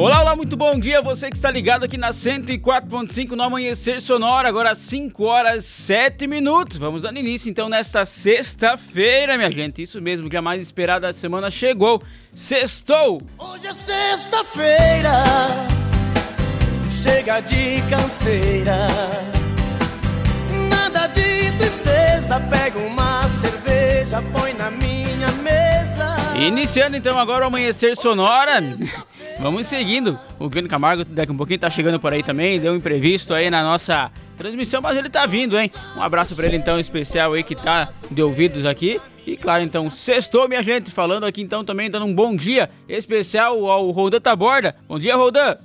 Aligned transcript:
Olá, 0.00 0.22
olá, 0.22 0.34
muito 0.34 0.56
bom 0.56 0.80
dia. 0.80 1.02
Você 1.02 1.28
que 1.28 1.36
está 1.36 1.50
ligado 1.50 1.84
aqui 1.84 1.98
na 1.98 2.08
104.5 2.08 3.32
no 3.32 3.42
Amanhecer 3.42 4.00
Sonora, 4.00 4.48
agora 4.48 4.74
5 4.74 5.22
horas 5.22 5.66
7 5.66 6.26
minutos. 6.26 6.78
Vamos 6.78 7.02
dando 7.02 7.18
início 7.18 7.50
então 7.50 7.68
nesta 7.68 8.06
sexta-feira, 8.06 9.36
minha 9.36 9.52
gente. 9.52 9.82
Isso 9.82 10.00
mesmo, 10.00 10.30
que 10.30 10.38
a 10.38 10.40
mais 10.40 10.62
esperada 10.62 11.12
semana 11.12 11.50
chegou. 11.50 12.02
Sextou! 12.30 13.20
Hoje 13.36 13.66
é 13.66 13.74
sexta-feira, 13.74 15.22
chega 16.90 17.40
de 17.40 17.82
canseira. 17.90 18.88
Nada 20.70 21.08
de 21.08 21.52
tristeza, 21.58 22.40
pega 22.48 22.78
uma 22.78 23.28
cerveja, 23.28 24.22
põe 24.32 24.54
na 24.54 24.70
minha 24.70 25.30
mesa. 25.42 26.38
Iniciando 26.38 26.96
então 26.96 27.18
agora 27.18 27.44
o 27.44 27.48
Amanhecer 27.48 27.94
Sonora. 27.94 28.62
Vamos 29.40 29.68
seguindo. 29.68 30.18
O 30.38 30.50
Grande 30.50 30.68
Camargo 30.68 31.02
daqui 31.02 31.30
a 31.30 31.34
um 31.34 31.36
pouquinho 31.36 31.58
tá 31.58 31.70
chegando 31.70 31.98
por 31.98 32.12
aí 32.12 32.22
também. 32.22 32.60
Deu 32.60 32.74
um 32.74 32.76
imprevisto 32.76 33.32
aí 33.32 33.48
na 33.48 33.62
nossa 33.62 34.12
transmissão, 34.36 34.82
mas 34.82 34.98
ele 34.98 35.08
tá 35.08 35.24
vindo, 35.24 35.58
hein? 35.58 35.72
Um 35.96 36.02
abraço 36.02 36.36
para 36.36 36.46
ele 36.46 36.58
então 36.58 36.78
especial 36.78 37.32
aí 37.32 37.42
que 37.42 37.54
tá 37.54 37.88
de 38.10 38.22
ouvidos 38.22 38.66
aqui. 38.66 39.00
E 39.26 39.38
claro, 39.38 39.64
então, 39.64 39.90
sextou, 39.90 40.46
minha 40.46 40.62
gente. 40.62 40.90
Falando 40.90 41.24
aqui 41.24 41.40
então 41.40 41.64
também, 41.64 41.90
dando 41.90 42.04
um 42.04 42.14
bom 42.14 42.36
dia 42.36 42.68
especial 42.86 43.66
ao 43.70 43.90
Roldan 43.90 44.20
Taborda. 44.20 44.76
Bom 44.86 44.98
dia, 44.98 45.16
Roldan. 45.16 45.56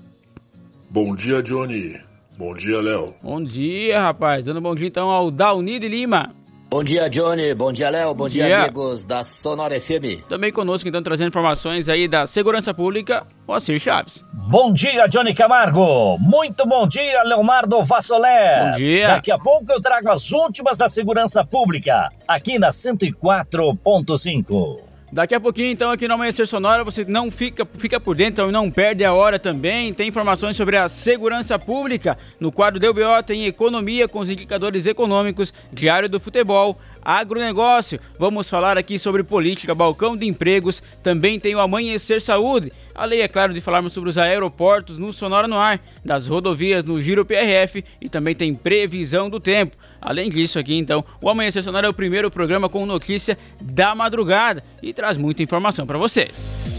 Bom 0.90 1.14
dia, 1.14 1.44
Johnny. 1.44 2.00
Bom 2.38 2.56
dia, 2.56 2.80
Léo. 2.80 3.14
Bom 3.22 3.44
dia, 3.44 4.00
rapaz. 4.00 4.42
Dando 4.46 4.60
um 4.60 4.64
bom 4.64 4.76
dia 4.76 4.88
então 4.88 5.10
ao 5.10 5.30
Dauni 5.30 5.80
de 5.80 5.90
Lima. 5.90 6.34
Bom 6.76 6.84
dia, 6.84 7.10
Johnny. 7.10 7.54
Bom 7.54 7.72
dia, 7.72 7.90
Léo. 7.90 8.14
Bom, 8.14 8.28
dia, 8.28 8.48
dia, 8.48 8.64
amigos 8.64 9.06
da 9.06 9.24
Sonora 9.24 9.80
FM. 9.80 10.28
Também 10.28 10.52
conosco, 10.52 10.86
então, 10.86 11.02
trazendo 11.02 11.30
informações 11.30 11.88
aí 11.88 12.06
da 12.06 12.28
segurança 12.28 12.74
pública, 12.74 13.26
Moacir 13.48 13.80
Chaves. 13.80 14.22
Bom 14.34 14.74
dia, 14.74 15.08
Johnny 15.08 15.34
Camargo. 15.34 16.18
Muito 16.20 16.68
bom 16.68 16.86
dia, 16.86 17.24
Leonardo 17.24 17.82
Vassolé. 17.82 18.72
Bom 18.72 18.76
dia. 18.76 19.08
Daqui 19.08 19.32
a 19.32 19.40
pouco 19.40 19.72
eu 19.72 19.82
trago 19.82 20.12
as 20.12 20.34
últimas 20.34 20.78
da 20.78 20.90
segurança 20.90 21.46
pública, 21.46 22.10
aqui 22.28 22.60
na 22.60 22.68
104.5. 22.68 24.95
Daqui 25.16 25.34
a 25.34 25.40
pouquinho, 25.40 25.70
então, 25.70 25.92
aqui 25.92 26.10
no 26.10 26.16
Amanhecer 26.16 26.46
Sonora, 26.46 26.84
você 26.84 27.06
não 27.06 27.32
fica, 27.32 27.66
fica 27.78 28.02
por 28.02 28.18
dentro 28.18 28.50
e 28.50 28.52
não 28.52 28.70
perde 28.70 29.06
a 29.06 29.14
hora 29.14 29.40
também. 29.40 29.94
Tem 29.94 30.10
informações 30.10 30.58
sobre 30.58 30.76
a 30.76 30.90
segurança 30.90 31.58
pública. 31.58 32.18
No 32.38 32.52
quadro 32.52 32.82
do 32.82 32.90
UBO 32.90 33.24
tem 33.26 33.46
economia 33.46 34.10
com 34.10 34.20
os 34.20 34.30
indicadores 34.30 34.86
econômicos, 34.86 35.54
diário 35.72 36.10
do 36.10 36.20
futebol, 36.20 36.78
agronegócio. 37.02 37.98
Vamos 38.20 38.50
falar 38.50 38.78
aqui 38.78 39.00
sobre 39.00 39.24
política, 39.24 39.74
balcão 39.74 40.18
de 40.18 40.26
empregos. 40.26 40.84
Também 41.02 41.40
tem 41.40 41.56
o 41.56 41.62
Amanhecer 41.62 42.20
Saúde. 42.20 42.74
Além, 42.96 43.20
é 43.20 43.28
claro, 43.28 43.54
de 43.54 43.60
falarmos 43.60 43.92
sobre 43.92 44.10
os 44.10 44.18
aeroportos 44.18 44.98
no 44.98 45.12
Sonora 45.12 45.48
no 45.48 45.58
Ar, 45.58 45.80
das 46.04 46.28
rodovias 46.28 46.86
no 46.86 47.02
Giro 47.02 47.26
PRF 47.26 47.84
e 48.00 48.08
também 48.08 48.34
tem 48.34 48.56
previsão 48.56 49.30
do 49.30 49.40
tempo. 49.40 49.76
Além 50.02 50.30
disso, 50.30 50.58
aqui 50.58 50.76
então, 50.78 51.04
o 51.22 51.30
Amanhecer 51.30 51.62
Sonora 51.62 51.88
é 51.88 51.90
o 51.90 51.94
primeiro 51.94 52.32
programa 52.32 52.70
com 52.70 52.86
notícia 52.86 53.38
da 53.62 53.94
madrugada 53.94 54.64
e 54.82 54.94
traz 54.94 55.18
muita 55.18 55.44
informação 55.44 55.86
para 55.86 55.98
vocês. 55.98 56.75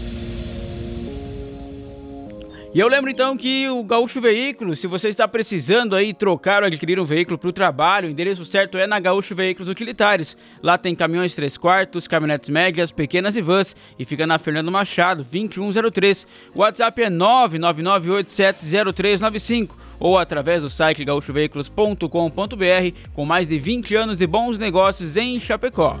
E 2.77 2.79
eu 2.79 2.87
lembro 2.87 3.09
então 3.09 3.35
que 3.35 3.67
o 3.67 3.83
Gaúcho 3.83 4.21
Veículos, 4.21 4.77
se 4.77 4.85
você 4.85 5.09
está 5.09 5.27
precisando 5.27 5.95
aí 5.95 6.13
trocar 6.13 6.61
ou 6.61 6.67
adquirir 6.67 6.99
um 6.99 7.05
veículo 7.05 7.35
para 7.35 7.49
o 7.49 7.51
trabalho, 7.51 8.07
o 8.07 8.11
endereço 8.11 8.45
certo 8.45 8.77
é 8.77 8.85
na 8.85 8.99
Gaúcho 8.99 9.33
Veículos 9.33 9.67
Utilitários. 9.67 10.37
Lá 10.61 10.77
tem 10.77 10.93
caminhões 10.93 11.33
3 11.33 11.57
quartos, 11.57 12.07
caminhonetes 12.07 12.49
médias, 12.49 12.91
pequenas 12.91 13.35
e 13.35 13.41
vans 13.41 13.75
e 13.97 14.05
fica 14.05 14.27
na 14.27 14.37
Fernando 14.37 14.71
Machado, 14.71 15.23
2103. 15.23 16.27
O 16.53 16.59
WhatsApp 16.59 17.01
é 17.01 17.09
999870395 17.09 19.71
ou 19.99 20.15
através 20.15 20.61
do 20.61 20.69
site 20.69 21.03
gaúchoveículos.com.br 21.03 23.09
com 23.11 23.25
mais 23.25 23.47
de 23.47 23.57
20 23.57 23.95
anos 23.95 24.19
de 24.19 24.27
bons 24.27 24.59
negócios 24.59 25.17
em 25.17 25.39
Chapecó. 25.39 25.97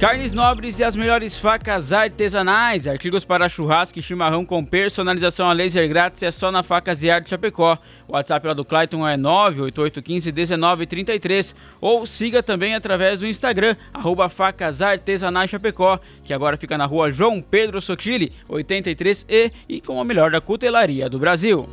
Carnes 0.00 0.32
nobres 0.32 0.78
e 0.78 0.82
as 0.82 0.96
melhores 0.96 1.36
facas 1.36 1.92
artesanais, 1.92 2.86
artigos 2.86 3.22
para 3.22 3.50
churrasco 3.50 3.98
e 3.98 4.02
chimarrão 4.02 4.46
com 4.46 4.64
personalização 4.64 5.46
a 5.46 5.52
laser 5.52 5.86
grátis 5.90 6.22
é 6.22 6.30
só 6.30 6.50
na 6.50 6.62
Facas 6.62 7.02
e 7.02 7.10
Arte 7.10 7.28
Chapecó. 7.28 7.76
O 8.08 8.14
WhatsApp 8.14 8.46
lá 8.46 8.54
do 8.54 8.64
Clayton 8.64 9.06
é 9.06 9.18
988151933 9.18 11.54
ou 11.82 12.06
siga 12.06 12.42
também 12.42 12.74
através 12.74 13.20
do 13.20 13.26
Instagram, 13.26 13.76
arroba 13.92 14.30
Facas 14.30 14.80
Artesanais 14.80 15.50
Chapecó, 15.50 16.00
que 16.24 16.32
agora 16.32 16.56
fica 16.56 16.78
na 16.78 16.86
rua 16.86 17.12
João 17.12 17.42
Pedro 17.42 17.78
Sotile, 17.78 18.32
83E 18.48 19.52
e 19.68 19.82
com 19.82 20.00
a 20.00 20.04
melhor 20.04 20.30
da 20.30 20.40
cutelaria 20.40 21.10
do 21.10 21.18
Brasil. 21.18 21.68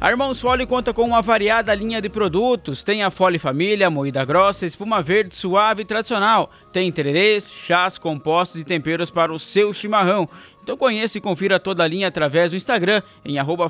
A 0.00 0.10
Irmãos 0.10 0.40
Fole 0.40 0.64
conta 0.64 0.94
com 0.94 1.02
uma 1.02 1.20
variada 1.20 1.74
linha 1.74 2.00
de 2.00 2.08
produtos. 2.08 2.84
Tem 2.84 3.02
a 3.02 3.10
Fole 3.10 3.36
Família, 3.36 3.90
moída 3.90 4.24
grossa, 4.24 4.64
espuma 4.64 5.02
verde 5.02 5.34
suave 5.34 5.82
e 5.82 5.84
tradicional. 5.84 6.52
Tem 6.72 6.90
tererês, 6.92 7.50
chás, 7.50 7.98
compostos 7.98 8.60
e 8.60 8.64
temperos 8.64 9.10
para 9.10 9.32
o 9.32 9.40
seu 9.40 9.72
chimarrão. 9.72 10.28
Então 10.62 10.76
conheça 10.76 11.18
e 11.18 11.20
confira 11.20 11.58
toda 11.58 11.82
a 11.82 11.88
linha 11.88 12.06
através 12.06 12.52
do 12.52 12.56
Instagram 12.56 13.02
em 13.24 13.40
arroba 13.40 13.68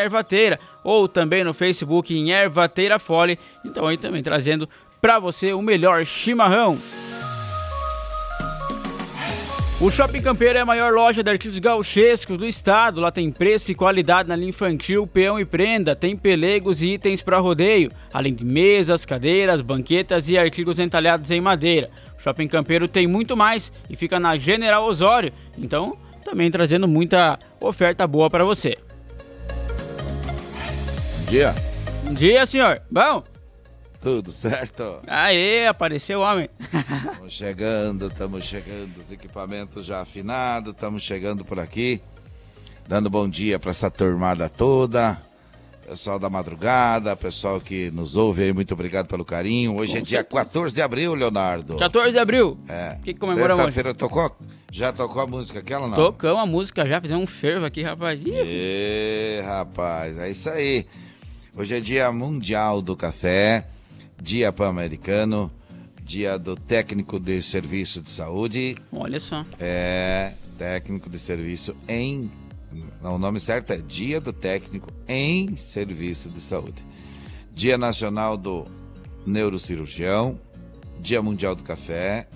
ervateira 0.00 0.60
ou 0.84 1.08
também 1.08 1.42
no 1.42 1.52
Facebook 1.52 2.16
em 2.16 2.30
ervateira 2.30 3.00
fole. 3.00 3.36
Então 3.64 3.88
aí 3.88 3.98
também 3.98 4.22
trazendo 4.22 4.68
para 5.00 5.18
você 5.18 5.52
o 5.52 5.60
melhor 5.60 6.04
chimarrão. 6.04 6.78
O 9.84 9.90
Shopping 9.90 10.22
Campeiro 10.22 10.56
é 10.56 10.62
a 10.62 10.64
maior 10.64 10.94
loja 10.94 11.22
de 11.22 11.30
artigos 11.30 11.58
gauchescos 11.58 12.38
do 12.38 12.46
estado. 12.46 13.02
Lá 13.02 13.12
tem 13.12 13.30
preço 13.30 13.70
e 13.70 13.74
qualidade 13.74 14.26
na 14.26 14.34
linha 14.34 14.48
infantil, 14.48 15.06
peão 15.06 15.38
e 15.38 15.44
prenda. 15.44 15.94
Tem 15.94 16.16
pelegos 16.16 16.82
e 16.82 16.94
itens 16.94 17.20
para 17.20 17.38
rodeio, 17.38 17.90
além 18.10 18.32
de 18.32 18.46
mesas, 18.46 19.04
cadeiras, 19.04 19.60
banquetas 19.60 20.26
e 20.30 20.38
artigos 20.38 20.78
entalhados 20.78 21.30
em 21.30 21.38
madeira. 21.38 21.90
O 22.18 22.22
Shopping 22.22 22.48
Campeiro 22.48 22.88
tem 22.88 23.06
muito 23.06 23.36
mais 23.36 23.70
e 23.90 23.94
fica 23.94 24.18
na 24.18 24.38
General 24.38 24.82
Osório. 24.86 25.30
Então, 25.58 25.92
também 26.24 26.50
trazendo 26.50 26.88
muita 26.88 27.38
oferta 27.60 28.06
boa 28.06 28.30
para 28.30 28.42
você. 28.42 28.78
Bom 31.18 31.30
dia. 31.30 31.54
Bom 32.04 32.14
dia, 32.14 32.46
senhor. 32.46 32.80
Bom? 32.90 33.22
Tudo 34.04 34.30
certo? 34.30 35.00
Aê, 35.06 35.66
apareceu 35.66 36.20
o 36.20 36.22
homem. 36.22 36.46
Estamos 37.10 37.32
chegando, 37.32 38.06
estamos 38.08 38.44
chegando, 38.44 38.98
os 38.98 39.10
equipamentos 39.10 39.86
já 39.86 40.02
afinados, 40.02 40.74
estamos 40.74 41.02
chegando 41.02 41.42
por 41.42 41.58
aqui, 41.58 42.02
dando 42.86 43.08
bom 43.08 43.26
dia 43.26 43.58
para 43.58 43.70
essa 43.70 43.90
turmada 43.90 44.46
toda, 44.46 45.18
pessoal 45.88 46.18
da 46.18 46.28
madrugada, 46.28 47.16
pessoal 47.16 47.58
que 47.58 47.90
nos 47.92 48.14
ouve 48.14 48.42
aí, 48.42 48.52
muito 48.52 48.74
obrigado 48.74 49.08
pelo 49.08 49.24
carinho. 49.24 49.74
Hoje 49.76 49.92
Com 49.92 49.98
é 49.98 50.02
dia 50.02 50.18
certeza. 50.18 50.44
14 50.44 50.74
de 50.74 50.82
abril, 50.82 51.14
Leonardo. 51.14 51.78
14 51.78 52.12
de 52.12 52.18
abril. 52.18 52.58
É. 52.68 52.98
O 52.98 53.02
que, 53.04 53.14
que 53.14 53.20
comemoramos 53.20 53.64
hoje? 53.64 53.72
Sexta-feira 53.72 53.94
tocou? 53.94 54.36
Já 54.70 54.92
tocou 54.92 55.22
a 55.22 55.26
música 55.26 55.60
aquela 55.60 55.88
não? 55.88 55.96
Tocamos 55.96 56.42
a 56.42 56.46
música 56.46 56.84
já, 56.84 57.00
fizemos 57.00 57.24
um 57.24 57.26
fervo 57.26 57.64
aqui, 57.64 57.82
rapaz. 57.82 58.20
Ih, 58.20 58.34
Ê, 58.34 59.40
rapaz, 59.42 60.18
é 60.18 60.30
isso 60.30 60.50
aí. 60.50 60.86
Hoje 61.56 61.74
é 61.74 61.80
dia 61.80 62.12
mundial 62.12 62.82
do 62.82 62.94
café, 62.94 63.66
dia 64.24 64.50
pan-americano, 64.50 65.52
dia 66.02 66.38
do 66.38 66.56
técnico 66.56 67.20
de 67.20 67.42
serviço 67.42 68.00
de 68.00 68.08
saúde, 68.08 68.74
Olha 68.90 69.20
só. 69.20 69.44
é 69.60 70.32
técnico 70.58 71.10
de 71.10 71.18
serviço 71.18 71.76
em. 71.86 72.30
Não, 73.02 73.16
o 73.16 73.18
nome 73.18 73.38
certo 73.38 73.72
é 73.72 73.76
Dia 73.76 74.20
do 74.20 74.32
Técnico 74.32 74.88
em 75.06 75.54
Serviço 75.56 76.28
de 76.28 76.40
Saúde. 76.40 76.84
Dia 77.52 77.78
Nacional 77.78 78.36
do 78.36 78.66
Neurocirurgião, 79.24 80.40
Dia 80.98 81.22
Mundial 81.22 81.54
do 81.54 81.62
Café, 81.62 82.26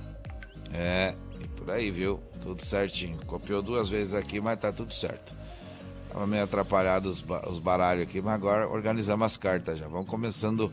é, 0.72 1.14
e 1.42 1.48
por 1.48 1.70
aí, 1.70 1.90
viu? 1.90 2.20
Tudo 2.40 2.64
certinho. 2.64 3.18
Copiou 3.26 3.60
duas 3.62 3.88
vezes 3.88 4.14
aqui, 4.14 4.40
mas 4.40 4.60
tá 4.60 4.70
tudo 4.72 4.94
certo. 4.94 5.32
Tava 6.12 6.24
meio 6.26 6.44
atrapalhado 6.44 7.08
os, 7.08 7.20
ba- 7.20 7.48
os 7.50 7.58
baralhos 7.58 8.04
aqui, 8.04 8.20
mas 8.20 8.34
agora 8.34 8.68
organizamos 8.68 9.24
as 9.26 9.36
cartas 9.36 9.78
já. 9.80 9.88
Vamos 9.88 10.08
começando 10.08 10.72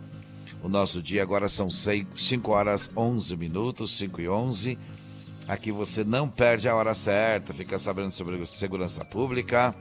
o 0.66 0.70
nosso 0.70 1.00
dia. 1.00 1.22
Agora 1.22 1.48
são 1.48 1.70
5 1.70 2.52
horas 2.52 2.90
11 2.98 3.38
minutos, 3.38 3.96
5 3.98 4.20
e 4.20 4.28
11. 4.28 4.80
Aqui 5.48 5.72
você 5.72 6.04
não 6.04 6.28
perde 6.28 6.68
a 6.68 6.76
hora 6.76 6.96
certa, 6.96 7.54
fica 7.54 7.78
sabendo 7.78 8.10
sobre 8.10 8.44
segurança 8.48 9.06
pública. 9.06 9.76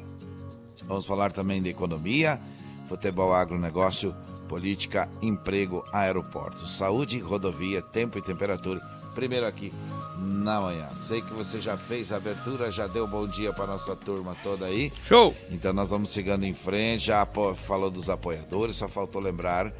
Vamos 0.86 1.06
falar 1.06 1.32
também 1.32 1.62
de 1.62 1.70
economia, 1.70 2.38
futebol, 2.86 3.32
agronegócio, 3.32 4.14
política, 4.46 5.08
emprego, 5.22 5.82
aeroporto, 5.90 6.66
saúde, 6.66 7.18
rodovia, 7.18 7.80
tempo 7.80 8.18
e 8.18 8.22
temperatura. 8.22 8.78
Primeiro 9.14 9.46
aqui 9.46 9.72
na 10.18 10.60
manhã. 10.60 10.86
Sei 10.96 11.22
que 11.22 11.32
você 11.32 11.62
já 11.62 11.78
fez 11.78 12.12
a 12.12 12.16
abertura, 12.16 12.70
já 12.70 12.86
deu 12.86 13.06
bom 13.06 13.26
dia 13.26 13.54
para 13.54 13.68
nossa 13.68 13.96
turma 13.96 14.36
toda 14.42 14.66
aí. 14.66 14.92
Show! 15.08 15.34
Então 15.50 15.72
nós 15.72 15.88
vamos 15.88 16.10
seguindo 16.10 16.44
em 16.44 16.52
frente. 16.52 17.06
Já 17.06 17.26
falou 17.56 17.90
dos 17.90 18.10
apoiadores, 18.10 18.76
só 18.76 18.86
faltou 18.86 19.22
lembrar 19.22 19.72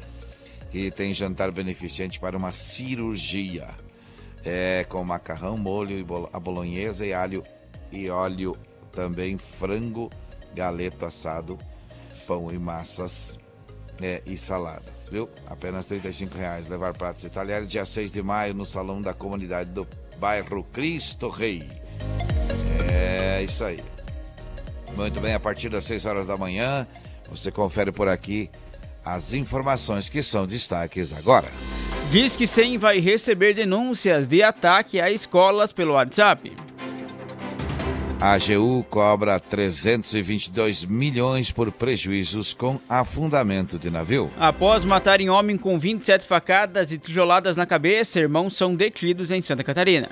que 0.75 0.91
tem 0.91 1.13
jantar 1.13 1.53
beneficente 1.53 2.19
para 2.19 2.35
uma 2.35 2.51
cirurgia. 2.51 3.69
É 4.43 4.83
com 4.83 5.01
macarrão, 5.05 5.57
molho 5.57 5.97
e 5.97 6.05
a 6.33 6.37
bolonhesa 6.37 7.05
e 7.05 7.13
alho 7.13 7.45
e 7.93 8.09
óleo 8.09 8.57
também 8.91 9.37
frango, 9.37 10.11
galeto 10.53 11.05
assado, 11.05 11.57
pão 12.27 12.51
e 12.51 12.59
massas 12.59 13.39
é, 14.01 14.21
e 14.25 14.35
saladas, 14.35 15.07
viu? 15.07 15.29
Apenas 15.47 15.87
R$ 15.87 16.01
reais 16.35 16.67
levar 16.67 16.93
pratos 16.93 17.23
e 17.23 17.29
dia 17.65 17.85
6 17.85 18.11
de 18.11 18.21
maio 18.21 18.53
no 18.53 18.65
salão 18.65 19.01
da 19.01 19.13
comunidade 19.13 19.69
do 19.69 19.87
bairro 20.19 20.61
Cristo 20.73 21.29
Rei. 21.29 21.69
É 22.93 23.41
isso 23.41 23.63
aí. 23.63 23.79
Muito 24.93 25.21
bem, 25.21 25.33
a 25.33 25.39
partir 25.39 25.69
das 25.69 25.85
6 25.85 26.05
horas 26.05 26.27
da 26.27 26.35
manhã, 26.35 26.85
você 27.29 27.49
confere 27.49 27.93
por 27.93 28.09
aqui 28.09 28.49
as 29.05 29.33
informações 29.33 30.09
que 30.09 30.23
são 30.23 30.47
destaques 30.47 31.13
agora. 31.13 31.47
Diz 32.11 32.35
que 32.35 32.47
100 32.47 32.77
vai 32.77 32.99
receber 32.99 33.53
denúncias 33.53 34.25
de 34.25 34.41
ataque 34.41 34.99
a 34.99 35.11
escolas 35.11 35.71
pelo 35.71 35.93
WhatsApp. 35.93 36.51
A 38.19 38.33
AGU 38.33 38.83
cobra 38.89 39.39
322 39.39 40.85
milhões 40.85 41.51
por 41.51 41.71
prejuízos 41.71 42.53
com 42.53 42.79
afundamento 42.87 43.77
de 43.77 43.89
navio. 43.89 44.31
Após 44.39 44.85
matarem 44.85 45.29
homem 45.29 45.57
com 45.57 45.77
27 45.77 46.25
facadas 46.25 46.91
e 46.91 46.97
tijoladas 46.97 47.57
na 47.57 47.65
cabeça, 47.65 48.19
irmãos 48.19 48.55
são 48.55 48.73
detidos 48.73 49.31
em 49.31 49.41
Santa 49.41 49.63
Catarina. 49.63 50.09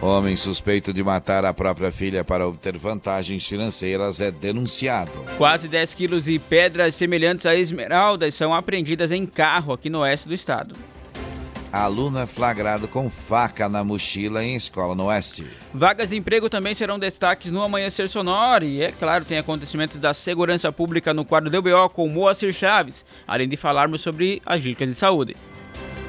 Homem 0.00 0.36
suspeito 0.36 0.92
de 0.92 1.02
matar 1.02 1.44
a 1.44 1.52
própria 1.52 1.90
filha 1.90 2.22
para 2.22 2.46
obter 2.46 2.78
vantagens 2.78 3.44
financeiras 3.44 4.20
é 4.20 4.30
denunciado. 4.30 5.10
Quase 5.36 5.66
10 5.66 5.94
quilos 5.94 6.24
de 6.24 6.38
pedras 6.38 6.94
semelhantes 6.94 7.44
a 7.44 7.56
esmeraldas 7.56 8.36
são 8.36 8.54
apreendidas 8.54 9.10
em 9.10 9.26
carro 9.26 9.72
aqui 9.72 9.90
no 9.90 9.98
oeste 9.98 10.28
do 10.28 10.34
estado. 10.34 10.76
Aluno 11.72 12.20
é 12.20 12.26
flagrado 12.26 12.86
com 12.86 13.10
faca 13.10 13.68
na 13.68 13.82
mochila 13.82 14.42
em 14.42 14.54
escola 14.54 14.94
no 14.94 15.06
Oeste. 15.06 15.46
Vagas 15.74 16.08
de 16.08 16.16
emprego 16.16 16.48
também 16.48 16.74
serão 16.74 16.98
destaques 16.98 17.52
no 17.52 17.62
Amanhecer 17.62 18.08
Sonoro 18.08 18.64
e, 18.64 18.80
é 18.80 18.90
claro, 18.90 19.24
tem 19.24 19.36
acontecimentos 19.36 20.00
da 20.00 20.14
segurança 20.14 20.72
pública 20.72 21.12
no 21.12 21.26
quadro 21.26 21.50
do 21.50 21.60
BO 21.60 21.90
com 21.90 22.08
Moacir 22.08 22.54
Chaves, 22.54 23.04
além 23.26 23.46
de 23.46 23.56
falarmos 23.58 24.00
sobre 24.00 24.40
as 24.46 24.62
dicas 24.62 24.88
de 24.88 24.94
saúde. 24.94 25.36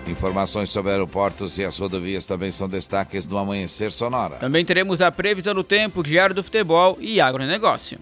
Informações 0.07 0.69
sobre 0.69 0.91
aeroportos 0.91 1.57
e 1.57 1.63
as 1.63 1.77
rodovias 1.77 2.25
também 2.25 2.51
são 2.51 2.67
destaques 2.67 3.27
no 3.27 3.37
Amanhecer 3.37 3.91
Sonora. 3.91 4.37
Também 4.37 4.65
teremos 4.65 5.01
a 5.01 5.11
previsão 5.11 5.53
do 5.53 5.63
tempo, 5.63 6.03
diário 6.03 6.33
do 6.33 6.43
futebol 6.43 6.97
e 6.99 7.21
agronegócio. 7.21 7.99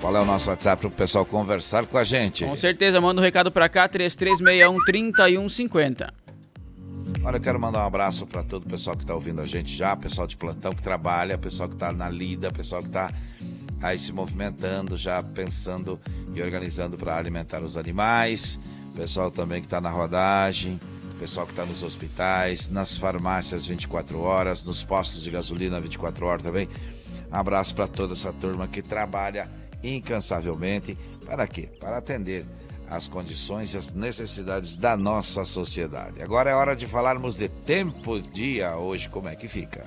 Qual 0.00 0.16
é 0.16 0.20
o 0.20 0.24
nosso 0.24 0.50
WhatsApp 0.50 0.80
para 0.80 0.88
o 0.88 0.90
pessoal 0.90 1.24
conversar 1.24 1.86
com 1.86 1.96
a 1.96 2.04
gente? 2.04 2.44
Com 2.44 2.56
certeza, 2.56 3.00
manda 3.00 3.20
um 3.20 3.24
recado 3.24 3.52
para 3.52 3.68
cá, 3.68 3.88
3361 3.88 4.84
3150. 4.84 6.12
Olha, 7.24 7.36
eu 7.36 7.40
quero 7.40 7.60
mandar 7.60 7.84
um 7.84 7.86
abraço 7.86 8.26
para 8.26 8.42
todo 8.42 8.64
o 8.64 8.68
pessoal 8.68 8.96
que 8.96 9.04
está 9.04 9.14
ouvindo 9.14 9.40
a 9.40 9.46
gente 9.46 9.76
já, 9.76 9.94
pessoal 9.94 10.26
de 10.26 10.36
plantão 10.36 10.72
que 10.72 10.82
trabalha, 10.82 11.38
pessoal 11.38 11.68
que 11.68 11.76
está 11.76 11.92
na 11.92 12.10
lida, 12.10 12.50
pessoal 12.50 12.82
que 12.82 12.88
está 12.88 13.12
aí 13.80 13.96
se 13.96 14.12
movimentando, 14.12 14.96
já 14.96 15.22
pensando 15.22 16.00
e 16.34 16.42
organizando 16.42 16.98
para 16.98 17.16
alimentar 17.16 17.60
os 17.60 17.76
animais, 17.76 18.58
pessoal 18.96 19.30
também 19.30 19.60
que 19.60 19.68
está 19.68 19.80
na 19.80 19.90
rodagem, 19.90 20.80
pessoal 21.22 21.46
que 21.46 21.52
está 21.52 21.64
nos 21.64 21.84
hospitais, 21.84 22.68
nas 22.68 22.96
farmácias 22.96 23.64
24 23.64 24.20
horas, 24.22 24.64
nos 24.64 24.82
postos 24.82 25.22
de 25.22 25.30
gasolina 25.30 25.80
24 25.80 26.26
horas 26.26 26.42
também. 26.42 26.68
Abraço 27.30 27.76
para 27.76 27.86
toda 27.86 28.14
essa 28.14 28.32
turma 28.32 28.66
que 28.66 28.82
trabalha 28.82 29.48
incansavelmente. 29.84 30.98
Para 31.24 31.46
quê? 31.46 31.68
Para 31.78 31.98
atender 31.98 32.44
as 32.90 33.06
condições 33.06 33.72
e 33.72 33.76
as 33.76 33.92
necessidades 33.92 34.74
da 34.74 34.96
nossa 34.96 35.44
sociedade. 35.44 36.20
Agora 36.20 36.50
é 36.50 36.54
hora 36.54 36.74
de 36.74 36.86
falarmos 36.88 37.36
de 37.36 37.48
tempo 37.48 38.20
dia 38.20 38.76
hoje, 38.76 39.08
como 39.08 39.28
é 39.28 39.36
que 39.36 39.46
fica. 39.46 39.86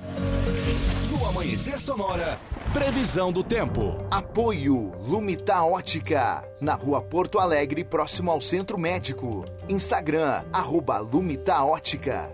No 1.10 1.22
Amanhecer 1.26 1.78
Sonora, 1.78 2.40
previsão 2.72 3.32
do 3.32 3.42
tempo. 3.42 3.96
Apoio 4.10 4.92
Lumita 5.00 5.62
Ótica, 5.62 6.46
na 6.60 6.74
rua 6.74 7.00
Porto 7.00 7.38
Alegre, 7.38 7.84
próximo 7.84 8.30
ao 8.30 8.40
Centro 8.40 8.78
Médico. 8.78 9.44
Instagram, 9.68 10.44
arroba 10.52 10.98
Lumita 10.98 11.62
Ótica. 11.62 12.30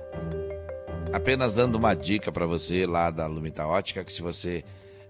Apenas 1.13 1.55
dando 1.55 1.77
uma 1.77 1.95
dica 1.95 2.33
para 2.33 2.47
você 2.47 2.87
lá 2.87 3.11
da 3.11 3.27
Lumita 3.27 3.67
Ótica, 3.67 4.05
que 4.05 4.13
se 4.13 4.23
você 4.23 4.65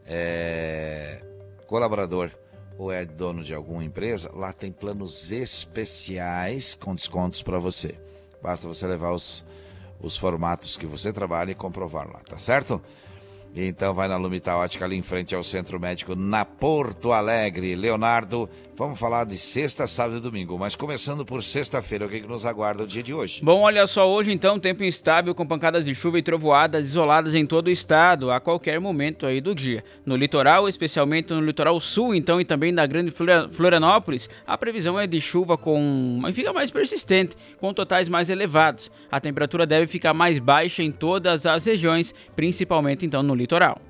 é 0.07 1.23
colaborador 1.67 2.31
ou 2.77 2.91
é 2.91 3.05
dono 3.05 3.45
de 3.45 3.55
alguma 3.55 3.85
empresa, 3.85 4.31
lá 4.35 4.53
tem 4.53 4.73
planos 4.73 5.31
especiais 5.31 6.75
com 6.75 6.95
descontos 6.95 7.43
para 7.43 7.59
você. 7.59 7.95
Basta 8.43 8.67
você 8.67 8.87
levar 8.87 9.13
os, 9.13 9.45
os 10.01 10.17
formatos 10.17 10.77
que 10.77 10.87
você 10.87 11.13
trabalha 11.13 11.53
e 11.53 11.55
comprovar 11.55 12.09
lá, 12.09 12.21
tá 12.21 12.37
certo? 12.39 12.83
Então 13.54 13.93
vai 13.93 14.08
na 14.08 14.16
Lumita 14.16 14.56
Ótica 14.56 14.84
ali 14.84 14.96
em 14.96 15.02
frente 15.02 15.34
ao 15.34 15.44
Centro 15.44 15.78
Médico 15.78 16.14
na 16.14 16.44
Porto 16.44 17.12
Alegre. 17.12 17.75
Leonardo, 17.75 18.49
vamos 18.77 18.99
falar 18.99 19.25
de 19.25 19.39
sexta, 19.39 19.87
sábado 19.87 20.17
e 20.17 20.21
domingo, 20.21 20.59
mas 20.59 20.75
começando 20.75 21.25
por 21.25 21.43
sexta-feira, 21.43 22.07
o 22.07 22.09
que, 22.09 22.21
que 22.21 22.27
nos 22.27 22.47
aguarda 22.47 22.83
o 22.83 22.87
dia 22.87 23.03
de 23.03 23.13
hoje? 23.15 23.41
Bom, 23.43 23.61
olha 23.63 23.87
só, 23.87 24.11
hoje 24.11 24.33
então 24.33 24.59
tempo 24.59 24.83
instável 24.85 25.35
com 25.35 25.47
pancadas 25.47 25.85
de 25.85 25.95
chuva 25.95 26.19
e 26.19 26.23
trovoadas 26.23 26.87
isoladas 26.87 27.35
em 27.35 27.47
todo 27.47 27.69
o 27.69 27.71
estado 27.71 28.31
a 28.31 28.41
qualquer 28.41 28.81
momento 28.81 29.27
aí 29.27 29.41
do 29.41 29.55
dia. 29.55 29.85
No 30.05 30.17
litoral, 30.17 30.69
especialmente 30.69 31.33
no 31.33 31.41
litoral 31.41 31.79
sul 31.81 32.15
então 32.15 32.41
e 32.41 32.45
também 32.45 32.73
na 32.73 32.87
grande 32.87 33.13
Florianópolis, 33.51 34.29
a 34.47 34.57
previsão 34.57 34.99
é 34.99 35.07
de 35.07 35.21
chuva 35.21 35.57
com, 35.57 36.21
fica 36.33 36.53
mais 36.53 36.71
persistente, 36.71 37.37
com 37.59 37.73
totais 37.73 38.09
mais 38.09 38.31
elevados. 38.31 38.91
A 39.11 39.21
temperatura 39.21 39.67
deve 39.67 39.87
ficar 39.87 40.15
mais 40.15 40.39
baixa 40.39 40.83
em 40.83 40.91
todas 40.91 41.47
as 41.47 41.65
regiões, 41.65 42.15
principalmente 42.35 43.07
então 43.07 43.23
no 43.23 43.35
litoral. 43.35 43.81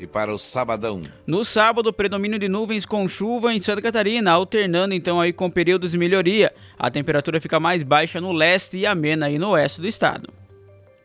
E 0.00 0.06
para 0.06 0.32
o 0.32 0.38
sabadão? 0.38 1.02
No 1.26 1.44
sábado, 1.44 1.92
predomínio 1.92 2.38
de 2.38 2.48
nuvens 2.48 2.86
com 2.86 3.06
chuva 3.06 3.52
em 3.52 3.60
Santa 3.60 3.82
Catarina, 3.82 4.30
alternando 4.30 4.94
então 4.94 5.20
aí 5.20 5.30
com 5.30 5.50
períodos 5.50 5.90
de 5.90 5.98
melhoria. 5.98 6.54
A 6.78 6.90
temperatura 6.90 7.38
fica 7.38 7.60
mais 7.60 7.82
baixa 7.82 8.18
no 8.18 8.32
leste 8.32 8.78
e 8.78 8.86
amena 8.86 9.26
aí 9.26 9.38
no 9.38 9.50
oeste 9.50 9.82
do 9.82 9.86
estado. 9.86 10.32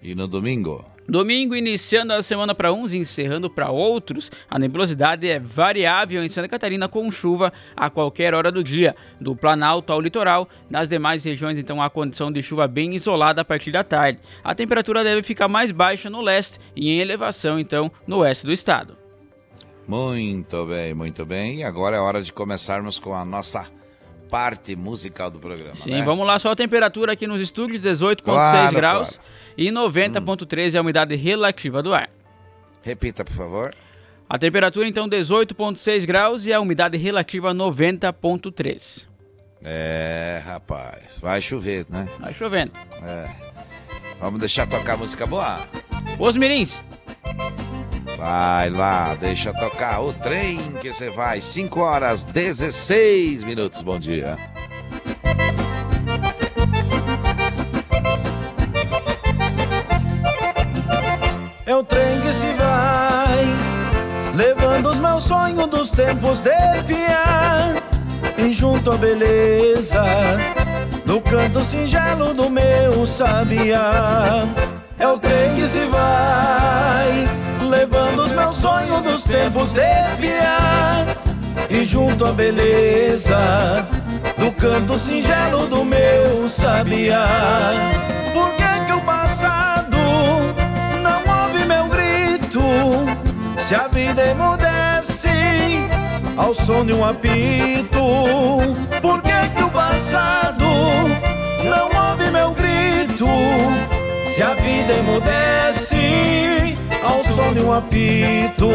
E 0.01 0.15
no 0.15 0.29
domingo? 0.29 0.94
Domingo, 1.07 1.55
iniciando 1.55 2.13
a 2.13 2.23
semana 2.23 2.55
para 2.55 2.73
uns 2.73 2.91
e 2.91 2.97
encerrando 2.97 3.47
para 3.47 3.69
outros, 3.69 4.31
a 4.49 4.57
nebulosidade 4.57 5.29
é 5.29 5.39
variável 5.39 6.23
em 6.23 6.29
Santa 6.29 6.47
Catarina 6.47 6.87
com 6.87 7.11
chuva 7.11 7.53
a 7.75 7.91
qualquer 7.91 8.33
hora 8.33 8.51
do 8.51 8.63
dia, 8.63 8.95
do 9.21 9.35
Planalto 9.35 9.93
ao 9.93 10.01
litoral. 10.01 10.49
Nas 10.67 10.89
demais 10.89 11.23
regiões, 11.23 11.59
então, 11.59 11.79
há 11.79 11.91
condição 11.91 12.31
de 12.31 12.41
chuva 12.41 12.67
bem 12.67 12.95
isolada 12.95 13.41
a 13.41 13.45
partir 13.45 13.71
da 13.71 13.83
tarde. 13.83 14.19
A 14.43 14.55
temperatura 14.55 15.03
deve 15.03 15.21
ficar 15.21 15.47
mais 15.47 15.71
baixa 15.71 16.09
no 16.09 16.21
leste 16.21 16.59
e 16.75 16.89
em 16.89 16.99
elevação, 16.99 17.59
então, 17.59 17.91
no 18.07 18.17
oeste 18.17 18.47
do 18.47 18.51
estado. 18.51 18.97
Muito 19.87 20.65
bem, 20.65 20.95
muito 20.95 21.23
bem. 21.23 21.57
E 21.57 21.63
agora 21.63 21.97
é 21.97 21.99
hora 21.99 22.23
de 22.23 22.33
começarmos 22.33 22.97
com 22.97 23.13
a 23.13 23.23
nossa 23.23 23.74
parte 24.35 24.75
musical 24.75 25.31
do 25.31 25.39
programa. 25.39 25.77
Sim, 25.77 25.91
né? 25.91 26.01
vamos 26.01 26.27
lá, 26.27 26.37
só 26.37 26.51
a 26.51 26.55
temperatura 26.57 27.13
aqui 27.13 27.25
nos 27.25 27.39
estúdios, 27.39 27.81
18,6 27.81 28.21
claro, 28.21 28.75
graus 28.75 29.09
claro. 29.11 29.23
e 29.57 29.71
90,3 29.71 30.73
hum. 30.73 30.75
é 30.75 30.77
a 30.77 30.81
umidade 30.81 31.15
relativa 31.15 31.81
do 31.81 31.93
ar. 31.93 32.09
Repita, 32.83 33.23
por 33.23 33.33
favor. 33.33 33.73
A 34.29 34.37
temperatura 34.37 34.85
então 34.89 35.07
18,6 35.07 36.05
graus 36.05 36.45
e 36.45 36.51
a 36.51 36.59
umidade 36.59 36.97
relativa 36.97 37.53
90,3. 37.53 39.05
É, 39.63 40.41
rapaz, 40.45 41.17
vai 41.19 41.41
chover, 41.41 41.85
né? 41.87 42.05
Vai 42.19 42.33
chovendo. 42.33 42.73
É. 43.03 43.29
Vamos 44.19 44.41
deixar 44.41 44.67
tocar 44.67 44.97
música 44.97 45.25
boa? 45.25 45.65
Os 46.19 46.35
Mirins. 46.35 46.83
Vai 48.17 48.69
lá, 48.69 49.13
deixa 49.19 49.53
tocar 49.53 50.01
o 50.01 50.13
trem 50.13 50.57
que 50.81 50.93
você 50.93 51.09
vai. 51.09 51.41
5 51.41 51.79
horas 51.81 52.23
16 52.23 53.43
minutos. 53.43 53.81
Bom 53.81 53.99
dia. 53.99 54.37
É 61.65 61.75
o 61.75 61.83
trem 61.83 62.21
que 62.21 62.31
se 62.31 62.45
vai, 62.53 63.45
levando 64.33 64.89
os 64.89 64.97
meus 64.97 65.23
sonhos 65.23 65.67
dos 65.67 65.91
tempos 65.91 66.41
de 66.41 66.83
piar. 66.87 67.83
E 68.37 68.53
junto 68.53 68.91
à 68.91 68.97
beleza, 68.97 70.03
no 71.05 71.19
canto 71.19 71.61
singelo 71.61 72.33
do 72.33 72.49
meu 72.49 73.05
sabiá. 73.05 74.47
É 74.97 75.07
o 75.07 75.17
trem 75.17 75.55
que 75.55 75.67
se 75.67 75.85
vai 75.85 77.45
levando 77.69 78.23
os 78.23 78.31
meus 78.31 78.55
sonhos 78.57 79.01
dos 79.01 79.23
tempos 79.23 79.71
de 79.71 79.81
piar. 80.19 81.05
e 81.69 81.85
junto 81.85 82.25
à 82.25 82.31
beleza 82.31 83.85
do 84.37 84.51
canto 84.51 84.97
singelo 84.97 85.67
do 85.67 85.83
meu 85.83 86.47
sabiá. 86.47 87.27
Por 88.33 88.49
que 88.51 88.85
que 88.85 88.93
o 88.93 89.01
passado 89.01 89.97
não 91.01 91.43
ouve 91.43 91.65
meu 91.65 91.87
grito? 91.87 92.61
Se 93.57 93.75
a 93.75 93.87
vida 93.87 94.23
emudece 94.23 95.29
ao 96.37 96.53
som 96.53 96.85
de 96.85 96.93
um 96.93 97.03
apito, 97.03 97.99
por 99.01 99.21
que 99.21 99.49
que 99.55 99.63
o 99.63 99.69
passado 99.69 100.65
não 101.63 102.09
ouve 102.09 102.29
meu 102.31 102.51
grito? 102.51 103.27
Se 104.27 104.43
a 104.43 104.53
vida 104.53 104.93
emudece 104.93 105.54
ao 107.05 107.23
som 107.23 107.53
de 107.53 107.59
um 107.59 107.71
apito. 107.71 108.69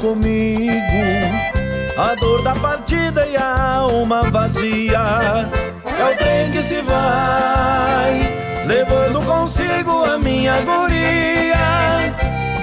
Comigo 0.00 0.72
a 1.96 2.14
dor 2.14 2.42
da 2.42 2.54
partida 2.54 3.26
e 3.26 3.36
a 3.36 3.78
alma 3.78 4.30
vazia. 4.30 4.98
É 5.84 6.04
o 6.04 6.16
trem 6.16 6.52
que 6.52 6.62
se 6.62 6.80
vai, 6.82 8.64
levando 8.66 9.20
consigo 9.22 10.04
a 10.04 10.16
minha 10.16 10.54
guria, 10.60 12.14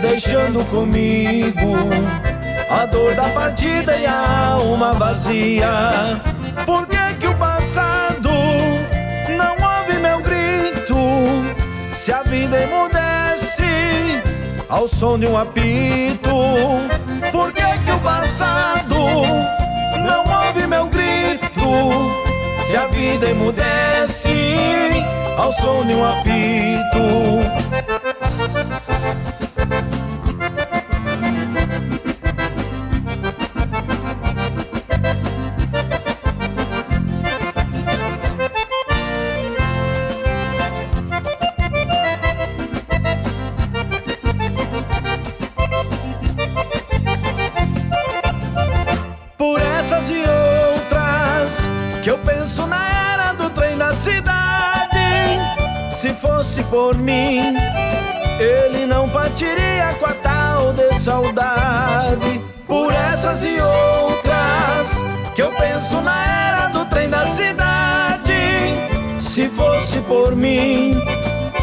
deixando 0.02 0.64
comigo 0.70 1.76
a 2.70 2.86
dor 2.86 3.14
da 3.16 3.28
partida 3.30 3.98
e 3.98 4.06
a 4.06 4.52
alma 4.54 4.94
vazia. 4.94 5.70
Por 6.66 6.88
que 6.88 7.14
que 7.20 7.28
o 7.28 7.36
passado 7.36 8.30
não 9.38 9.56
ouve 9.80 10.00
meu 10.00 10.22
grito? 10.22 10.96
Se 11.96 12.12
a 12.14 12.24
vida 12.24 12.58
emudece 12.62 14.24
ao 14.70 14.88
som 14.88 15.20
de 15.20 15.28
um 15.28 15.38
apito, 15.38 16.30
por 17.36 17.52
que 17.52 17.62
que 17.62 17.92
o 17.92 18.00
passado 18.00 18.96
não 20.08 20.48
ouve 20.48 20.66
meu 20.68 20.88
grito? 20.88 21.46
Se 22.64 22.78
a 22.78 22.88
vida 22.88 23.30
emudece 23.30 25.04
ao 25.38 25.52
som 25.52 25.86
de 25.86 25.94
um 25.94 26.06
apito. 26.06 28.15
E 63.44 63.60
outras 63.60 65.02
que 65.34 65.42
eu 65.42 65.52
penso 65.52 66.00
na 66.02 66.26
era 66.26 66.68
do 66.68 66.86
trem 66.86 67.10
da 67.10 67.26
cidade. 67.26 68.34
Se 69.20 69.50
fosse 69.50 70.00
por 70.02 70.36
mim, 70.36 70.94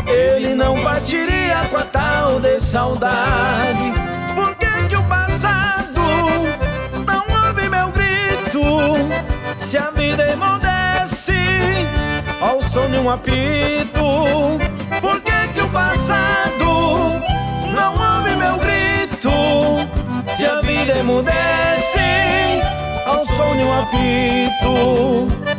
ele 0.06 0.54
não 0.54 0.74
partiria 0.82 1.62
com 1.70 1.78
a 1.78 1.84
tal 1.84 2.40
de 2.40 2.60
saudade. 2.60 3.92
Por 4.34 4.54
que 4.56 4.88
que 4.88 4.96
o 4.96 5.02
passado 5.04 6.02
não 7.06 7.24
ouve 7.46 7.68
meu 7.68 7.90
grito? 7.90 8.60
Se 9.58 9.78
a 9.78 9.90
vida 9.90 10.28
emudece 10.30 11.32
ao 12.40 12.60
som 12.60 12.88
de 12.90 12.98
um 12.98 13.10
apito, 13.10 14.58
por 15.00 15.20
que 15.22 15.48
que 15.54 15.60
o 15.62 15.68
passado 15.68 16.71
a 21.02 21.04
vida 21.04 21.10
emudece 21.10 22.00
ao 23.06 23.26
som 23.26 23.56
de 23.56 23.64
um 23.64 23.80
apito. 23.80 25.51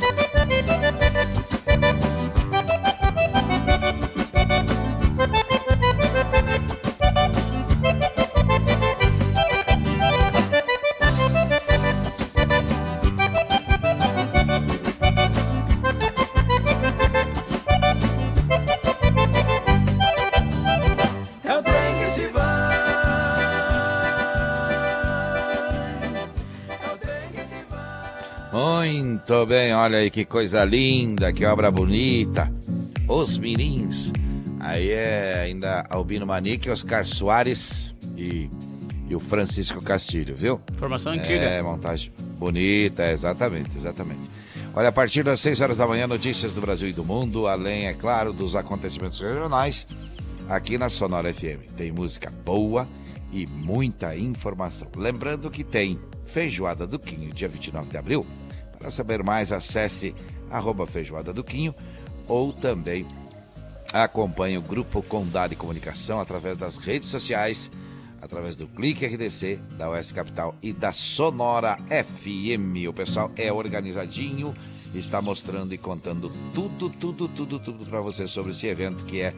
Olha 29.83 29.97
aí 29.97 30.09
que 30.09 30.23
coisa 30.23 30.63
linda, 30.63 31.33
que 31.33 31.45
obra 31.45 31.69
bonita. 31.69 32.49
Os 33.05 33.37
Mirins. 33.37 34.13
Aí 34.59 34.89
é 34.91 35.41
ainda 35.43 35.83
Albino 35.89 36.25
Manique, 36.25 36.69
Oscar 36.69 37.05
Soares 37.05 37.93
e, 38.17 38.49
e 39.09 39.15
o 39.15 39.19
Francisco 39.19 39.83
Castilho, 39.83 40.35
viu? 40.37 40.61
Informação 40.71 41.11
antiga. 41.11 41.33
É, 41.33 41.61
montagem 41.61 42.13
bonita, 42.39 43.11
exatamente, 43.11 43.75
exatamente. 43.75 44.21
Olha, 44.73 44.87
a 44.87 44.91
partir 44.91 45.21
das 45.21 45.41
6 45.41 45.59
horas 45.59 45.77
da 45.77 45.85
manhã, 45.85 46.07
notícias 46.07 46.53
do 46.53 46.61
Brasil 46.61 46.87
e 46.87 46.93
do 46.93 47.03
mundo, 47.03 47.45
além, 47.45 47.87
é 47.87 47.93
claro, 47.93 48.31
dos 48.31 48.55
acontecimentos 48.55 49.19
regionais, 49.19 49.85
aqui 50.47 50.77
na 50.77 50.89
Sonora 50.89 51.33
FM. 51.33 51.75
Tem 51.75 51.91
música 51.91 52.31
boa 52.45 52.87
e 53.33 53.45
muita 53.45 54.15
informação. 54.15 54.87
Lembrando 54.95 55.51
que 55.51 55.63
tem 55.63 55.99
Feijoada 56.27 56.87
do 56.87 56.97
Quinho, 56.97 57.33
dia 57.33 57.49
29 57.49 57.89
de 57.89 57.97
abril. 57.97 58.25
Para 58.79 58.91
saber 58.91 59.23
mais, 59.23 59.51
acesse 59.51 60.15
arroba 60.49 60.85
Feijoada 60.85 61.33
do 61.33 61.43
Quinho 61.43 61.73
ou 62.27 62.53
também 62.53 63.05
acompanhe 63.91 64.57
o 64.57 64.61
Grupo 64.61 65.01
Condado 65.03 65.51
de 65.51 65.55
Comunicação 65.55 66.19
através 66.19 66.57
das 66.57 66.77
redes 66.77 67.09
sociais, 67.09 67.69
através 68.21 68.55
do 68.55 68.67
Clique 68.67 69.05
RDC, 69.05 69.59
da 69.77 69.89
Oeste 69.89 70.13
Capital 70.13 70.55
e 70.61 70.73
da 70.73 70.91
Sonora 70.91 71.77
FM. 71.87 72.87
O 72.89 72.93
pessoal 72.93 73.31
é 73.37 73.51
organizadinho, 73.51 74.53
está 74.95 75.21
mostrando 75.21 75.73
e 75.73 75.77
contando 75.77 76.31
tudo, 76.53 76.89
tudo, 76.89 77.27
tudo, 77.27 77.59
tudo 77.59 77.85
para 77.85 78.01
você 78.01 78.27
sobre 78.27 78.51
esse 78.51 78.67
evento 78.67 79.05
que 79.05 79.21
é 79.21 79.33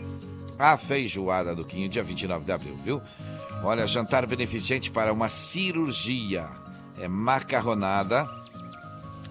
a 0.57 0.77
Feijoada 0.77 1.53
do 1.53 1.65
Quinho, 1.65 1.89
dia 1.89 2.03
29 2.03 2.45
de 2.45 2.51
abril, 2.51 2.77
viu? 2.83 3.01
Olha, 3.61 3.87
jantar 3.87 4.25
beneficente 4.25 4.89
para 4.89 5.11
uma 5.11 5.27
cirurgia. 5.27 6.49
É 6.97 7.09
macarronada 7.09 8.25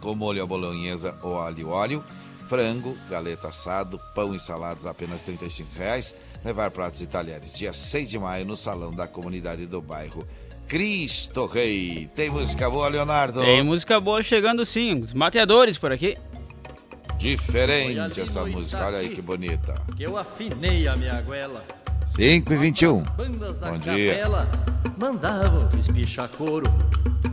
com 0.05 0.15
molho 0.15 0.43
à 0.43 0.47
bolonhesa 0.47 1.15
ou 1.23 1.41
alho 1.41 1.71
óleo, 1.71 2.05
frango, 2.47 2.95
galeto 3.09 3.47
assado, 3.47 3.99
pão 4.15 4.35
e 4.35 4.39
saladas 4.39 4.85
a 4.85 4.91
apenas 4.91 5.23
35 5.23 5.79
reais. 5.79 6.15
Levar 6.45 6.71
pratos 6.71 7.01
e 7.01 7.07
talheres. 7.07 7.57
Dia 7.57 7.73
6 7.73 8.11
de 8.11 8.19
maio 8.19 8.45
no 8.45 8.55
salão 8.55 8.93
da 8.93 9.09
comunidade 9.09 9.65
do 9.65 9.81
bairro 9.81 10.27
Cristo 10.69 11.47
Rei. 11.47 12.07
Tem 12.15 12.29
música 12.29 12.69
boa, 12.69 12.87
Leonardo? 12.89 13.41
Tem 13.41 13.63
música 13.63 13.99
boa 13.99 14.23
chegando 14.23 14.67
sim, 14.67 15.01
os 15.01 15.15
mateadores 15.15 15.79
por 15.79 15.91
aqui. 15.91 16.15
Diferente 17.17 18.21
essa 18.21 18.45
música, 18.45 18.87
olha 18.87 18.99
aí 18.99 19.09
que 19.09 19.23
bonita. 19.23 19.75
Que 19.97 20.03
eu 20.03 20.19
afinei 20.19 20.87
a 20.87 20.95
minha 20.97 21.23
goela. 21.23 21.65
5 22.11 22.53
e 22.53 22.57
21. 22.59 23.03
Bandas 23.03 23.59
da 23.59 23.71
Bom 23.71 23.79
dia. 23.79 24.17
capela 24.17 24.51
mandavam 24.99 25.67
espichar 25.81 26.29
couro. 26.29 26.67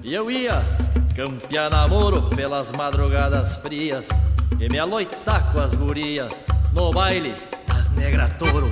E 0.04 0.14
eu 0.14 0.32
ia 0.32 0.66
campear 1.16 1.70
namoro 1.70 2.30
pelas 2.30 2.72
madrugadas 2.72 3.56
frias 3.58 4.08
e 4.60 4.70
me 4.70 4.80
aloitar 4.80 5.52
com 5.52 5.60
as 5.60 5.74
gurias 5.74 6.30
no 6.74 6.92
baile 6.92 7.34
das 7.68 7.92
negra 7.92 8.30
touro. 8.30 8.70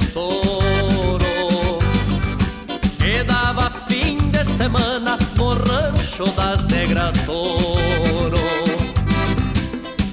Estouro 0.00 1.78
que 2.98 3.24
dava 3.24 3.70
fim 3.88 4.16
de 4.16 4.44
semana 4.44 5.18
no 5.36 5.54
rancho 5.54 6.24
das 6.36 6.64
Negra 6.66 7.12
Toro. 7.26 8.38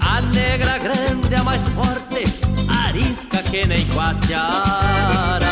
A 0.02 0.22
negra 0.22 0.78
grande, 0.78 1.36
a 1.36 1.44
mais 1.44 1.70
forte, 1.70 2.24
arisca 2.88 3.42
que 3.44 3.68
nem 3.68 3.86
quatiara. 3.88 5.46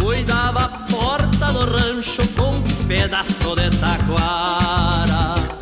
Cuidava 0.00 0.64
a 0.64 0.68
porta 0.68 1.52
do 1.52 1.64
rancho 1.64 2.26
com 2.36 2.56
um 2.56 2.62
pedaço 2.86 3.54
de 3.56 3.70
taquara. 3.78 5.61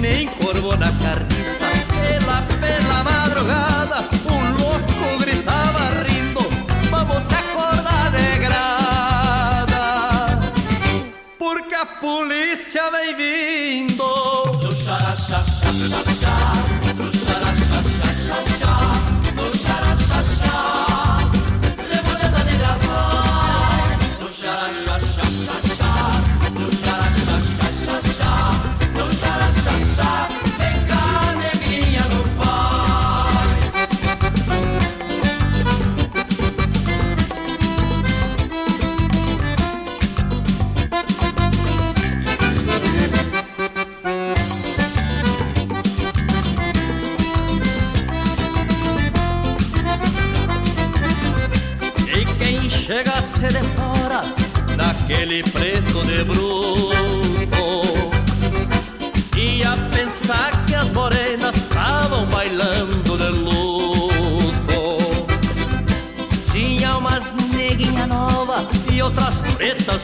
Nem 0.00 0.26
corvo 0.26 0.74
na 0.76 0.90
carniça. 0.92 1.89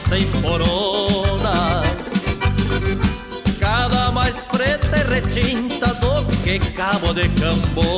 Pretas 0.07 0.09
temporonas. 0.09 1.87
Cada 3.59 4.11
mais 4.11 4.41
preta 4.41 4.97
e 4.97 5.03
retinta 5.03 5.93
do 5.95 6.25
que 6.43 6.59
cabo 6.71 7.13
de 7.13 7.27
cambona 7.29 7.96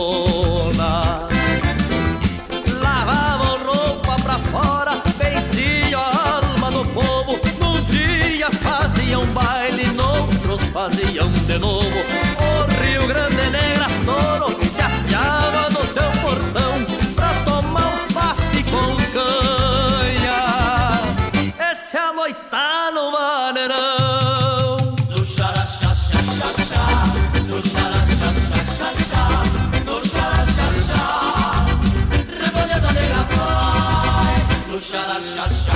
vai 34.91 34.99
No 35.01 35.03
xaraxaxaxaxá 35.05 35.68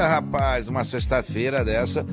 linda, 0.00 0.08
rapaz. 0.08 0.68
Uma 0.68 0.84
sexta-feira 0.84 1.64
dessa, 1.64 2.06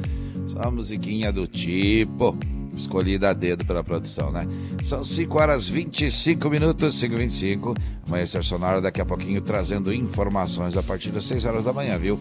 só 0.48 0.60
a 0.64 0.72
musiquinha 0.72 1.32
do 1.32 1.48
tipo. 1.48 2.38
Escolhida 2.76 3.30
a 3.30 3.34
dedo 3.34 3.66
pela 3.66 3.84
produção, 3.84 4.32
né? 4.32 4.48
São 4.84 5.04
5 5.04 5.40
horas 5.40 5.68
25 5.68 6.48
minutos, 6.48 7.00
5 7.00 7.16
e 7.16 7.18
25 7.18 7.76
Amanhecer 8.08 8.44
Sonora 8.44 8.80
daqui 8.80 9.02
a 9.02 9.06
pouquinho 9.06 9.42
trazendo 9.42 9.92
informações 9.92 10.78
a 10.78 10.84
partir 10.84 11.10
das 11.10 11.24
6 11.24 11.46
horas 11.46 11.64
da 11.64 11.74
manhã, 11.74 11.98
viu? 11.98 12.20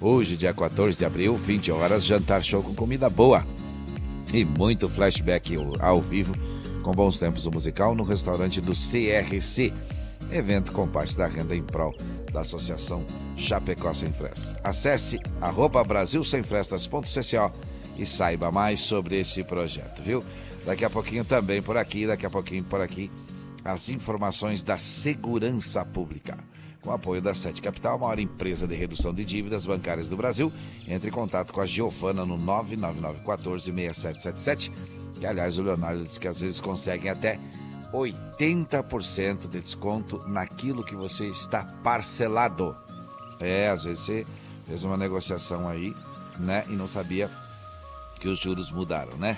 Hoje, 0.00 0.36
dia 0.36 0.54
14 0.54 0.96
de 0.96 1.04
abril, 1.04 1.36
20 1.36 1.72
horas, 1.72 2.04
jantar 2.04 2.44
show 2.44 2.62
com 2.62 2.72
comida 2.72 3.10
boa. 3.10 3.44
E 4.32 4.44
muito 4.44 4.88
flashback 4.88 5.56
ao 5.80 6.00
vivo 6.00 6.34
com 6.82 6.92
bons 6.92 7.18
tempos 7.18 7.42
do 7.42 7.50
musical 7.50 7.94
no 7.94 8.04
restaurante 8.04 8.60
do 8.60 8.74
CRC. 8.74 9.72
Evento 10.30 10.70
com 10.70 10.86
parte 10.86 11.16
da 11.16 11.26
renda 11.26 11.56
em 11.56 11.62
prol 11.62 11.94
da 12.36 12.42
Associação 12.42 13.04
Chapecó 13.34 13.94
Sem 13.94 14.12
Frestas. 14.12 14.54
Acesse 14.62 15.18
arroba 15.40 15.82
brasilsemfrestas.cco 15.82 17.54
e 17.96 18.04
saiba 18.04 18.52
mais 18.52 18.80
sobre 18.80 19.18
esse 19.18 19.42
projeto, 19.42 20.02
viu? 20.02 20.22
Daqui 20.66 20.84
a 20.84 20.90
pouquinho 20.90 21.24
também 21.24 21.62
por 21.62 21.78
aqui, 21.78 22.06
daqui 22.06 22.26
a 22.26 22.30
pouquinho 22.30 22.62
por 22.64 22.82
aqui, 22.82 23.10
as 23.64 23.88
informações 23.88 24.62
da 24.62 24.76
segurança 24.76 25.82
pública. 25.82 26.36
Com 26.82 26.92
apoio 26.92 27.22
da 27.22 27.34
Sete 27.34 27.62
Capital, 27.62 27.98
maior 27.98 28.18
empresa 28.18 28.66
de 28.66 28.74
redução 28.74 29.14
de 29.14 29.24
dívidas 29.24 29.64
bancárias 29.64 30.10
do 30.10 30.16
Brasil, 30.16 30.52
entre 30.86 31.08
em 31.08 31.12
contato 31.12 31.54
com 31.54 31.62
a 31.62 31.66
Giovana 31.66 32.26
no 32.26 32.38
999146777, 32.38 34.70
que 35.18 35.26
aliás 35.26 35.56
o 35.56 35.62
Leonardo 35.62 36.04
disse 36.04 36.20
que 36.20 36.28
às 36.28 36.40
vezes 36.40 36.60
conseguem 36.60 37.10
até 37.10 37.40
80% 37.92 39.48
de 39.48 39.60
desconto 39.60 40.18
naquilo 40.28 40.84
que 40.84 40.94
você 40.94 41.26
está 41.26 41.64
parcelado. 41.82 42.76
É, 43.40 43.68
às 43.68 43.84
vezes 43.84 44.04
você 44.04 44.26
fez 44.66 44.84
uma 44.84 44.96
negociação 44.96 45.68
aí, 45.68 45.94
né, 46.38 46.64
e 46.68 46.72
não 46.72 46.86
sabia 46.86 47.30
que 48.20 48.28
os 48.28 48.38
juros 48.38 48.70
mudaram, 48.70 49.16
né? 49.16 49.36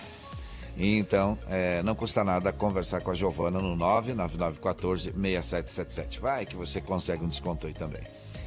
Então, 0.81 1.37
é, 1.49 1.83
não 1.83 1.97
custa 1.97 2.23
nada 2.23 2.53
conversar 2.53 3.01
com 3.01 3.11
a 3.11 3.15
Giovana 3.15 3.59
no 3.59 3.77
999146777. 3.77 6.21
Vai 6.21 6.47
que 6.47 6.55
você 6.55 6.81
consegue 6.81 7.25
um 7.25 7.29
desconto 7.29 7.67
aí 7.67 7.75
também. 7.75 8.03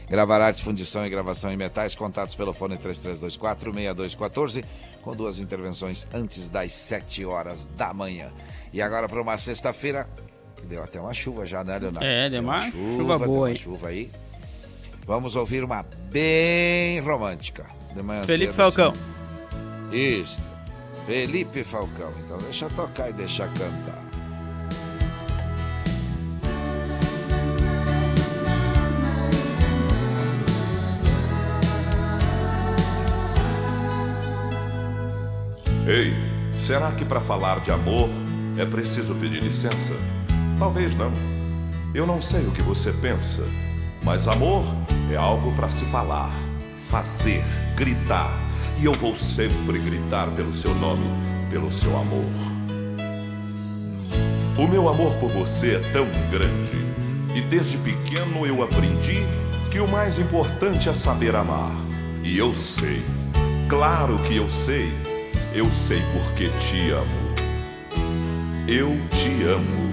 Gravar 0.10 0.40
artes, 0.42 0.62
fundição 0.62 1.06
e 1.06 1.10
gravação 1.10 1.52
em 1.52 1.58
metais, 1.58 1.94
contatos 1.94 2.34
pelo 2.36 2.54
fone 2.54 2.78
3324-6214, 2.78 4.64
com 5.02 5.14
duas 5.16 5.40
intervenções 5.40 6.08
antes 6.14 6.48
das 6.50 6.72
7 6.74 7.26
horas 7.26 7.68
da 7.68 7.94
manhã. 7.94 8.32
E 8.74 8.82
agora 8.82 9.08
para 9.08 9.22
uma 9.22 9.38
sexta-feira, 9.38 10.08
que 10.56 10.66
deu 10.66 10.82
até 10.84 11.00
uma 11.00 11.14
chuva 11.14 11.46
já, 11.46 11.64
né, 11.64 11.78
Leonardo? 11.78 12.06
É, 12.06 12.30
deu 12.30 12.42
uma 12.42 12.62
chuva 12.62 13.18
boa, 13.18 13.20
deu 13.20 13.32
uma 13.32 13.50
hein? 13.50 13.56
chuva 13.56 13.88
aí. 13.90 14.12
Vamos 15.06 15.36
ouvir 15.36 15.64
uma 15.64 15.84
bem 16.10 17.00
romântica. 17.00 17.66
De 17.94 18.02
manhã 18.02 18.26
Felipe 18.26 18.54
cedo, 18.54 18.62
assim. 18.62 18.76
Falcão. 18.76 18.94
Isso. 19.92 20.42
Felipe 21.06 21.64
Falcão. 21.64 22.14
Então 22.24 22.38
deixa 22.38 22.70
tocar 22.70 23.10
e 23.10 23.14
deixa 23.14 23.48
cantar. 23.48 24.02
Ei, 35.88 36.14
será 36.58 36.92
que 36.92 37.04
para 37.04 37.20
falar 37.20 37.60
de 37.60 37.72
amor 37.72 38.08
é 38.58 38.66
preciso 38.66 39.16
pedir 39.16 39.42
licença? 39.42 39.94
Talvez 40.60 40.96
não. 40.96 41.12
Eu 41.94 42.06
não 42.06 42.22
sei 42.22 42.42
o 42.46 42.52
que 42.52 42.62
você 42.62 42.92
pensa, 42.94 43.44
mas 44.04 44.28
amor 44.28 44.64
é 45.12 45.16
algo 45.16 45.52
para 45.54 45.72
se 45.72 45.86
falar, 45.86 46.32
fazer, 46.90 47.44
gritar. 47.76 48.32
E 48.80 48.86
eu 48.86 48.94
vou 48.94 49.16
sempre 49.16 49.80
gritar 49.80 50.28
pelo 50.32 50.54
seu 50.54 50.74
nome, 50.76 51.06
pelo 51.50 51.72
seu 51.72 51.96
amor. 51.98 52.26
O 54.58 54.68
meu 54.68 54.88
amor 54.90 55.14
por 55.16 55.30
você 55.30 55.76
é 55.76 55.80
tão 55.92 56.06
grande, 56.30 56.78
e 57.36 57.42
desde 57.42 57.78
pequeno 57.78 58.46
eu 58.46 58.62
aprendi 58.64 59.18
que 59.72 59.80
o 59.80 59.88
mais 59.88 60.20
importante 60.20 60.90
é 60.90 60.94
saber 60.94 61.36
amar. 61.36 61.72
E 62.24 62.38
eu 62.38 62.56
sei, 62.56 63.02
claro 63.68 64.18
que 64.20 64.36
eu 64.36 64.50
sei, 64.50 64.92
eu 65.54 65.72
sei 65.72 66.02
porque 66.14 66.50
te 66.60 66.92
amo. 66.92 67.21
Eu 68.68 68.98
te 69.10 69.44
amo. 69.44 69.92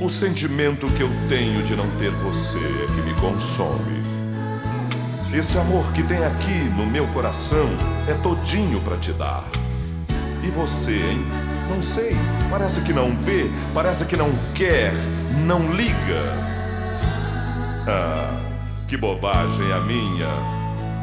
O 0.00 0.10
sentimento 0.10 0.86
que 0.88 1.02
eu 1.02 1.10
tenho 1.28 1.62
de 1.62 1.74
não 1.74 1.88
ter 1.92 2.10
você 2.10 2.58
é 2.58 2.86
que 2.94 3.00
me 3.02 3.14
consome. 3.20 4.02
Esse 5.32 5.56
amor 5.58 5.90
que 5.92 6.02
tem 6.02 6.22
aqui 6.22 6.64
no 6.76 6.84
meu 6.84 7.06
coração 7.08 7.66
é 8.06 8.14
todinho 8.22 8.80
para 8.82 8.96
te 8.98 9.12
dar. 9.12 9.44
E 10.42 10.48
você, 10.48 10.92
hein? 10.92 11.24
Não 11.70 11.82
sei. 11.82 12.14
Parece 12.50 12.82
que 12.82 12.92
não 12.92 13.16
vê, 13.16 13.50
parece 13.72 14.04
que 14.04 14.16
não 14.16 14.30
quer, 14.54 14.92
não 15.46 15.72
liga. 15.72 16.52
Ah, 17.88 18.38
que 18.86 18.96
bobagem 18.96 19.72
a 19.72 19.80
minha. 19.80 20.28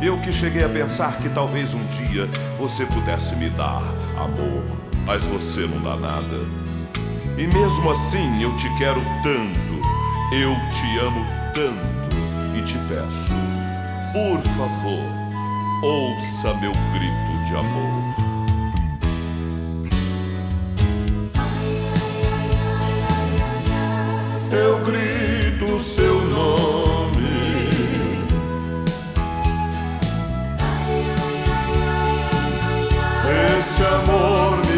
Eu 0.02 0.17
que 0.19 0.32
cheguei 0.32 0.63
a 0.63 0.69
pensar 0.69 1.17
que 1.17 1.30
talvez 1.30 1.73
um 1.73 1.84
dia 1.88 2.30
você 2.58 2.86
pudesse 2.86 3.36
me 3.36 3.49
dar 3.49 3.82
amor, 4.15 4.63
mas 5.10 5.24
você 5.24 5.62
não 5.62 5.80
dá 5.80 5.95
nada. 5.95 6.38
E 7.36 7.48
mesmo 7.48 7.89
assim 7.89 8.43
eu 8.43 8.56
te 8.58 8.69
quero 8.78 9.02
tanto, 9.24 9.82
eu 10.32 10.56
te 10.69 11.00
amo 11.00 11.26
tanto 11.56 12.15
e 12.56 12.62
te 12.62 12.78
peço, 12.88 13.34
por 14.13 14.39
favor, 14.56 15.04
ouça 15.82 16.54
meu 16.60 16.72
grito 16.93 17.43
de 17.48 17.56
amor. 17.56 18.04
Eu 24.52 24.80
grito 24.86 25.80
seu 25.80 26.22
nome. 26.28 26.78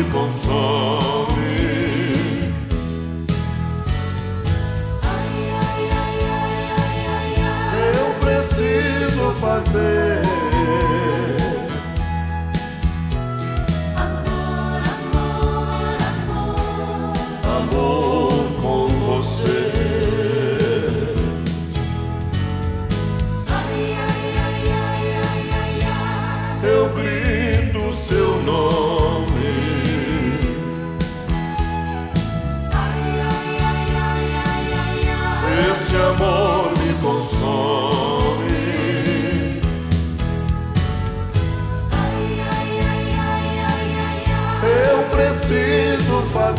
Me 0.01 0.09
consome. 0.09 1.31
Eu 7.95 8.13
preciso 8.19 9.33
fazer. 9.39 10.30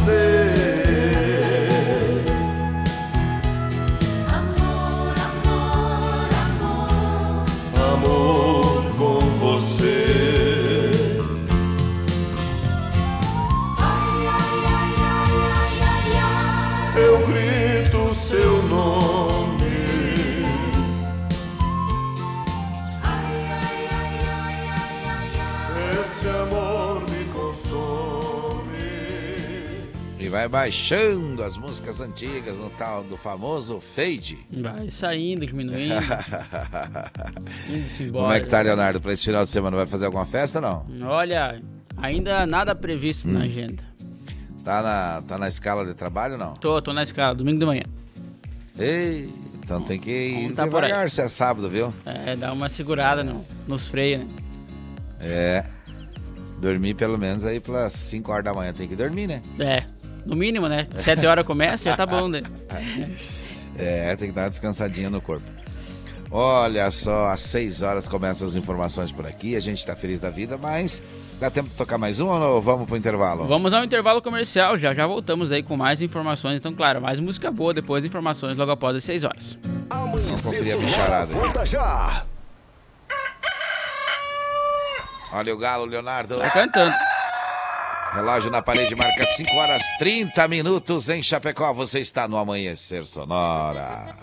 Preciso 0.05 0.52
vai 30.43 30.49
baixando 30.49 31.45
as 31.45 31.57
músicas 31.57 32.01
antigas 32.01 32.57
no 32.57 32.69
tal 32.71 33.05
do 33.05 33.17
famoso 33.17 33.81
fade. 33.81 34.39
Vai 34.51 34.91
saindo, 34.91 35.47
diminuindo, 35.47 35.95
embora. 38.01 38.23
Como 38.25 38.33
é 38.33 38.41
que 38.41 38.49
tá, 38.49 38.61
Leonardo, 38.61 39.01
para 39.01 39.13
esse 39.13 39.25
final 39.25 39.45
de 39.45 39.51
semana? 39.51 39.77
Vai 39.77 39.87
fazer 39.87 40.07
alguma 40.07 40.27
festa 40.27 40.59
ou 40.59 40.63
não? 40.63 41.09
Olha, 41.09 41.61
ainda 41.97 42.47
nada 42.47 42.75
previsto 42.75 43.29
Hum. 43.29 43.33
na 43.35 43.41
agenda. 43.45 43.83
Tá 44.65 44.83
na, 44.83 45.23
tá 45.27 45.39
na 45.39 45.49
escala 45.49 45.85
de 45.85 45.95
trabalho 45.95 46.35
ou 46.35 46.39
não? 46.39 46.55
Tô, 46.55 46.81
tô 46.81 46.93
na 46.93 47.03
escala, 47.03 47.35
domingo 47.35 47.59
de 47.59 47.67
manhã. 47.67 47.83
Ei, 48.79 49.31
então 49.63 49.83
tem 49.83 50.01
que 50.01 50.11
ir 50.11 50.55
tá 50.55 50.65
devagar 50.65 51.11
se 51.11 51.21
é 51.21 51.29
sábado, 51.29 51.69
viu? 51.69 51.93
É, 52.05 52.37
dá 52.37 52.53
uma 52.53 52.69
segurada 52.69 53.23
no, 53.23 53.45
nos 53.69 53.89
freios, 53.89 54.21
né? 54.21 54.27
É. 55.21 55.65
Dormir 56.59 56.95
pelo 56.95 57.19
menos 57.19 57.45
aí 57.45 57.59
pelas 57.59 57.93
5 57.93 58.31
horas 58.31 58.45
da 58.45 58.55
manhã. 58.55 58.73
Tem 58.73 58.87
que 58.89 58.95
dormir, 58.95 59.27
né? 59.27 59.43
É, 59.59 59.83
no 60.25 60.37
mínimo, 60.37 60.69
né? 60.69 60.87
Sete 60.97 61.27
horas 61.27 61.45
começa, 61.47 61.91
já 61.91 61.97
tá 61.97 62.07
bom, 62.07 62.29
né? 62.29 62.41
É, 63.79 64.15
tem 64.17 64.29
que 64.29 64.35
dar 64.35 64.43
uma 64.43 64.51
descansadinha 64.51 65.09
no 65.09 65.19
corpo. 65.19 65.47
Olha 66.31 66.91
só, 66.91 67.29
às 67.29 67.43
6 67.43 67.83
horas 67.83 68.09
começam 68.09 68.49
as 68.49 68.55
informações 68.55 69.13
por 69.13 69.27
aqui. 69.27 69.55
A 69.55 69.61
gente 69.61 69.85
tá 69.85 69.95
feliz 69.95 70.19
da 70.21 70.31
vida, 70.31 70.57
mas 70.57 71.03
dá 71.39 71.51
tempo 71.51 71.69
de 71.69 71.75
tocar 71.75 71.99
mais 71.99 72.21
um 72.21 72.29
ou 72.29 72.61
vamos 72.61 72.87
pro 72.87 72.97
intervalo? 72.97 73.47
Vamos 73.47 73.75
ao 73.75 73.85
intervalo 73.85 74.23
comercial, 74.23 74.79
já 74.79 74.95
já 74.95 75.07
voltamos 75.07 75.53
aí 75.53 75.63
com 75.63 75.77
mais 75.77 76.01
informações. 76.01 76.57
Então, 76.57 76.73
claro, 76.73 77.03
mais 77.03 77.21
música 77.21 77.51
boa, 77.51 77.75
depois 77.75 78.05
informações 78.05 78.57
logo 78.57 78.71
após 78.71 78.97
as 78.97 79.05
6 79.05 79.25
horas. 79.25 79.59
Vamos 79.89 80.21
conferir 80.43 80.75
a 80.75 80.77
bicharada. 80.79 81.33
aí. 81.35 81.41
Volta 81.41 81.67
já! 81.67 82.25
Olha 85.35 85.55
o 85.55 85.59
galo, 85.59 85.85
Leonardo. 85.87 86.39
Tá 86.39 86.51
cantando. 86.51 86.95
Relógio 88.13 88.51
na 88.51 88.61
parede 88.61 88.95
marca 88.95 89.25
5 89.25 89.57
horas 89.57 89.83
30 89.99 90.47
minutos 90.47 91.09
em 91.09 91.23
Chapecó. 91.23 91.73
Você 91.73 92.01
está 92.01 92.29
no 92.29 92.37
Amanhecer 92.37 93.07
Sonora. 93.07 94.15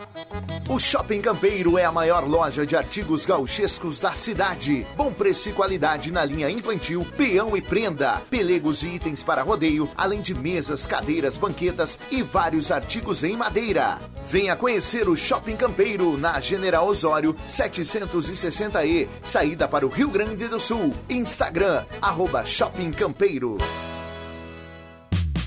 O 0.69 0.77
Shopping 0.77 1.21
Campeiro 1.21 1.75
é 1.75 1.85
a 1.85 1.91
maior 1.91 2.27
loja 2.27 2.67
de 2.67 2.75
artigos 2.75 3.25
gauchescos 3.25 3.99
da 3.99 4.13
cidade. 4.13 4.85
Bom 4.95 5.11
preço 5.11 5.49
e 5.49 5.53
qualidade 5.53 6.11
na 6.11 6.23
linha 6.23 6.51
infantil, 6.51 7.03
peão 7.17 7.57
e 7.57 7.61
prenda, 7.61 8.21
pelegos 8.29 8.83
e 8.83 8.89
itens 8.89 9.23
para 9.23 9.41
rodeio, 9.41 9.89
além 9.97 10.21
de 10.21 10.35
mesas, 10.35 10.85
cadeiras, 10.85 11.35
banquetas 11.35 11.97
e 12.11 12.21
vários 12.21 12.69
artigos 12.71 13.23
em 13.23 13.35
madeira. 13.35 13.97
Venha 14.29 14.55
conhecer 14.55 15.09
o 15.09 15.15
Shopping 15.15 15.55
Campeiro 15.55 16.15
na 16.15 16.39
General 16.39 16.87
Osório 16.87 17.35
760E, 17.49 19.07
saída 19.23 19.67
para 19.67 19.87
o 19.87 19.89
Rio 19.89 20.09
Grande 20.09 20.47
do 20.47 20.59
Sul. 20.59 20.91
Instagram, 21.09 21.83
arroba 21.99 22.45
Shopping 22.45 22.91
Campeiro. 22.91 23.57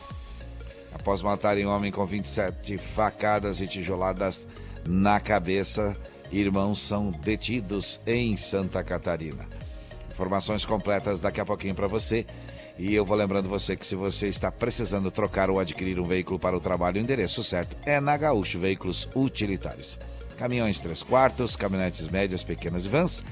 Após 0.94 1.22
matarem 1.22 1.66
um 1.66 1.70
homem 1.70 1.90
com 1.90 2.04
27 2.04 2.76
facadas 2.76 3.62
e 3.62 3.66
tijoladas 3.66 4.46
na 4.86 5.18
cabeça, 5.18 5.96
irmãos 6.32 6.80
são 6.80 7.10
detidos 7.10 8.00
em 8.06 8.36
Santa 8.36 8.82
Catarina. 8.82 9.46
Informações 10.10 10.64
completas 10.64 11.20
daqui 11.20 11.40
a 11.40 11.44
pouquinho 11.44 11.74
para 11.74 11.86
você. 11.86 12.24
E 12.78 12.94
eu 12.94 13.04
vou 13.04 13.16
lembrando 13.16 13.48
você 13.48 13.76
que 13.76 13.86
se 13.86 13.94
você 13.94 14.28
está 14.28 14.50
precisando 14.50 15.10
trocar 15.10 15.50
ou 15.50 15.60
adquirir 15.60 16.00
um 16.00 16.06
veículo 16.06 16.38
para 16.38 16.56
o 16.56 16.60
trabalho, 16.60 16.96
o 16.96 17.02
endereço 17.02 17.44
certo 17.44 17.76
é 17.84 18.00
na 18.00 18.16
Gaúcho 18.16 18.58
Veículos 18.58 19.08
Utilitários. 19.14 19.98
Caminhões 20.36 20.80
3 20.80 21.02
quartos, 21.02 21.54
caminhonetes 21.54 22.08
médias, 22.08 22.42
pequenas 22.42 22.84
e 22.86 22.88
vans. 22.88 23.22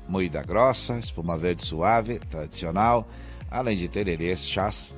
moída 0.08 0.42
grossa, 0.42 0.98
espuma 1.00 1.38
verde 1.38 1.66
suave, 1.66 2.20
tradicional, 2.20 3.08
além 3.50 3.78
de 3.78 3.88
tererês, 3.88 4.48
chás, 4.48 4.94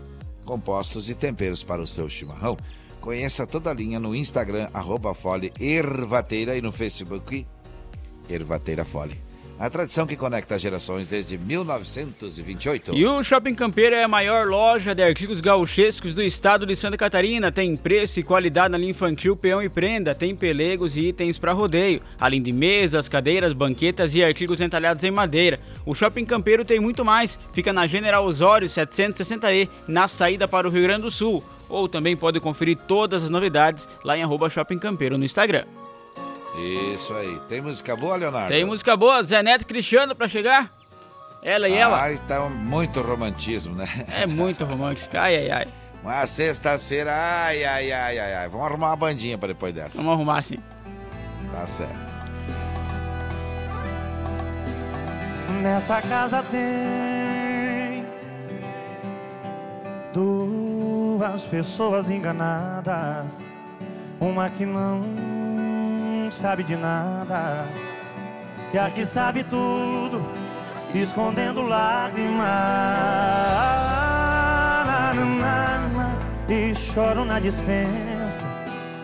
compostos 0.46 1.10
e 1.10 1.16
temperos 1.16 1.64
para 1.64 1.82
o 1.82 1.88
seu 1.88 2.10
chimarrão. 2.10 2.58
Conheça 3.00 3.48
toda 3.48 3.70
a 3.70 3.74
linha 3.74 4.00
no 4.00 4.16
Instagram, 4.16 4.70
arroba 4.74 5.14
Fole 5.14 5.54
Ervateira 5.60 6.58
e 6.58 6.62
no 6.62 6.72
Facebook 6.72 7.46
Ervateira 8.30 8.84
Fole. 8.84 9.27
A 9.60 9.72
tradição 9.72 10.06
que 10.06 10.16
conecta 10.16 10.60
gerações 10.60 11.08
desde 11.08 11.36
1928. 11.36 12.94
E 12.94 13.04
o 13.08 13.24
Shopping 13.24 13.56
Campeiro 13.56 13.96
é 13.96 14.04
a 14.04 14.08
maior 14.08 14.46
loja 14.46 14.94
de 14.94 15.02
artigos 15.02 15.42
gauchescos 15.42 16.14
do 16.14 16.22
estado 16.22 16.64
de 16.64 16.76
Santa 16.76 16.96
Catarina. 16.96 17.52
Tem 17.52 17.76
preço 17.76 18.20
e 18.20 18.24
qualidade 18.24 18.72
na 18.72 18.78
linha 18.78 18.92
infantil, 18.92 19.36
peão 19.36 19.64
e 19.64 19.68
prenda. 19.68 20.14
Tem 20.14 20.36
pelegos 20.36 20.96
e 20.96 21.08
itens 21.08 21.40
para 21.40 21.54
rodeio, 21.54 22.04
além 22.20 22.40
de 22.40 22.52
mesas, 22.52 23.10
cadeiras, 23.10 23.52
banquetas 23.52 24.14
e 24.14 24.24
artigos 24.24 24.62
entalhados 24.62 25.04
em 25.04 25.10
madeira. 25.10 25.60
O 25.88 25.96
Shopping 25.96 26.26
Campeiro 26.26 26.64
tem 26.64 26.80
muito 26.80 27.04
mais. 27.04 27.40
Fica 27.52 27.74
na 27.74 27.88
General 27.88 28.24
Osório 28.24 28.68
760E, 28.68 29.68
na 29.88 30.08
saída 30.08 30.48
para 30.48 30.68
o 30.68 30.72
Rio 30.72 30.84
Grande 30.84 31.02
do 31.02 31.12
Sul. 31.12 31.44
Ou 31.68 31.90
também 31.90 32.16
pode 32.16 32.40
conferir 32.40 32.78
todas 32.88 33.24
as 33.24 33.30
novidades 33.32 33.90
lá 34.04 34.16
em 34.16 34.22
arroba 34.22 34.52
Shopping 34.52 34.78
Campeiro 34.78 35.18
no 35.18 35.26
Instagram. 35.26 35.66
Isso 36.58 37.14
aí. 37.14 37.40
Tem 37.48 37.62
música 37.62 37.96
boa, 37.96 38.16
Leonardo? 38.16 38.50
Tem 38.50 38.66
música 38.66 38.98
boa, 38.98 39.22
Zé 39.24 39.44
Neto 39.44 39.62
e 39.62 39.66
Cristiano 39.66 40.16
pra 40.16 40.28
chegar. 40.28 40.72
Ela 41.44 41.70
e 41.70 41.74
ela. 41.74 42.02
Ai, 42.02 42.20
tá 42.28 42.42
muito 42.50 43.02
romantismo, 43.02 43.76
né? 43.76 43.88
É 44.12 44.26
muito 44.26 44.66
romântico. 44.66 45.16
Ai, 45.16 45.36
ai, 45.38 45.52
ai. 45.52 45.68
Uma 46.04 46.26
sexta-feira, 46.26 47.14
ai, 47.14 47.64
ai, 47.64 47.92
ai, 47.92 48.20
ai, 48.20 48.34
ai. 48.36 48.50
Vamos 48.50 48.66
arrumar 48.66 48.88
uma 48.88 48.96
bandinha 48.96 49.38
pra 49.38 49.48
depois 49.48 49.74
dessa. 49.74 49.98
Vamos 49.98 50.14
arrumar 50.14 50.42
sim. 50.42 50.58
Tá 51.52 51.68
certo. 51.68 51.96
Nessa 55.62 56.02
casa 56.02 56.44
tem 56.44 58.06
duas 60.14 61.46
pessoas 61.46 62.10
enganadas, 62.10 63.40
uma 64.20 64.50
que 64.50 64.66
não 64.66 65.02
sabe 66.32 66.64
de 66.64 66.76
nada, 66.76 67.66
e 68.74 68.78
a 68.78 68.90
que 68.90 69.06
sabe 69.06 69.44
tudo, 69.44 70.26
escondendo 70.94 71.62
lágrimas. 71.62 72.48
E 76.50 76.74
choro 76.76 77.26
na 77.26 77.42
dispensa, 77.42 78.46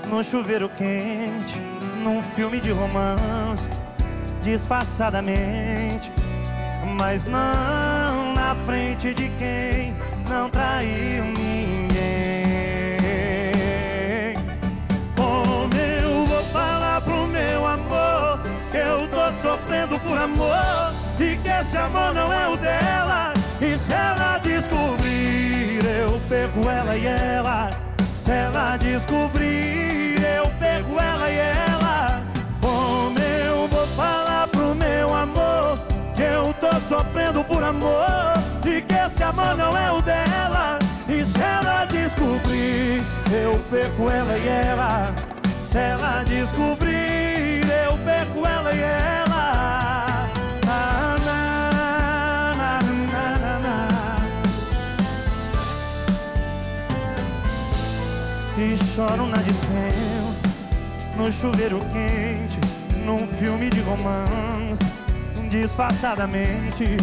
no 0.10 0.24
chuveiro 0.24 0.70
quente, 0.70 1.60
num 2.02 2.22
filme 2.22 2.62
de 2.62 2.72
romance, 2.72 3.70
disfarçadamente, 4.42 6.10
mas 6.98 7.26
não 7.26 8.34
na 8.34 8.56
frente 8.66 9.14
de 9.14 9.30
quem 9.38 9.94
não 10.30 10.50
traiu 10.50 11.26
ninguém. 11.26 11.73
Meu 17.44 17.68
amor 17.68 18.40
que 18.72 18.78
eu 18.78 19.08
tô 19.08 19.32
sofrendo 19.32 20.00
por 20.00 20.18
amor 20.18 20.94
e 21.20 21.36
que 21.38 21.50
esse 21.50 21.78
amor 21.78 22.14
não 22.14 22.32
é 22.32 22.48
o 22.48 22.58
dela? 22.58 23.34
E 23.62 23.78
se 23.78 23.94
ela 23.94 24.38
descobrir, 24.40 25.84
eu 25.86 26.20
pego 26.30 26.70
ela 26.70 26.96
e 26.96 27.06
ela. 27.06 27.70
Se 28.24 28.32
ela 28.32 28.78
descobrir, 28.78 30.22
eu 30.24 30.48
pego 30.60 31.00
ela 31.00 31.30
e 31.30 31.38
ela. 31.38 32.22
Como 32.62 33.20
eu 33.20 33.68
vou 33.68 33.88
falar 33.88 34.48
pro 34.48 34.74
meu 34.76 35.14
amor 35.14 35.78
que 36.16 36.22
eu 36.22 36.54
tô 36.60 36.80
sofrendo 36.80 37.44
por 37.44 37.64
amor 37.64 38.34
e 38.66 38.82
que 38.82 38.94
esse 38.94 39.22
amor 39.24 39.56
não 39.58 39.78
é 39.78 39.92
o 39.92 40.02
dela? 40.02 40.80
E 41.08 41.26
se 41.26 41.40
ela 41.40 41.86
descobrir, 41.86 43.04
eu 43.32 43.60
perco 43.70 44.10
ela 44.10 44.38
e 44.38 44.48
ela. 44.48 45.33
Se 45.74 45.80
ela 45.80 46.24
descobrir, 46.24 47.66
eu 47.68 47.98
perco 48.06 48.46
ela 48.48 48.72
e 48.76 48.80
ela. 48.80 50.30
E 58.56 58.78
choro 58.94 59.26
na 59.26 59.38
dispensa, 59.38 60.48
no 61.18 61.32
chuveiro 61.32 61.80
quente, 61.92 62.60
num 63.04 63.26
filme 63.26 63.72
de 63.72 63.82
romance, 63.82 64.84
disfarçadamente, 65.50 66.98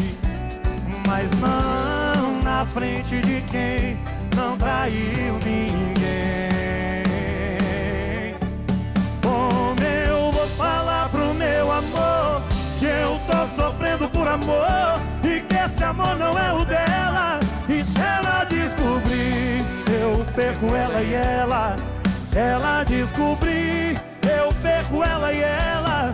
mas 1.08 1.28
não 1.32 2.40
na 2.44 2.64
frente 2.64 3.20
de 3.20 3.40
quem 3.50 3.98
não 4.36 4.56
traiu 4.56 5.34
ninguém. 5.44 6.49
Falar 10.60 11.08
pro 11.08 11.32
meu 11.32 11.72
amor 11.72 12.42
que 12.78 12.84
eu 12.84 13.18
tô 13.26 13.62
sofrendo 13.62 14.08
por 14.10 14.28
amor 14.28 15.00
e 15.24 15.40
que 15.40 15.56
esse 15.56 15.82
amor 15.82 16.16
não 16.16 16.38
é 16.38 16.52
o 16.52 16.64
dela? 16.66 17.40
E 17.66 17.82
se 17.82 17.98
ela 17.98 18.44
descobrir, 18.44 19.64
eu 19.88 20.24
perco 20.34 20.66
ela 20.74 21.02
e 21.02 21.14
ela. 21.14 21.76
Se 22.26 22.38
ela 22.38 22.84
descobrir, 22.84 23.98
eu 24.22 24.52
perco 24.62 25.02
ela 25.02 25.32
e 25.32 25.40
ela. 25.40 26.12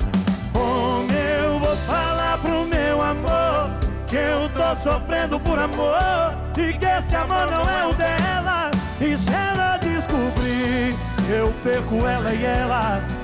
Como 0.52 1.12
eu 1.12 1.59
vou 1.59 1.76
falar 1.78 2.38
pro 2.38 2.64
meu 2.66 3.02
amor 3.02 3.70
que 4.06 4.16
eu 4.16 4.48
tô 4.50 4.74
sofrendo 4.76 5.40
por 5.40 5.59
amor 5.59 6.35
e 6.56 6.72
que 6.72 6.87
esse 6.87 7.16
amor 7.16 7.50
não 7.50 7.68
é 7.68 7.87
o 7.87 7.94
dela? 7.94 8.70
E 9.00 9.16
se 9.18 9.30
ela 9.32 9.76
descobrir, 9.78 10.94
eu 11.28 11.52
perco 11.64 12.06
ela 12.06 12.32
e 12.32 12.44
ela. 12.44 13.15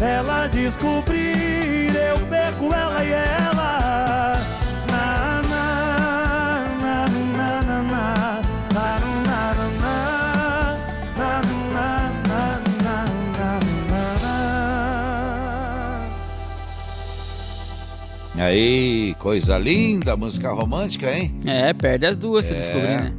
Se 0.00 0.06
ela 0.06 0.46
descobrir, 0.46 1.94
eu 1.94 2.16
perco 2.26 2.72
ela 2.74 3.04
e 3.04 3.12
ela. 3.12 4.38
Na, 4.90 5.42
na, 5.42 6.64
na, 6.80 7.06
na, 7.36 7.60
na, 7.62 7.82
na. 7.82 8.40
Na, 8.72 8.98
na, 9.26 9.52
na, 9.52 9.60
na. 9.78 9.96
Na, 11.18 11.42
na, 13.90 14.08
na. 18.36 18.42
Aí, 18.42 19.14
coisa 19.18 19.58
linda, 19.58 20.16
música 20.16 20.48
romântica, 20.50 21.12
hein? 21.14 21.42
É, 21.44 21.74
perde 21.74 22.06
as 22.06 22.16
duas 22.16 22.46
se 22.46 22.54
É. 22.54 22.56
descobrir, 22.58 23.02
né? 23.02 23.12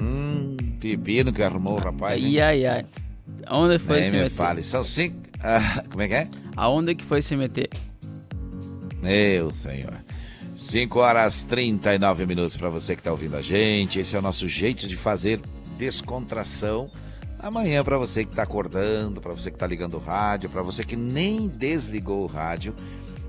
Hum, 0.00 0.56
pepino 0.80 1.32
que 1.32 1.42
arrumou 1.42 1.74
o 1.76 1.80
rapaz, 1.82 2.22
hein? 2.22 2.40
Ai, 2.40 2.64
ai, 2.64 2.76
ai. 2.78 2.86
Aonde 3.46 3.80
foi 3.80 3.98
Nem 4.02 4.10
se 4.10 4.16
me 4.16 4.28
fale, 4.28 4.62
são 4.62 4.84
cinco... 4.84 5.31
Ah, 5.42 5.82
como 5.90 6.02
é 6.02 6.08
que 6.08 6.14
é? 6.14 6.28
Aonde 6.56 6.94
que 6.94 7.04
foi 7.04 7.20
se 7.20 7.34
meter? 7.36 7.68
Meu 9.02 9.52
senhor. 9.52 9.98
5 10.54 10.98
horas 11.00 11.42
39 11.42 12.26
minutos 12.26 12.56
para 12.56 12.68
você 12.68 12.94
que 12.94 13.00
está 13.00 13.10
ouvindo 13.10 13.36
a 13.36 13.42
gente. 13.42 13.98
Esse 13.98 14.14
é 14.14 14.18
o 14.18 14.22
nosso 14.22 14.48
jeito 14.48 14.86
de 14.86 14.96
fazer 14.96 15.40
descontração. 15.76 16.90
Amanhã 17.40 17.82
para 17.82 17.98
você 17.98 18.24
que 18.24 18.30
está 18.30 18.44
acordando, 18.44 19.20
para 19.20 19.32
você 19.32 19.50
que 19.50 19.56
está 19.56 19.66
ligando 19.66 19.94
o 19.94 19.98
rádio, 19.98 20.48
para 20.48 20.62
você 20.62 20.84
que 20.84 20.94
nem 20.94 21.48
desligou 21.48 22.22
o 22.22 22.26
rádio 22.26 22.72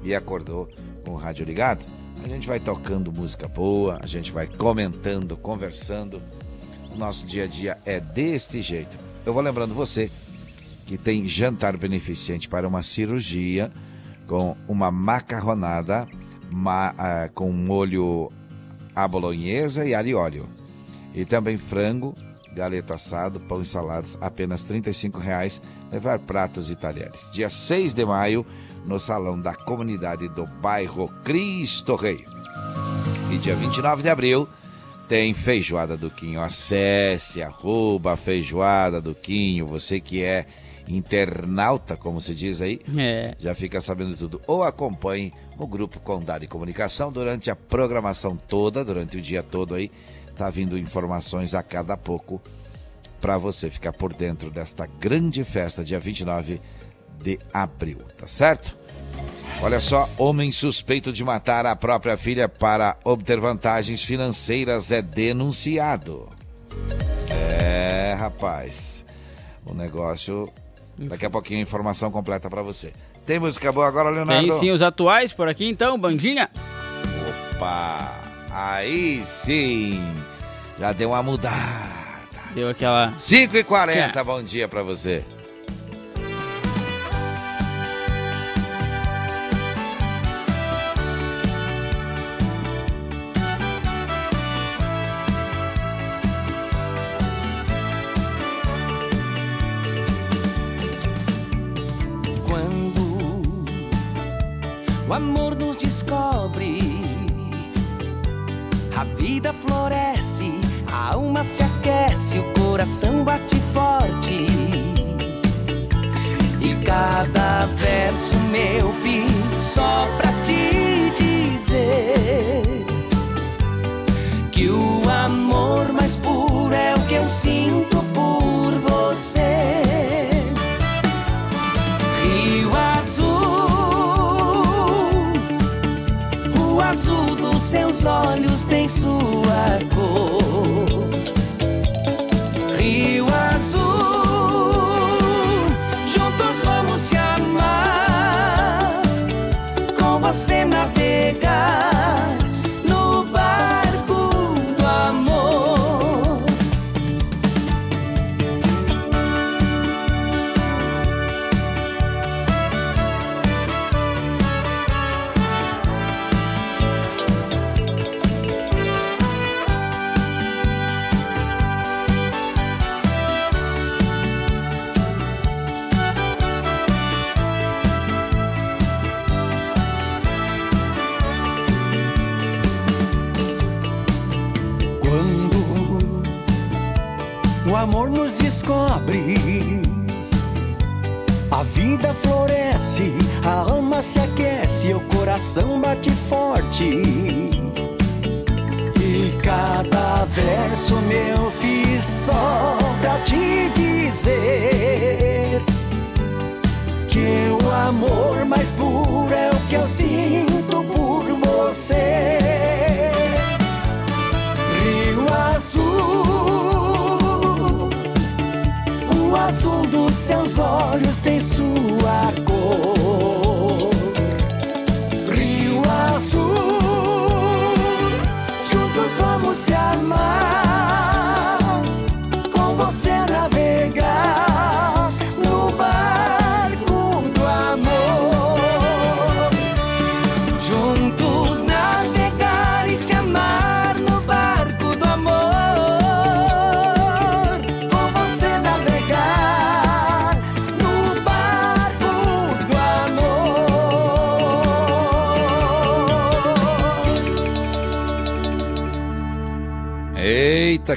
e 0.04 0.14
acordou 0.14 0.70
com 1.04 1.12
o 1.12 1.16
rádio 1.16 1.46
ligado, 1.46 1.84
a 2.24 2.28
gente 2.28 2.48
vai 2.48 2.60
tocando 2.60 3.12
música 3.12 3.48
boa, 3.48 4.00
a 4.02 4.06
gente 4.06 4.32
vai 4.32 4.46
comentando, 4.46 5.36
conversando. 5.36 6.22
O 6.94 6.98
nosso 6.98 7.26
dia 7.26 7.46
a 7.46 7.48
dia 7.48 7.78
é 7.86 8.00
deste 8.00 8.62
jeito. 8.62 9.00
Eu 9.26 9.34
vou 9.34 9.42
lembrando 9.42 9.74
você 9.74 10.12
que 10.86 10.98
tem 10.98 11.28
jantar 11.28 11.78
beneficente 11.78 12.48
para 12.50 12.68
uma 12.68 12.84
cirurgia 12.84 13.72
com 14.28 14.56
uma 14.68 14.92
macarronada 14.92 16.08
ma- 16.52 16.94
ah, 16.98 17.30
com 17.34 17.52
molho 17.52 18.32
à 18.96 19.08
bolonhesa 19.08 19.86
e 19.86 19.94
alho 19.94 20.10
e 20.10 20.16
óleo. 20.16 20.48
E 21.16 21.26
também 21.26 21.58
frango, 21.58 22.14
galeto 22.54 22.94
assado, 22.94 23.40
pão 23.40 23.62
e 23.62 23.66
saladas, 23.66 24.18
apenas 24.22 24.64
35 24.64 25.20
reais, 25.20 25.62
levar 25.92 26.20
pratos 26.20 26.70
e 26.72 26.76
talheres. 26.76 27.30
Dia 27.32 27.50
6 27.50 27.94
de 27.94 28.06
maio, 28.06 28.46
no 28.86 29.00
salão 29.00 29.40
da 29.40 29.54
comunidade 29.56 30.28
do 30.30 30.46
bairro 30.62 31.08
Cristo 31.24 31.96
Rei. 31.96 32.24
E 33.32 33.38
dia 33.38 33.56
29 33.56 34.04
de 34.04 34.10
abril, 34.10 34.48
tem 35.08 35.34
Feijoada 35.34 35.96
do 35.96 36.10
Quinho. 36.10 36.42
Acesse, 36.42 37.42
arroba 37.42 38.16
Feijoada 38.18 39.00
do 39.02 39.16
Quinho. 39.16 39.68
Você 39.68 40.00
que 40.00 40.22
é 40.24 40.46
internauta, 40.88 41.96
como 41.96 42.20
se 42.22 42.34
diz 42.36 42.62
aí, 42.62 42.80
É. 42.98 43.36
já 43.40 43.54
fica 43.56 43.80
sabendo 43.82 44.16
tudo. 44.18 44.42
Ou 44.48 44.64
acompanhe 44.64 45.32
o 45.58 45.66
Grupo 45.68 46.00
Condado 46.00 46.44
e 46.44 46.48
Comunicação 46.48 47.12
durante 47.12 47.50
a 47.52 47.56
programação 47.56 48.36
toda, 48.36 48.84
durante 48.84 49.18
o 49.18 49.22
dia 49.22 49.42
todo 49.44 49.76
aí. 49.76 49.92
Tá 50.36 50.50
vindo 50.50 50.78
informações 50.78 51.54
a 51.54 51.62
cada 51.62 51.96
pouco 51.96 52.42
para 53.22 53.38
você 53.38 53.70
ficar 53.70 53.94
por 53.94 54.14
dentro 54.14 54.50
desta 54.50 54.86
grande 54.86 55.44
festa, 55.44 55.84
dia 55.84 56.00
29 56.00 56.60
de 57.22 57.40
abril, 57.54 58.00
tá 58.18 58.28
certo? 58.28 58.76
Olha 59.62 59.80
só, 59.80 60.10
homem 60.18 60.52
suspeito 60.52 61.14
de 61.14 61.24
matar 61.24 61.66
a 61.66 61.76
própria 61.76 62.18
filha 62.18 62.50
para 62.50 62.98
obter 63.04 63.40
vantagens 63.40 64.04
financeiras 64.04 64.92
é 64.92 65.02
denunciado. 65.02 66.28
É, 67.30 68.14
rapaz. 68.18 69.06
O 69.66 69.74
negócio. 69.74 70.52
Daqui 70.98 71.26
a 71.26 71.30
pouquinho 71.30 71.60
a 71.60 71.64
informação 71.64 72.12
completa 72.12 72.50
para 72.50 72.62
você. 72.62 72.94
Tem 73.26 73.40
música 73.40 73.72
boa 73.72 73.88
agora, 73.88 74.10
Leonardo? 74.10 74.48
Tem 74.48 74.60
sim 74.60 74.72
os 74.72 74.82
atuais 74.82 75.34
por 75.34 75.48
aqui 75.48 75.68
então, 75.68 75.98
Bandinha. 75.98 76.50
Opa! 77.56 78.12
Aí 78.52 79.24
sim! 79.24 80.02
Já 80.80 80.92
deu 80.94 81.10
uma 81.10 81.24
mudada. 81.24 81.94
Deu 82.54 82.70
aquela. 82.70 83.14
5 83.18 83.58
e 83.58 83.64
40 83.64 84.24
bom 84.24 84.44
dia 84.44 84.68
para 84.68 84.84
você. 84.84 85.24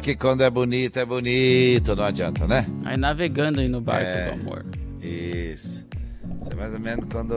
Que 0.06 0.14
quando 0.14 0.42
é 0.42 0.48
bonito, 0.48 0.98
é 1.00 1.04
bonito, 1.04 1.96
não 1.96 2.04
adianta, 2.04 2.46
né? 2.46 2.64
Aí 2.84 2.96
navegando 2.96 3.58
aí 3.58 3.66
no 3.66 3.80
barco 3.80 4.06
É. 4.06 4.26
do 4.30 4.40
amor. 4.40 4.64
Isso. 5.02 5.84
Isso 6.40 6.52
é 6.52 6.54
mais 6.54 6.72
ou 6.74 6.78
menos 6.78 7.06
quando 7.10 7.34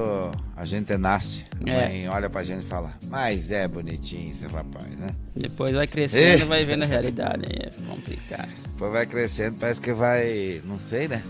a 0.56 0.66
gente 0.66 0.96
nasce. 0.96 1.48
A 1.66 1.70
É. 1.70 1.88
mãe 1.88 2.08
olha 2.10 2.30
pra 2.30 2.44
gente 2.44 2.64
e 2.64 2.68
fala, 2.68 2.94
mas 3.10 3.50
é 3.50 3.68
bonitinho 3.68 4.30
esse 4.30 4.46
rapaz, 4.46 4.86
né? 5.00 5.16
Depois 5.36 5.74
vai 5.74 5.88
crescendo 5.88 6.42
É. 6.44 6.46
e 6.46 6.48
vai 6.48 6.64
vendo 6.64 6.84
a 6.84 6.86
realidade. 6.86 7.44
Aí 7.50 7.72
é 7.72 7.72
complicado. 7.90 8.50
Depois 8.68 8.92
vai 8.92 9.06
crescendo, 9.08 9.58
parece 9.58 9.82
que 9.82 9.92
vai. 9.92 10.62
Não 10.64 10.78
sei, 10.78 11.08
né? 11.08 11.24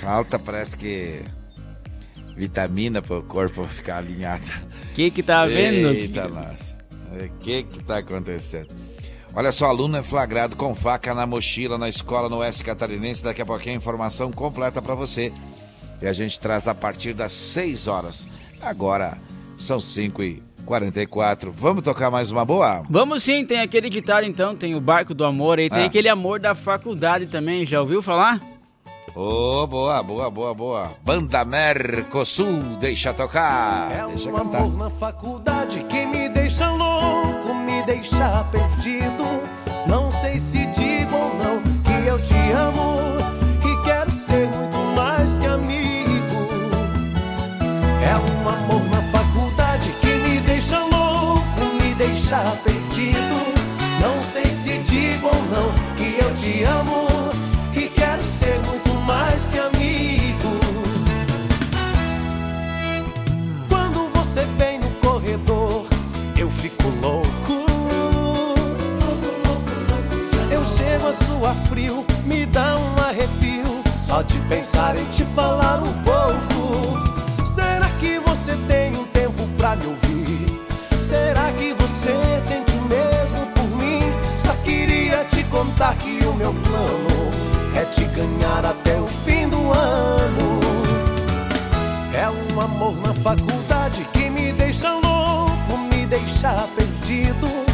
Falta, 0.00 0.38
parece 0.38 0.78
que. 0.78 1.20
Vitamina 2.34 3.02
pro 3.02 3.22
corpo 3.22 3.64
ficar 3.64 3.98
alinhado. 3.98 4.44
Que 4.94 5.10
que 5.10 5.22
tá 5.22 5.44
vendo? 5.46 5.88
Eita, 5.88 6.26
nossa. 6.28 6.74
O 7.12 7.28
que 7.40 7.62
que 7.64 7.84
tá 7.84 7.98
acontecendo? 7.98 8.68
Olha 9.36 9.52
só, 9.52 9.66
aluno 9.66 9.98
é 9.98 10.02
flagrado 10.02 10.56
com 10.56 10.74
faca 10.74 11.12
na 11.14 11.26
mochila 11.26 11.76
na 11.76 11.88
escola 11.90 12.26
no 12.28 12.38
Oeste 12.38 12.64
Catarinense. 12.64 13.22
Daqui 13.22 13.42
a 13.42 13.46
pouquinho 13.46 13.74
a 13.74 13.78
informação 13.78 14.32
completa 14.32 14.80
pra 14.80 14.94
você. 14.94 15.30
E 16.00 16.06
a 16.06 16.12
gente 16.12 16.40
traz 16.40 16.66
a 16.66 16.74
partir 16.74 17.12
das 17.12 17.32
6 17.34 17.86
horas. 17.86 18.26
Agora 18.62 19.18
são 19.58 19.78
5 19.78 20.22
e 20.22 20.42
44 20.64 21.52
Vamos 21.52 21.84
tocar 21.84 22.10
mais 22.10 22.30
uma 22.30 22.44
boa? 22.44 22.82
Vamos 22.90 23.22
sim, 23.22 23.44
tem 23.44 23.60
aquele 23.60 23.88
ditado 23.90 24.24
então, 24.26 24.56
tem 24.56 24.74
o 24.74 24.80
barco 24.80 25.14
do 25.14 25.24
amor 25.24 25.58
aí, 25.58 25.70
tem 25.70 25.84
Ah. 25.84 25.86
aquele 25.86 26.08
amor 26.08 26.40
da 26.40 26.54
faculdade 26.54 27.26
também, 27.26 27.64
já 27.64 27.80
ouviu 27.80 28.02
falar? 28.02 28.40
Ô, 29.14 29.66
boa, 29.66 30.02
boa, 30.02 30.30
boa, 30.30 30.54
boa. 30.54 30.92
Banda 31.04 31.44
Mercosul, 31.44 32.60
deixa 32.80 33.14
tocar. 33.14 34.08
deixa 34.08 34.28
um 34.28 34.32
cantar. 34.34 34.58
amor 34.62 34.76
na 34.76 34.90
faculdade 34.90 35.80
que 35.84 36.04
me 36.06 36.28
deixa 36.30 36.68
louco, 36.70 37.54
me 37.76 37.82
deixa 37.84 38.44
perdido. 38.50 39.42
Não 39.86 40.10
sei 40.10 40.38
se 40.38 40.66
digo 40.66 41.14
ou 41.14 41.34
não 41.34 41.60
que 41.82 42.06
eu 42.06 42.18
te 42.18 42.34
amo 42.52 42.98
e 43.64 43.84
quero 43.84 44.10
ser 44.10 44.48
muito 44.48 44.78
mais 44.96 45.38
que 45.38 45.46
amigo. 45.46 46.36
É 48.02 48.16
um 48.16 48.48
amor 48.48 48.82
na 48.88 49.02
faculdade 49.12 49.90
que 50.00 50.06
me 50.06 50.40
deixa 50.40 50.78
louco, 50.78 51.60
me 51.80 51.94
deixa 51.94 52.38
perdido. 52.64 53.54
Não 54.00 54.20
sei 54.20 54.46
se 54.46 54.78
digo 54.78 55.26
ou 55.26 55.42
não 55.44 55.94
que 55.96 56.18
eu 56.22 56.34
te 56.34 56.64
amo 56.64 57.06
e 57.74 57.88
quero 57.88 58.22
ser 58.22 58.58
muito 58.60 58.94
mais 59.06 59.48
que 59.48 59.58
amigo. 59.58 59.75
Chego 71.16 71.46
a 71.46 71.54
suar 71.54 71.54
frio, 71.68 72.04
me 72.24 72.46
dá 72.46 72.76
um 72.76 73.02
arrepio. 73.02 73.82
Só 73.96 74.22
de 74.22 74.38
pensar 74.48 74.96
em 74.96 75.04
te 75.06 75.24
falar 75.34 75.82
um 75.82 75.92
pouco. 76.02 77.44
Será 77.44 77.88
que 77.98 78.18
você 78.20 78.56
tem 78.68 78.94
um 78.96 79.04
tempo 79.06 79.46
pra 79.56 79.76
me 79.76 79.86
ouvir? 79.86 80.60
Será 80.98 81.52
que 81.52 81.72
você 81.74 82.40
sente 82.40 82.72
o 82.72 82.82
mesmo 82.82 83.46
por 83.54 83.68
mim? 83.78 84.00
Só 84.28 84.52
queria 84.64 85.24
te 85.24 85.42
contar 85.44 85.94
que 85.96 86.24
o 86.24 86.34
meu 86.34 86.54
plano 86.54 87.30
é 87.74 87.84
te 87.84 88.04
ganhar 88.04 88.64
até 88.64 89.00
o 89.00 89.08
fim 89.08 89.48
do 89.48 89.72
ano. 89.72 90.60
É 92.14 92.28
um 92.30 92.60
amor 92.60 92.96
na 93.00 93.14
faculdade 93.14 94.04
que 94.12 94.30
me 94.30 94.52
deixa 94.52 94.92
louco, 94.92 95.78
me 95.90 96.06
deixa 96.06 96.66
perdido. 96.76 97.65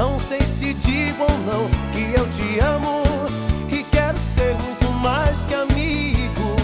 Não 0.00 0.18
sei 0.18 0.40
se 0.40 0.72
digo 0.72 1.24
ou 1.24 1.38
não 1.40 1.68
que 1.92 2.18
eu 2.18 2.26
te 2.30 2.58
amo 2.60 3.02
e 3.70 3.82
quero 3.82 4.16
ser 4.16 4.54
muito 4.54 4.90
mais 4.92 5.44
que 5.44 5.52
amigo. 5.52 6.56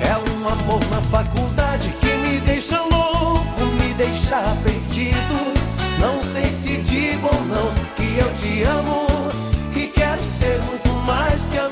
É 0.00 0.16
um 0.16 0.48
amor 0.48 0.80
na 0.90 1.02
faculdade 1.02 1.90
que 2.00 2.06
me 2.06 2.40
deixa 2.46 2.80
louco, 2.80 3.64
me 3.78 3.92
deixa 3.92 4.40
perdido. 4.64 5.52
Não 6.00 6.18
sei 6.18 6.48
se 6.48 6.78
digo 6.78 7.26
ou 7.26 7.44
não 7.44 7.70
que 7.94 8.18
eu 8.18 8.32
te 8.36 8.62
amo 8.62 9.06
e 9.76 9.86
quero 9.88 10.22
ser 10.22 10.62
muito 10.62 10.88
mais 11.06 11.50
que 11.50 11.58
amigo. 11.58 11.71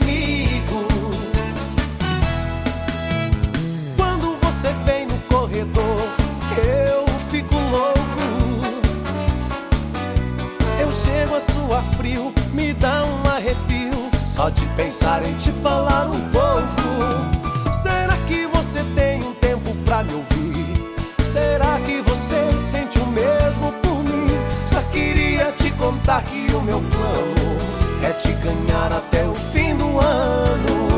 Só 14.41 14.49
de 14.49 14.65
pensar 14.69 15.23
em 15.23 15.35
te 15.35 15.53
falar 15.53 16.07
um 16.07 16.21
pouco. 16.31 17.75
Será 17.75 18.17
que 18.27 18.47
você 18.47 18.83
tem 18.95 19.23
um 19.23 19.35
tempo 19.35 19.75
pra 19.85 20.03
me 20.03 20.15
ouvir? 20.15 20.97
Será 21.23 21.79
que 21.81 22.01
você 22.01 22.51
sente 22.59 22.99
o 23.01 23.07
mesmo 23.09 23.71
por 23.83 24.03
mim? 24.03 24.29
Só 24.57 24.81
queria 24.93 25.53
te 25.59 25.71
contar 25.73 26.23
que 26.23 26.47
o 26.55 26.63
meu 26.63 26.81
plano 26.81 27.59
é 28.03 28.13
te 28.15 28.33
ganhar 28.33 28.91
até 28.91 29.27
o 29.27 29.35
fim 29.35 29.77
do 29.77 30.01
ano. 30.01 30.89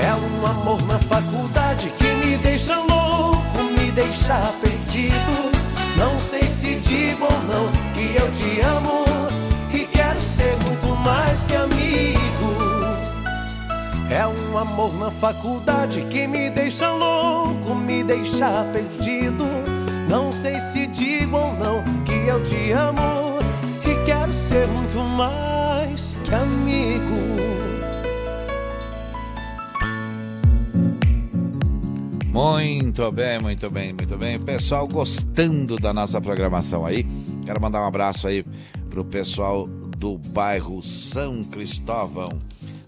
É 0.00 0.14
um 0.14 0.46
amor 0.46 0.80
na 0.86 1.00
faculdade 1.00 1.90
que 1.98 2.06
me 2.24 2.36
deixa 2.36 2.76
louco, 2.76 3.64
me 3.76 3.90
deixa 3.90 4.36
perdido. 4.62 5.50
Não 5.96 6.16
sei 6.16 6.46
se 6.46 6.76
digo 6.76 7.24
ou 7.24 7.42
não 7.52 7.66
que 7.92 8.14
eu 8.14 8.30
te 8.30 8.60
amo 8.60 9.47
quero 9.98 10.20
ser 10.20 10.56
muito 10.64 10.94
mais 11.02 11.46
que 11.48 11.56
amigo. 11.56 12.18
É 14.08 14.24
um 14.26 14.56
amor 14.56 14.94
na 14.94 15.10
faculdade 15.10 16.02
que 16.02 16.26
me 16.26 16.48
deixa 16.50 16.88
louco, 16.92 17.74
me 17.74 18.04
deixa 18.04 18.64
perdido. 18.72 19.44
Não 20.08 20.30
sei 20.30 20.60
se 20.60 20.86
digo 20.86 21.36
ou 21.36 21.52
não 21.54 21.82
que 22.04 22.28
eu 22.28 22.40
te 22.44 22.70
amo 22.70 23.38
e 23.84 24.04
quero 24.06 24.32
ser 24.32 24.68
muito 24.68 25.00
mais 25.00 26.16
que 26.22 26.32
amigo. 26.32 27.18
Muito 32.32 33.10
bem, 33.10 33.40
muito 33.40 33.68
bem, 33.68 33.92
muito 33.92 34.16
bem. 34.16 34.38
Pessoal 34.38 34.86
gostando 34.86 35.76
da 35.76 35.92
nossa 35.92 36.20
programação 36.20 36.86
aí. 36.86 37.04
Quero 37.44 37.60
mandar 37.60 37.82
um 37.82 37.86
abraço 37.86 38.28
aí 38.28 38.44
pro 38.88 39.04
pessoal 39.04 39.68
do 39.98 40.16
bairro 40.16 40.80
São 40.80 41.42
Cristóvão. 41.42 42.30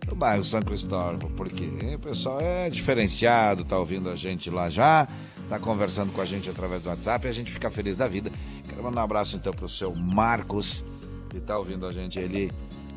Do 0.07 0.15
bairro 0.15 0.45
São 0.45 0.63
Cristóvão, 0.63 1.31
porque 1.37 1.65
o 1.95 1.99
pessoal 1.99 2.41
é 2.41 2.71
diferenciado, 2.71 3.65
tá 3.65 3.79
ouvindo 3.79 4.09
a 4.09 4.17
gente 4.17 4.49
lá 4.49 4.71
já, 4.71 5.09
tá 5.49 5.59
conversando 5.59 6.13
com 6.13 6.21
a 6.21 6.25
gente 6.25 6.49
através 6.49 6.83
do 6.83 6.89
WhatsApp 6.89 7.27
e 7.27 7.31
a 7.31 7.33
gente 7.33 7.51
fica 7.51 7.71
feliz 7.71 7.97
da 7.97 8.07
vida. 8.07 8.31
Quero 8.69 8.83
mandar 8.83 9.01
um 9.01 9.05
abraço 9.05 9.37
então 9.37 9.53
pro 9.53 9.69
seu 9.69 9.95
Marcos, 9.95 10.85
que 11.29 11.41
tá 11.41 11.59
ouvindo 11.59 11.85
a 11.85 11.93
gente, 11.93 12.19
ele 12.19 12.51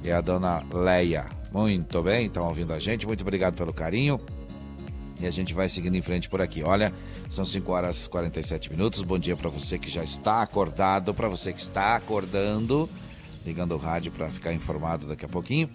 e 0.04 0.12
a 0.12 0.22
dona 0.22 0.64
Leia. 0.72 1.26
Muito 1.52 2.02
bem, 2.04 2.28
estão 2.28 2.48
ouvindo 2.48 2.72
a 2.72 2.80
gente, 2.80 3.08
muito 3.08 3.22
obrigado 3.22 3.56
pelo 3.56 3.74
carinho. 3.74 4.20
E 5.20 5.26
a 5.26 5.32
gente 5.32 5.54
vai 5.54 5.70
seguindo 5.70 5.96
em 5.96 6.02
frente 6.02 6.30
por 6.30 6.42
aqui. 6.42 6.64
Olha, 6.64 6.94
são 7.30 7.46
5 7.46 7.72
horas 7.72 8.06
e 8.06 8.10
47 8.10 8.72
minutos. 8.72 9.02
Bom 9.02 9.18
dia 9.18 9.36
para 9.36 9.50
você 9.50 9.80
que 9.80 9.90
já 9.90 10.04
está 10.04 10.42
acordado, 10.42 11.14
para 11.14 11.30
você 11.30 11.54
que 11.54 11.62
está 11.62 11.96
acordando, 11.96 12.90
ligando 13.46 13.74
o 13.74 13.78
rádio 13.78 14.12
para 14.12 14.30
ficar 14.30 14.54
informado 14.54 15.08
daqui 15.08 15.26
a 15.26 15.30
pouquinho. 15.30 15.70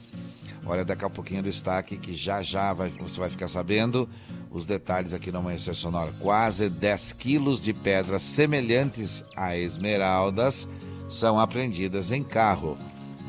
Olha, 0.66 0.84
daqui 0.84 1.04
a 1.04 1.10
pouquinho 1.10 1.42
destaque 1.42 1.96
que 1.96 2.14
já 2.14 2.42
já 2.42 2.72
vai, 2.72 2.90
você 2.90 3.18
vai 3.18 3.30
ficar 3.30 3.48
sabendo 3.48 4.08
os 4.50 4.66
detalhes 4.66 5.14
aqui 5.14 5.30
no 5.30 5.38
Amanhecer 5.38 5.74
Sonora. 5.74 6.12
Quase 6.20 6.68
10 6.68 7.12
quilos 7.12 7.62
de 7.62 7.72
pedras 7.72 8.22
semelhantes 8.22 9.24
a 9.36 9.56
esmeraldas 9.56 10.68
são 11.08 11.38
apreendidas 11.38 12.12
em 12.12 12.22
carro. 12.22 12.76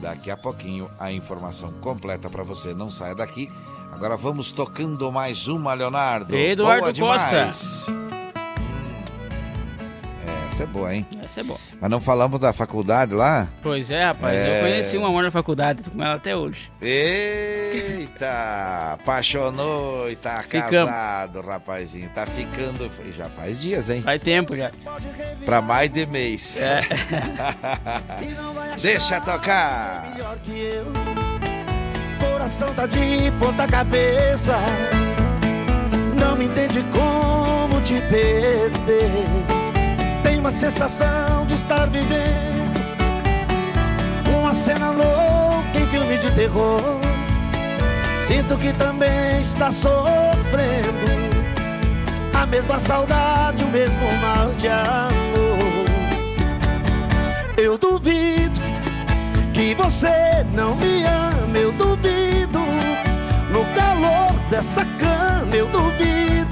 Daqui 0.02 0.32
a 0.32 0.38
pouquinho 0.38 0.90
a 1.00 1.12
informação 1.12 1.72
completa 1.74 2.30
para 2.30 2.44
você. 2.44 2.74
Não 2.74 2.92
saia 2.92 3.16
daqui. 3.16 3.50
Agora 3.92 4.16
vamos 4.16 4.52
tocando 4.52 5.12
mais 5.12 5.48
uma, 5.48 5.74
Leonardo. 5.74 6.36
Eduardo 6.36 6.94
Boa 7.00 7.18
Costa. 7.18 8.19
É, 10.60 10.60
essa 10.60 10.64
é 10.64 10.66
boa, 10.66 10.94
hein? 10.94 11.06
Essa 11.24 11.40
é 11.40 11.44
boa. 11.44 11.60
Mas 11.80 11.90
não 11.90 12.02
falamos 12.02 12.40
da 12.40 12.52
faculdade 12.52 13.14
lá? 13.14 13.48
Pois 13.62 13.90
é, 13.90 14.06
rapaz. 14.06 14.36
É. 14.36 14.58
Eu 14.58 14.62
conheci 14.64 14.98
uma 14.98 15.08
amor 15.08 15.24
na 15.24 15.32
faculdade, 15.32 15.84
tô 15.84 15.92
com 15.92 16.04
ela 16.04 16.16
até 16.16 16.36
hoje. 16.36 16.70
Eita, 16.82 18.94
apaixonou 19.00 20.10
e 20.12 20.16
tá 20.16 20.42
Ficamos. 20.42 20.70
casado, 20.70 21.42
rapazinho. 21.42 22.10
Tá 22.10 22.26
ficando. 22.26 22.90
Já 23.16 23.30
faz 23.30 23.62
dias, 23.62 23.90
hein? 23.90 24.02
Faz 24.02 24.22
tempo 24.22 24.56
já. 24.56 24.72
Pra 25.46 25.62
mais 25.62 25.90
de 25.90 26.06
mês. 26.06 26.60
É. 26.60 26.82
Deixa 28.82 29.22
tocar. 29.22 30.16
que 30.44 30.60
eu. 30.60 30.86
Coração 32.20 32.74
tá 32.74 32.86
de 32.86 33.32
ponta 33.40 33.66
cabeça. 33.68 34.58
Não 36.20 36.36
me 36.36 36.46
entende 36.46 36.84
como 36.92 37.82
te 37.82 37.94
perder. 38.10 39.59
Tem 40.24 40.40
uma 40.40 40.52
sensação 40.52 41.46
de 41.48 41.56
estar 41.56 41.88
vivendo 41.88 42.60
uma 44.50 44.56
cena 44.56 44.90
louca 44.90 45.80
em 45.80 45.86
filme 45.88 46.18
de 46.18 46.32
terror. 46.32 46.82
Sinto 48.26 48.58
que 48.58 48.74
também 48.74 49.40
está 49.40 49.72
sofrendo 49.72 51.30
a 52.34 52.48
mesma 52.48 52.80
saudade, 52.80 53.64
o 53.64 53.68
mesmo 53.68 54.12
mal 54.22 54.52
de 54.58 54.68
amor. 54.68 55.86
Eu 57.58 57.78
duvido 57.78 58.60
que 59.54 59.76
você 59.76 60.44
não 60.52 60.76
me 60.76 61.04
ama, 61.04 61.58
eu 61.58 61.72
duvido. 61.74 62.60
No 63.52 63.64
calor 63.76 64.32
dessa 64.50 64.84
cama, 64.98 65.56
eu 65.56 65.68
duvido 65.68 66.49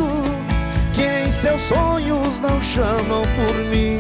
que 0.97 1.27
em 1.27 1.29
seus 1.29 1.61
sonhos 1.61 2.39
não 2.39 2.59
chamam 2.59 3.21
por 3.37 3.55
mim. 3.69 3.99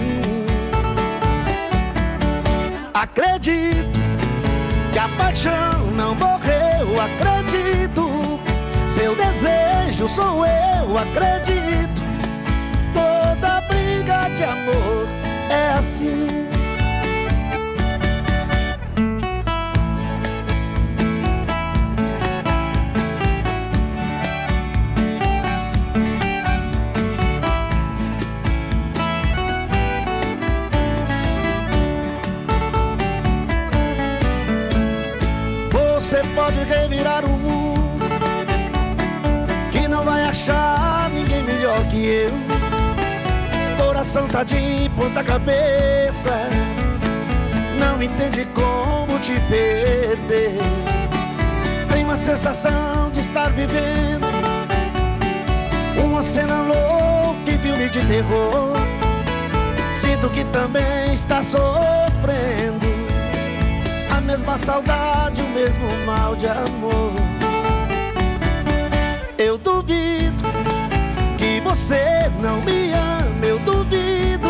Acredito 2.91 3.99
que 4.91 4.97
a 4.97 5.07
paixão 5.09 5.91
não 5.95 6.15
morreu, 6.15 6.99
acredito. 6.99 8.39
Seu 8.89 9.15
desejo 9.15 10.07
sou 10.07 10.43
eu, 10.43 10.97
acredito. 10.97 12.01
Toda 12.95 13.61
briga 13.67 14.29
de 14.35 14.43
amor 14.43 15.07
é 15.51 15.77
assim. 15.77 16.47
Você 36.07 36.21
pode 36.33 36.63
revirar 36.63 37.25
o 37.25 37.37
mundo 37.37 38.07
Que 39.69 39.89
não 39.89 40.05
vai 40.05 40.23
achar 40.23 41.09
ninguém 41.09 41.43
melhor 41.43 41.85
que 41.89 42.05
eu. 42.05 42.31
Coração 43.77 44.25
tá 44.25 44.41
de 44.41 44.89
ponta 44.95 45.21
cabeça 45.21 46.31
Não 47.77 48.01
entende 48.01 48.47
como 48.53 49.19
te 49.19 49.33
perder. 49.49 50.57
Tem 51.89 52.05
uma 52.05 52.15
sensação 52.15 53.11
de 53.11 53.19
estar 53.19 53.49
vivendo 53.49 54.27
Uma 56.01 56.23
cena 56.23 56.61
louca 56.61 57.51
em 57.51 57.59
filme 57.59 57.89
de 57.89 57.99
terror. 58.05 58.77
Sinto 59.93 60.29
que 60.29 60.45
também 60.45 61.13
está 61.13 61.43
sofrendo 61.43 62.86
mesma 64.37 64.57
saudade, 64.57 65.41
o 65.41 65.49
mesmo 65.49 66.05
mal 66.05 66.35
de 66.35 66.47
amor. 66.47 67.11
Eu 69.35 69.57
duvido 69.57 70.43
que 71.37 71.59
você 71.61 72.31
não 72.39 72.61
me 72.61 72.91
ama, 72.93 73.45
eu 73.45 73.57
duvido. 73.59 74.49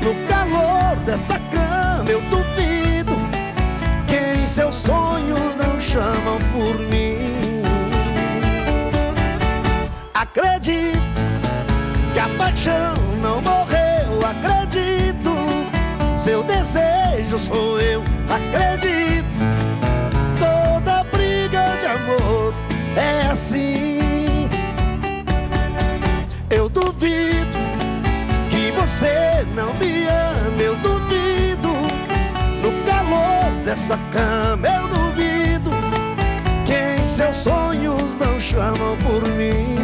No 0.00 0.14
calor 0.28 0.96
dessa 1.04 1.40
cama, 1.50 2.08
eu 2.08 2.20
duvido 2.22 3.12
que 4.06 4.40
em 4.40 4.46
seus 4.46 4.76
sonhos 4.76 5.56
não 5.56 5.80
chamam 5.80 6.38
por 6.52 6.78
mim. 6.78 7.62
Acredito 10.14 11.20
que 12.12 12.20
a 12.20 12.28
paixão 12.38 12.94
não 13.20 13.40
morreu, 13.42 14.24
acredito. 14.24 14.63
Desejo 16.64 17.38
sou 17.38 17.78
eu, 17.78 18.02
acredito. 18.26 19.26
Toda 20.38 21.04
briga 21.04 21.76
de 21.78 21.84
amor 21.84 22.54
é 22.96 23.26
assim. 23.30 24.48
Eu 26.48 26.70
duvido 26.70 27.58
que 28.48 28.70
você 28.70 29.46
não 29.54 29.74
me 29.74 30.06
ama, 30.06 30.62
eu 30.62 30.74
duvido. 30.76 31.68
No 32.62 32.72
calor 32.86 33.52
dessa 33.66 33.98
cama, 34.10 34.66
eu 34.66 34.88
duvido 34.88 35.70
que 36.64 36.98
em 36.98 37.04
seus 37.04 37.36
sonhos 37.36 38.18
não 38.18 38.40
chamam 38.40 38.96
por 39.04 39.22
mim. 39.32 39.76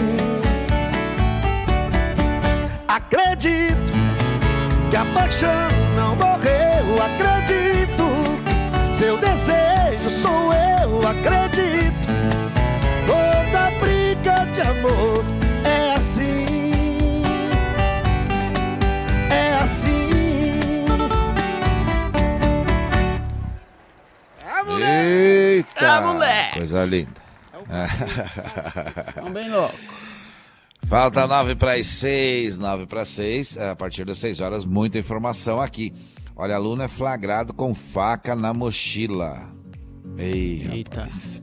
Acredito 2.89 3.93
que 4.89 4.97
a 4.97 5.05
paixão 5.12 5.80
desejo 9.51 10.11
sou 10.11 10.53
eu, 10.53 11.01
acredito. 11.09 12.09
Toda 13.07 13.70
briga 13.80 14.44
de 14.55 14.61
amor 14.61 15.24
é 15.64 15.94
assim. 15.94 17.22
É 19.30 19.55
assim. 19.55 20.11
É, 24.44 24.62
moleque! 24.62 24.92
Eita! 24.92 26.24
É! 26.24 26.55
Coisa 26.55 26.84
linda. 26.84 27.20
Estão 29.09 29.32
bem 29.32 29.51
louco. 29.51 29.74
Falta 30.88 31.26
nove 31.26 31.55
para 31.55 31.74
as 31.74 31.86
seis, 31.86 32.59
nove 32.59 32.84
para 32.86 33.05
seis. 33.05 33.57
É, 33.57 33.70
a 33.70 33.76
partir 33.76 34.05
das 34.05 34.18
seis 34.18 34.40
horas, 34.40 34.64
muita 34.64 34.98
informação 34.98 35.61
aqui. 35.61 35.92
Olha, 36.41 36.55
aluno 36.55 36.82
é 36.82 36.88
flagrado 36.88 37.53
com 37.53 37.74
faca 37.74 38.34
na 38.34 38.55
mochila. 38.55 39.47
Ei, 40.16 40.66
Eita. 40.72 41.01
rapaz. 41.01 41.43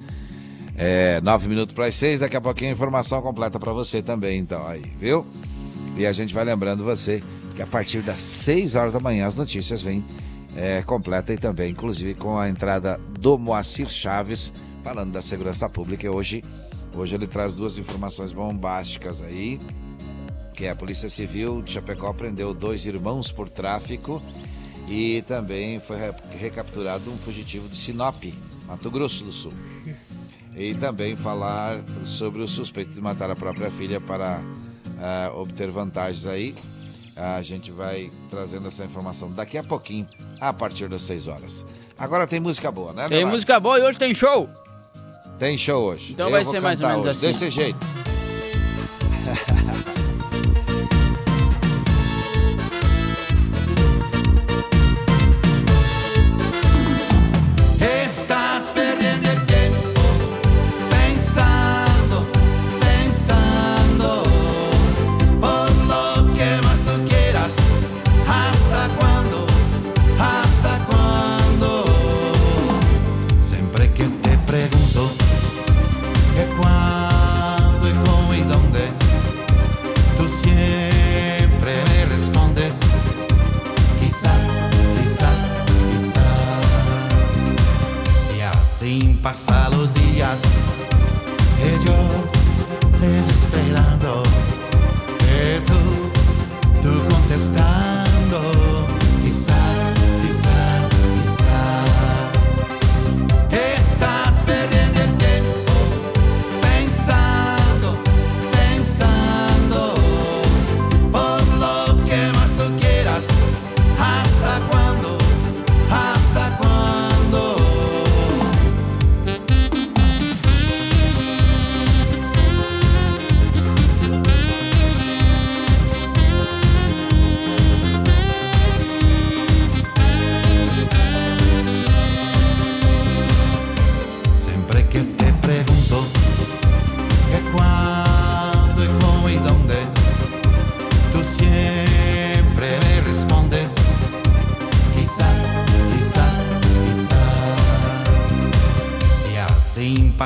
É, 0.76 1.22
nove 1.22 1.48
minutos 1.48 1.76
para 1.76 1.86
as 1.86 1.94
seis, 1.94 2.22
daqui 2.22 2.36
a 2.36 2.42
pouquinho 2.42 2.72
a 2.72 2.74
informação 2.74 3.22
completa 3.22 3.60
para 3.60 3.72
você 3.72 4.02
também, 4.02 4.40
então, 4.40 4.66
aí, 4.66 4.82
viu? 5.00 5.24
E 5.96 6.04
a 6.04 6.12
gente 6.12 6.34
vai 6.34 6.44
lembrando 6.44 6.84
você 6.84 7.22
que 7.56 7.62
a 7.62 7.68
partir 7.68 8.02
das 8.02 8.20
seis 8.20 8.74
horas 8.74 8.92
da 8.92 9.00
manhã 9.00 9.28
as 9.28 9.36
notícias 9.36 9.84
vêm 9.84 10.04
é, 10.56 10.82
completa 10.82 11.32
e 11.32 11.38
também, 11.38 11.70
inclusive, 11.70 12.16
com 12.16 12.40
a 12.40 12.50
entrada 12.50 13.00
do 13.20 13.38
Moacir 13.38 13.88
Chaves, 13.88 14.52
falando 14.84 15.12
da 15.12 15.22
segurança 15.22 15.70
pública. 15.70 16.08
E 16.08 16.10
hoje, 16.10 16.44
hoje 16.96 17.14
ele 17.14 17.28
traz 17.28 17.54
duas 17.54 17.78
informações 17.78 18.32
bombásticas 18.32 19.22
aí, 19.22 19.62
que 20.56 20.66
é 20.66 20.72
a 20.72 20.76
Polícia 20.76 21.08
Civil 21.08 21.62
de 21.62 21.74
Chapecó 21.74 22.12
prendeu 22.14 22.52
dois 22.52 22.84
irmãos 22.88 23.32
por 23.32 23.48
tráfico 23.48 24.24
e 24.88 25.22
também 25.24 25.80
foi 25.80 25.98
re- 25.98 26.14
recapturado 26.40 27.12
um 27.12 27.18
fugitivo 27.18 27.68
de 27.68 27.76
Sinop, 27.76 28.24
Mato 28.68 28.90
Grosso 28.90 29.24
do 29.24 29.32
Sul. 29.32 29.54
E 30.56 30.74
também 30.74 31.16
falar 31.16 31.80
sobre 32.04 32.42
o 32.42 32.48
suspeito 32.48 32.92
de 32.92 33.02
matar 33.02 33.30
a 33.30 33.36
própria 33.36 33.70
filha 33.70 34.02
para 34.02 34.42
ah, 35.00 35.32
obter 35.36 35.70
vantagens 35.70 36.26
aí. 36.26 36.56
A 37.16 37.42
gente 37.42 37.72
vai 37.72 38.10
trazendo 38.30 38.68
essa 38.68 38.84
informação 38.86 39.30
daqui 39.32 39.58
a 39.58 39.64
pouquinho, 39.64 40.08
a 40.40 40.54
partir 40.54 40.88
das 40.88 41.02
6 41.04 41.28
horas. 41.28 41.66
Agora 41.98 42.28
tem 42.28 42.40
música 42.40 42.72
boa, 42.72 42.94
né? 42.94 43.04
Tem 43.08 43.18
Leonardo? 43.18 43.36
música 43.36 43.60
boa 43.60 43.80
e 43.80 43.84
hoje 43.84 43.98
tem 44.00 44.14
show. 44.14 44.48
Tem 45.40 45.58
show 45.58 45.84
hoje. 45.86 46.14
Então 46.14 46.28
Eu 46.28 46.32
vai 46.32 46.46
ser 46.46 46.60
mais 46.60 46.80
ou 46.82 46.88
menos 46.88 47.08
hoje, 47.08 47.18
assim. 47.18 47.28
Desse 47.28 47.50
jeito. 47.50 47.80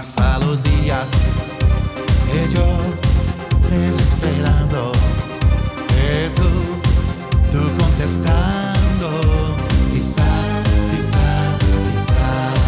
Así 0.02 0.16
pasan 0.18 0.42
los 0.48 0.64
días, 0.64 1.08
y 2.34 2.54
yo 2.54 2.66
desesperando, 3.70 4.92
que 5.88 6.30
tú, 6.36 6.50
tú 7.52 7.62
contestando. 7.78 9.10
Quizás, 9.92 10.64
quizás, 10.92 11.60
quizás, 11.94 12.60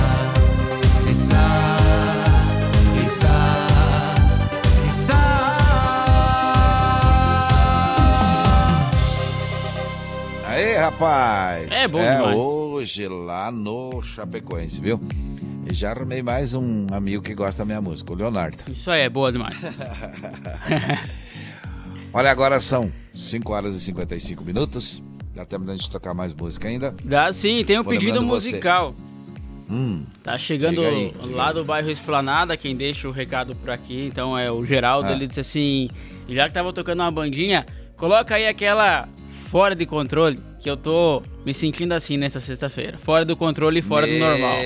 quizás, 1.06 2.60
quizás, 2.96 4.26
quizás. 4.84 6.06
Aí, 10.48 10.76
rapaz. 10.78 11.72
É 11.72 11.88
bom 11.88 12.00
demais. 12.00 12.36
hoje 12.38 13.08
lá 13.08 13.52
no 13.52 14.02
Chapecoense, 14.04 14.80
viu? 14.80 15.00
E 15.74 15.76
já 15.76 15.90
arrumei 15.90 16.22
mais 16.22 16.54
um 16.54 16.86
amigo 16.92 17.24
que 17.24 17.34
gosta 17.34 17.58
da 17.58 17.66
minha 17.66 17.82
música, 17.82 18.14
o 18.14 18.16
Leonardo. 18.16 18.58
Isso 18.72 18.92
aí 18.92 19.02
é 19.02 19.10
boa 19.10 19.32
demais. 19.32 19.58
Olha, 22.14 22.30
agora 22.30 22.60
são 22.60 22.94
5 23.12 23.52
horas 23.52 23.76
e 23.76 23.82
55 23.82 24.44
minutos. 24.44 25.02
Dá 25.34 25.44
tempo 25.48 25.66
da 25.66 25.76
gente 25.76 25.90
tocar 25.90 26.14
mais 26.14 26.32
música 26.32 26.68
ainda. 26.68 26.96
Dá 27.04 27.34
sim, 27.34 27.66
tem 27.66 27.80
um 27.80 27.84
pedido 27.84 28.22
musical. 28.22 28.94
Hum, 29.68 30.06
Tá 30.24 30.38
chegando 30.38 30.76
Diga 30.76 30.90
aí, 30.90 31.12
diga 31.24 31.36
lá 31.36 31.48
aí. 31.48 31.54
do 31.56 31.66
bairro 31.66 31.90
Esplanada, 31.90 32.56
quem 32.56 32.76
deixa 32.76 33.08
o 33.08 33.12
recado 33.12 33.56
por 33.56 33.72
aqui, 33.72 34.06
então 34.06 34.38
é 34.38 34.52
o 34.52 34.64
Geraldo, 34.64 35.08
Ah. 35.08 35.12
ele 35.14 35.26
disse 35.26 35.40
assim, 35.40 35.90
já 36.30 36.48
que 36.48 36.54
tava 36.54 36.72
tocando 36.72 37.00
uma 37.00 37.10
bandinha, 37.10 37.66
coloca 37.98 38.36
aí 38.36 38.48
aquela 38.48 39.10
fora 39.50 39.74
de 39.74 39.88
controle, 39.88 40.38
que 40.62 40.70
eu 40.70 40.78
tô 40.78 41.24
me 41.44 41.52
sentindo 41.52 41.94
assim 41.94 42.16
nessa 42.16 42.40
sexta-feira. 42.40 43.00
Fora 43.00 43.26
do 43.26 43.36
controle 43.36 43.80
e 43.80 43.82
fora 43.82 44.06
do 44.06 44.20
normal. 44.20 44.58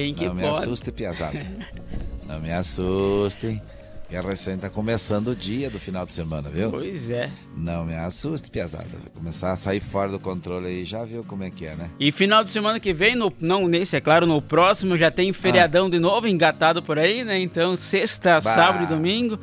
É. 0.00 0.04
Quem 0.04 0.14
que 0.14 0.26
Não 0.26 0.34
me 0.34 0.42
pode? 0.42 0.58
assuste, 0.58 0.92
piazada. 0.92 1.38
Não 2.26 2.40
me 2.40 2.52
assuste. 2.52 3.60
Que 4.08 4.14
a 4.14 4.22
recém 4.22 4.56
tá 4.56 4.70
começando 4.70 5.28
o 5.28 5.34
dia 5.34 5.68
do 5.68 5.80
final 5.80 6.06
de 6.06 6.12
semana, 6.12 6.48
viu? 6.48 6.70
Pois 6.70 7.10
é. 7.10 7.28
Não 7.56 7.84
me 7.84 7.96
assuste, 7.96 8.48
piazada. 8.48 8.84
Vai 8.92 9.10
começar 9.12 9.50
a 9.50 9.56
sair 9.56 9.80
fora 9.80 10.12
do 10.12 10.20
controle 10.20 10.66
aí, 10.68 10.84
já 10.84 11.04
viu 11.04 11.24
como 11.24 11.42
é 11.42 11.50
que 11.50 11.66
é, 11.66 11.74
né? 11.74 11.90
E 11.98 12.12
final 12.12 12.44
de 12.44 12.52
semana 12.52 12.78
que 12.78 12.92
vem, 12.92 13.16
no, 13.16 13.32
não 13.40 13.66
nesse, 13.66 13.96
é 13.96 14.00
claro, 14.00 14.24
no 14.24 14.40
próximo 14.40 14.96
já 14.96 15.10
tem 15.10 15.32
feriadão 15.32 15.90
de 15.90 15.98
novo 15.98 16.28
engatado 16.28 16.80
por 16.84 17.00
aí, 17.00 17.24
né? 17.24 17.40
Então, 17.40 17.76
sexta, 17.76 18.34
Bah. 18.40 18.54
sábado 18.54 18.84
e 18.84 18.86
domingo, 18.86 19.40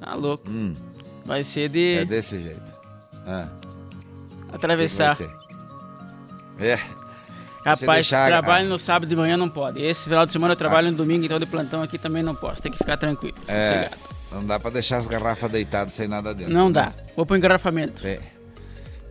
tá 0.00 0.14
louco. 0.14 0.48
Hum, 0.48 0.72
Vai 1.26 1.44
ser 1.44 1.68
de 1.68 1.98
é 1.98 2.04
desse 2.06 2.38
jeito. 2.42 2.62
Ah, 3.26 3.46
atravessar. 4.54 5.18
É. 6.58 6.78
Rapaz, 7.64 7.80
deixar- 7.80 8.28
trabalho 8.28 8.68
no 8.68 8.78
sábado 8.78 9.08
de 9.08 9.16
manhã 9.16 9.36
não 9.36 9.48
pode. 9.48 9.82
Esse 9.82 10.04
final 10.04 10.24
de 10.24 10.32
semana 10.32 10.52
eu 10.52 10.56
trabalho 10.56 10.90
no 10.90 10.96
domingo, 10.96 11.24
então 11.24 11.38
de 11.38 11.46
plantão 11.46 11.82
aqui 11.82 11.98
também 11.98 12.22
não 12.22 12.34
posso. 12.34 12.62
Tem 12.62 12.70
que 12.72 12.78
ficar 12.78 12.96
tranquilo. 12.96 13.36
É, 13.46 13.90
não 14.32 14.46
dá 14.46 14.58
pra 14.58 14.70
deixar 14.70 14.96
as 14.98 15.06
garrafas 15.06 15.50
deitadas 15.50 15.92
sem 15.92 16.08
nada 16.08 16.34
dentro. 16.34 16.52
Não 16.54 16.68
né? 16.68 16.74
dá. 16.74 16.92
Vou 17.16 17.26
pro 17.26 17.36
engarrafamento. 17.36 18.00
Tem, 18.02 18.20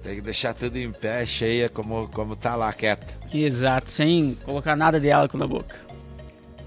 tem 0.01 0.15
que 0.15 0.21
deixar 0.21 0.53
tudo 0.53 0.77
em 0.77 0.91
pé, 0.91 1.25
cheia, 1.25 1.69
como, 1.69 2.07
como 2.09 2.35
tá 2.35 2.55
lá, 2.55 2.71
quieto. 2.73 3.17
Exato, 3.33 3.91
sem 3.91 4.37
colocar 4.43 4.75
nada 4.75 4.99
de 4.99 5.11
álcool 5.11 5.37
na 5.37 5.47
boca. 5.47 5.75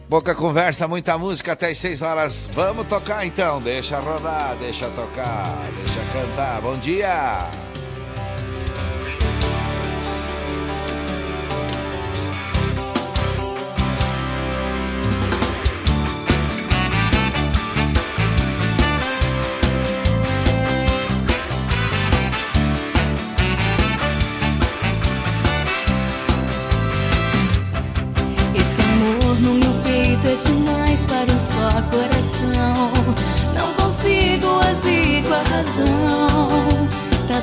Pouca 0.08 0.34
conversa, 0.34 0.88
muita 0.88 1.16
música 1.16 1.52
até 1.52 1.70
as 1.70 1.78
6 1.78 2.02
horas. 2.02 2.50
Vamos 2.52 2.88
tocar 2.88 3.24
então. 3.24 3.62
Deixa 3.62 3.96
rodar, 4.00 4.56
deixa 4.56 4.88
tocar, 4.90 5.44
deixa 5.76 6.00
cantar. 6.12 6.60
Bom 6.60 6.76
dia! 6.78 7.48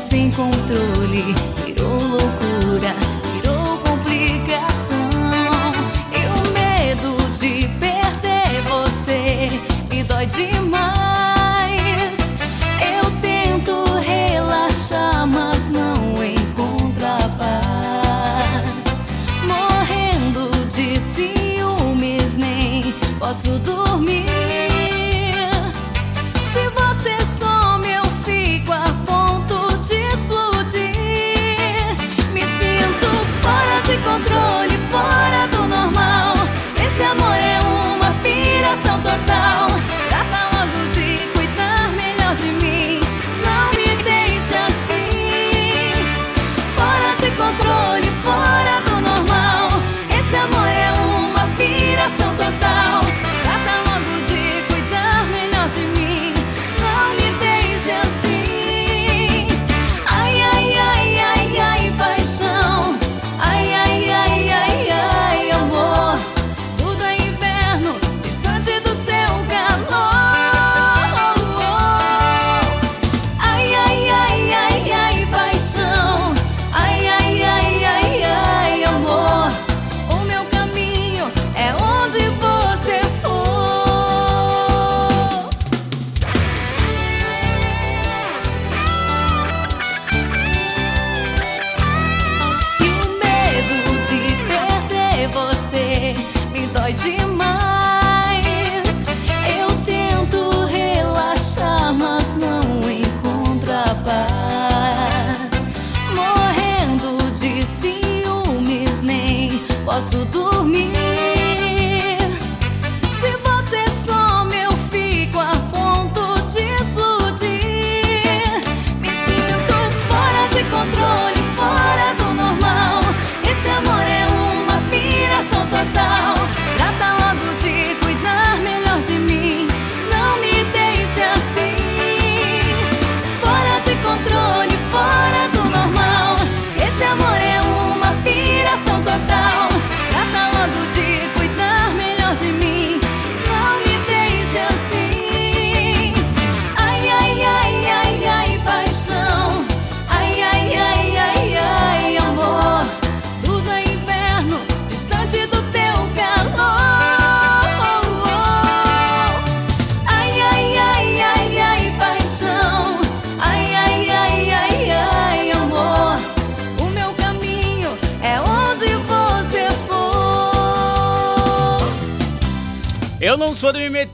Sem 0.09 0.31
controle, 0.31 1.35
virou 1.65 1.99
loucura, 1.99 2.95
virou 3.33 3.77
complicação. 3.79 5.09
E 6.13 6.25
o 6.27 6.37
medo 6.53 7.17
de 7.31 7.67
perder 7.79 8.61
você 8.69 9.49
me 9.89 10.03
dói 10.03 10.27
demais. 10.27 12.31
Eu 12.79 13.11
tento 13.21 13.73
relaxar, 13.99 15.27
mas 15.27 15.67
não 15.67 16.23
encontro 16.23 17.05
a 17.05 17.27
paz. 17.37 18.63
Morrendo 19.45 20.49
de 20.67 21.01
ciúmes, 21.01 22.35
nem 22.35 22.93
posso 23.19 23.59
dormir. 23.59 23.86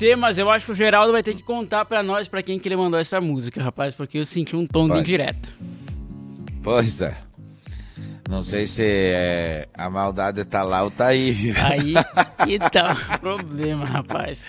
De 0.03 0.09
meter, 0.09 0.17
mas 0.17 0.37
eu 0.37 0.49
acho 0.49 0.65
que 0.65 0.71
o 0.71 0.75
Geraldo 0.75 1.11
vai 1.11 1.23
ter 1.23 1.33
que 1.33 1.43
contar 1.43 1.85
pra 1.85 2.03
nós 2.03 2.27
pra 2.27 2.43
quem 2.43 2.59
que 2.59 2.67
ele 2.67 2.75
mandou 2.75 2.99
essa 2.99 3.19
música, 3.21 3.61
rapaz, 3.63 3.95
porque 3.95 4.19
eu 4.19 4.25
senti 4.25 4.55
um 4.55 4.67
tom 4.67 4.83
de 4.83 4.89
Pois. 4.89 5.01
indireta. 5.01 5.49
Pois 6.61 7.01
é. 7.01 7.17
Não 8.29 8.41
sei 8.41 8.65
se 8.65 8.83
é, 8.85 9.67
a 9.73 9.89
maldade 9.89 10.43
tá 10.45 10.63
lá 10.63 10.83
ou 10.83 10.91
tá 10.91 11.07
aí, 11.07 11.31
viu? 11.31 11.55
Aí 11.57 11.93
que 12.45 12.59
tá 12.69 13.15
o 13.15 13.19
problema, 13.19 13.85
rapaz. 13.85 14.41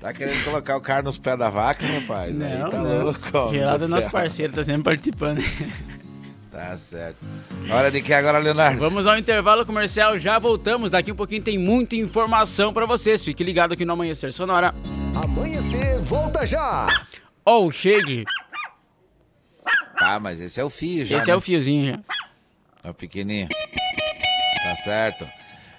Tá 0.00 0.12
querendo 0.12 0.44
colocar 0.44 0.76
o 0.76 0.80
cara 0.80 1.02
nos 1.02 1.18
pés 1.18 1.38
da 1.38 1.48
vaca, 1.48 1.86
rapaz? 1.86 2.40
aí 2.40 2.58
Não, 2.58 2.70
tá 2.70 2.82
não. 2.82 3.04
louco. 3.04 3.50
Geraldo 3.52 3.86
do 3.86 3.92
é 3.96 4.00
nosso 4.00 4.10
parceiro, 4.10 4.52
tá 4.52 4.64
sempre 4.64 4.82
participando. 4.82 5.40
Tá 6.52 6.76
certo. 6.76 7.24
Hora 7.70 7.90
de 7.90 8.02
que 8.02 8.12
agora, 8.12 8.36
Leonardo? 8.36 8.78
Vamos 8.78 9.06
ao 9.06 9.16
intervalo 9.16 9.64
comercial, 9.64 10.18
já 10.18 10.38
voltamos. 10.38 10.90
Daqui 10.90 11.10
um 11.10 11.16
pouquinho 11.16 11.42
tem 11.42 11.56
muita 11.56 11.96
informação 11.96 12.74
pra 12.74 12.84
vocês. 12.84 13.24
Fique 13.24 13.42
ligado 13.42 13.72
aqui 13.72 13.86
no 13.86 13.94
Amanhecer 13.94 14.34
Sonora. 14.34 14.74
Amanhecer, 15.14 15.98
volta 16.00 16.44
já! 16.44 17.06
Ó, 17.46 17.64
o 17.64 17.70
Shade. 17.70 18.26
Ah, 19.96 20.20
mas 20.20 20.42
esse 20.42 20.60
é 20.60 20.64
o 20.64 20.68
fio 20.68 21.06
já. 21.06 21.16
Esse 21.16 21.28
né? 21.28 21.32
é 21.32 21.36
o 21.36 21.40
fiozinho 21.40 21.92
já. 21.92 21.98
É 22.84 22.90
o 22.90 22.94
pequenininho. 22.94 23.48
Tá 23.48 24.76
certo. 24.84 25.26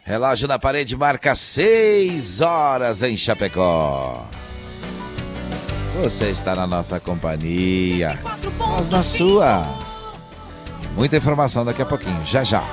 Relógio 0.03 0.47
na 0.47 0.57
parede 0.57 0.97
marca 0.97 1.35
6 1.35 2.41
horas 2.41 3.03
em 3.03 3.15
Chapecó. 3.15 4.27
Você 6.01 6.31
está 6.31 6.55
na 6.55 6.65
nossa 6.65 6.99
companhia. 6.99 8.19
Nós 8.57 8.87
na 8.89 9.03
sua. 9.03 9.92
Muita 10.95 11.17
informação 11.17 11.65
daqui 11.65 11.81
a 11.81 11.85
pouquinho. 11.85 12.23
Já 12.25 12.43
já. 12.43 12.63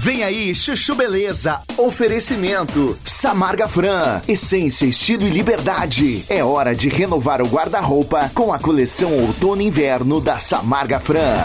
Vem 0.00 0.22
aí, 0.22 0.54
Chuchu 0.54 0.94
Beleza. 0.94 1.60
Oferecimento. 1.76 2.98
Samarga 3.04 3.68
Fran. 3.68 4.22
Essência, 4.26 4.86
estilo 4.86 5.26
e 5.26 5.30
liberdade. 5.30 6.24
É 6.28 6.42
hora 6.42 6.74
de 6.74 6.88
renovar 6.88 7.42
o 7.42 7.46
guarda-roupa 7.46 8.30
com 8.32 8.52
a 8.52 8.58
coleção 8.58 9.12
Outono 9.12 9.60
e 9.60 9.66
Inverno 9.66 10.20
da 10.20 10.38
Samarga 10.38 10.98
Fran. 11.00 11.36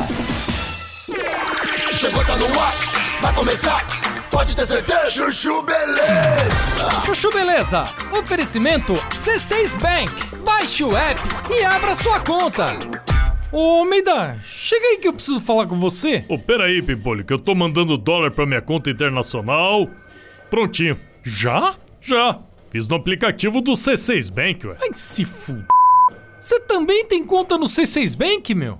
Chegou, 1.96 2.24
tá 2.24 2.36
no 2.38 2.60
ar, 2.60 2.74
vai 3.22 3.34
começar, 3.36 3.86
pode 4.32 4.56
ter 4.56 4.66
certeza. 4.66 5.12
Chuchu 5.12 5.62
Beleza. 5.64 7.02
Chuchu 7.06 7.32
Beleza, 7.32 7.90
oferecimento 8.12 8.94
C6 9.14 9.80
Bank. 9.82 10.12
Baixe 10.44 10.84
o 10.84 10.96
app 10.96 11.22
e 11.50 11.64
abra 11.64 11.96
sua 11.96 12.20
conta. 12.20 12.78
Ô, 13.54 13.82
Almeida, 13.82 14.36
chega 14.44 14.84
aí 14.84 14.98
que 14.98 15.08
eu 15.08 15.14
preciso 15.14 15.40
falar 15.40 15.68
com 15.68 15.80
você. 15.80 16.26
Ô, 16.28 16.40
peraí, 16.40 16.82
Pimpolho, 16.82 17.24
que 17.24 17.32
eu 17.32 17.38
tô 17.38 17.54
mandando 17.54 17.96
dólar 18.00 18.32
pra 18.32 18.48
minha 18.48 18.64
conta 18.64 18.90
internacional. 18.90 19.88
Prontinho. 20.50 20.98
Já? 21.22 21.76
Já. 22.02 22.40
Fiz 22.72 22.88
no 22.88 22.96
aplicativo 22.96 23.62
do 23.62 23.74
C6 23.74 24.34
Bank, 24.34 24.66
ué. 24.66 24.76
Ai, 24.82 24.90
se 24.94 25.24
fude. 25.24 25.68
Você 26.40 26.60
também 26.62 27.06
tem 27.06 27.24
conta 27.24 27.56
no 27.56 27.68
C6 27.68 28.18
Bank, 28.18 28.56
meu? 28.56 28.80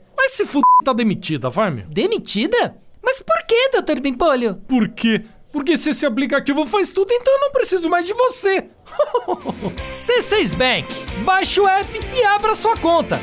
Mas 0.23 0.33
se 0.33 0.43
f... 0.43 0.61
tá 0.85 0.93
demitida, 0.93 1.49
vai, 1.49 1.71
meu. 1.71 1.83
Demitida? 1.87 2.77
Mas 3.01 3.19
por 3.23 3.43
que, 3.47 3.69
doutor 3.69 3.99
Pimpolho? 3.99 4.53
Por 4.67 4.87
quê? 4.89 5.23
Porque 5.51 5.75
se 5.75 5.89
esse 5.89 6.05
aplicativo 6.05 6.63
faz 6.67 6.91
tudo, 6.91 7.11
então 7.11 7.33
eu 7.33 7.39
não 7.39 7.51
preciso 7.51 7.89
mais 7.89 8.05
de 8.05 8.13
você. 8.13 8.65
C6 9.89 10.55
Bank. 10.55 10.87
Baixe 11.23 11.59
o 11.59 11.67
app 11.67 11.99
e 12.15 12.23
abra 12.23 12.53
sua 12.53 12.77
conta. 12.77 13.19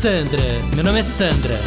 Sandra, 0.00 0.42
meu 0.76 0.84
nome 0.84 1.00
é 1.00 1.02
Sandra. 1.02 1.60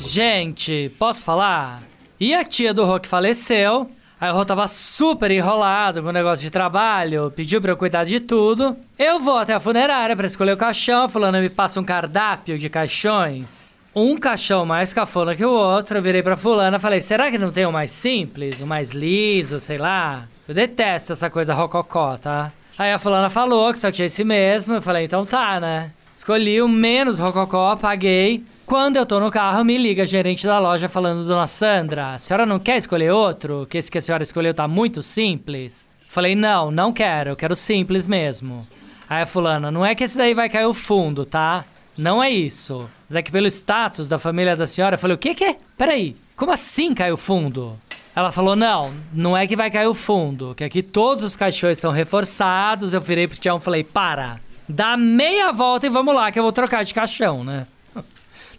Gente, 0.00 0.90
posso 0.98 1.22
falar? 1.22 1.82
E 2.18 2.34
a 2.34 2.42
tia 2.44 2.72
do 2.72 2.98
que 2.98 3.06
faleceu? 3.06 3.90
Aí 4.20 4.30
o 4.30 4.34
Rô 4.34 4.44
tava 4.44 4.68
super 4.68 5.30
enrolado 5.30 6.02
com 6.02 6.10
o 6.10 6.12
negócio 6.12 6.42
de 6.44 6.50
trabalho, 6.50 7.32
pediu 7.34 7.58
pra 7.58 7.72
eu 7.72 7.76
cuidar 7.76 8.04
de 8.04 8.20
tudo. 8.20 8.76
Eu 8.98 9.18
vou 9.18 9.38
até 9.38 9.54
a 9.54 9.60
funerária 9.60 10.14
pra 10.14 10.26
escolher 10.26 10.52
o 10.52 10.58
caixão, 10.58 11.08
fulano 11.08 11.40
me 11.40 11.48
passa 11.48 11.80
um 11.80 11.84
cardápio 11.84 12.58
de 12.58 12.68
caixões. 12.68 13.80
Um 13.96 14.18
caixão 14.18 14.66
mais 14.66 14.92
cafona 14.92 15.34
que 15.34 15.44
o 15.44 15.50
outro, 15.50 15.96
eu 15.96 16.02
virei 16.02 16.22
pra 16.22 16.36
fulana 16.36 16.76
e 16.76 16.80
falei, 16.80 17.00
será 17.00 17.30
que 17.30 17.38
não 17.38 17.50
tem 17.50 17.64
um 17.64 17.72
mais 17.72 17.92
simples, 17.92 18.60
um 18.60 18.66
mais 18.66 18.90
liso, 18.90 19.58
sei 19.58 19.78
lá? 19.78 20.28
Eu 20.46 20.54
detesto 20.54 21.14
essa 21.14 21.30
coisa 21.30 21.54
rococó, 21.54 22.18
tá? 22.18 22.52
Aí 22.76 22.92
a 22.92 22.98
fulana 22.98 23.30
falou 23.30 23.72
que 23.72 23.78
só 23.78 23.90
tinha 23.90 24.04
esse 24.04 24.22
mesmo, 24.22 24.74
eu 24.74 24.82
falei, 24.82 25.06
então 25.06 25.24
tá, 25.24 25.58
né? 25.58 25.92
Escolhi 26.14 26.60
o 26.60 26.68
menos 26.68 27.18
rococó, 27.18 27.74
paguei. 27.74 28.44
Quando 28.70 28.94
eu 28.94 29.04
tô 29.04 29.18
no 29.18 29.32
carro, 29.32 29.64
me 29.64 29.76
liga 29.76 30.04
a 30.04 30.06
gerente 30.06 30.46
da 30.46 30.60
loja 30.60 30.88
falando, 30.88 31.26
Dona 31.26 31.48
Sandra, 31.48 32.14
a 32.14 32.18
senhora 32.20 32.46
não 32.46 32.60
quer 32.60 32.76
escolher 32.76 33.10
outro? 33.10 33.66
Que 33.68 33.78
esse 33.78 33.90
que 33.90 33.98
a 33.98 34.00
senhora 34.00 34.22
escolheu 34.22 34.54
tá 34.54 34.68
muito 34.68 35.02
simples? 35.02 35.92
Falei, 36.06 36.36
não, 36.36 36.70
não 36.70 36.92
quero, 36.92 37.30
eu 37.30 37.36
quero 37.36 37.56
simples 37.56 38.06
mesmo. 38.06 38.64
Aí 39.08 39.22
a 39.22 39.26
fulana, 39.26 39.72
não 39.72 39.84
é 39.84 39.92
que 39.92 40.04
esse 40.04 40.16
daí 40.16 40.34
vai 40.34 40.48
cair 40.48 40.66
o 40.66 40.72
fundo, 40.72 41.24
tá? 41.24 41.64
Não 41.98 42.22
é 42.22 42.30
isso. 42.30 42.88
Mas 43.08 43.16
é 43.16 43.22
que 43.22 43.32
pelo 43.32 43.48
status 43.48 44.08
da 44.08 44.20
família 44.20 44.54
da 44.54 44.68
senhora, 44.68 44.94
eu 44.94 45.00
falei, 45.00 45.16
o 45.16 45.18
que 45.18 45.34
que? 45.34 45.56
Peraí, 45.76 46.14
como 46.36 46.52
assim 46.52 46.94
cai 46.94 47.10
o 47.10 47.16
fundo? 47.16 47.76
Ela 48.14 48.30
falou, 48.30 48.54
não, 48.54 48.94
não 49.12 49.36
é 49.36 49.48
que 49.48 49.56
vai 49.56 49.68
cair 49.72 49.88
o 49.88 49.94
fundo, 49.94 50.54
que 50.54 50.62
aqui 50.62 50.80
todos 50.80 51.24
os 51.24 51.34
caixões 51.34 51.80
são 51.80 51.90
reforçados. 51.90 52.92
Eu 52.92 53.00
virei 53.00 53.26
pro 53.26 53.36
Tião 53.36 53.56
e 53.56 53.60
falei, 53.60 53.82
para, 53.82 54.38
dá 54.68 54.96
meia 54.96 55.50
volta 55.50 55.86
e 55.86 55.90
vamos 55.90 56.14
lá 56.14 56.30
que 56.30 56.38
eu 56.38 56.44
vou 56.44 56.52
trocar 56.52 56.84
de 56.84 56.94
caixão, 56.94 57.42
né? 57.42 57.66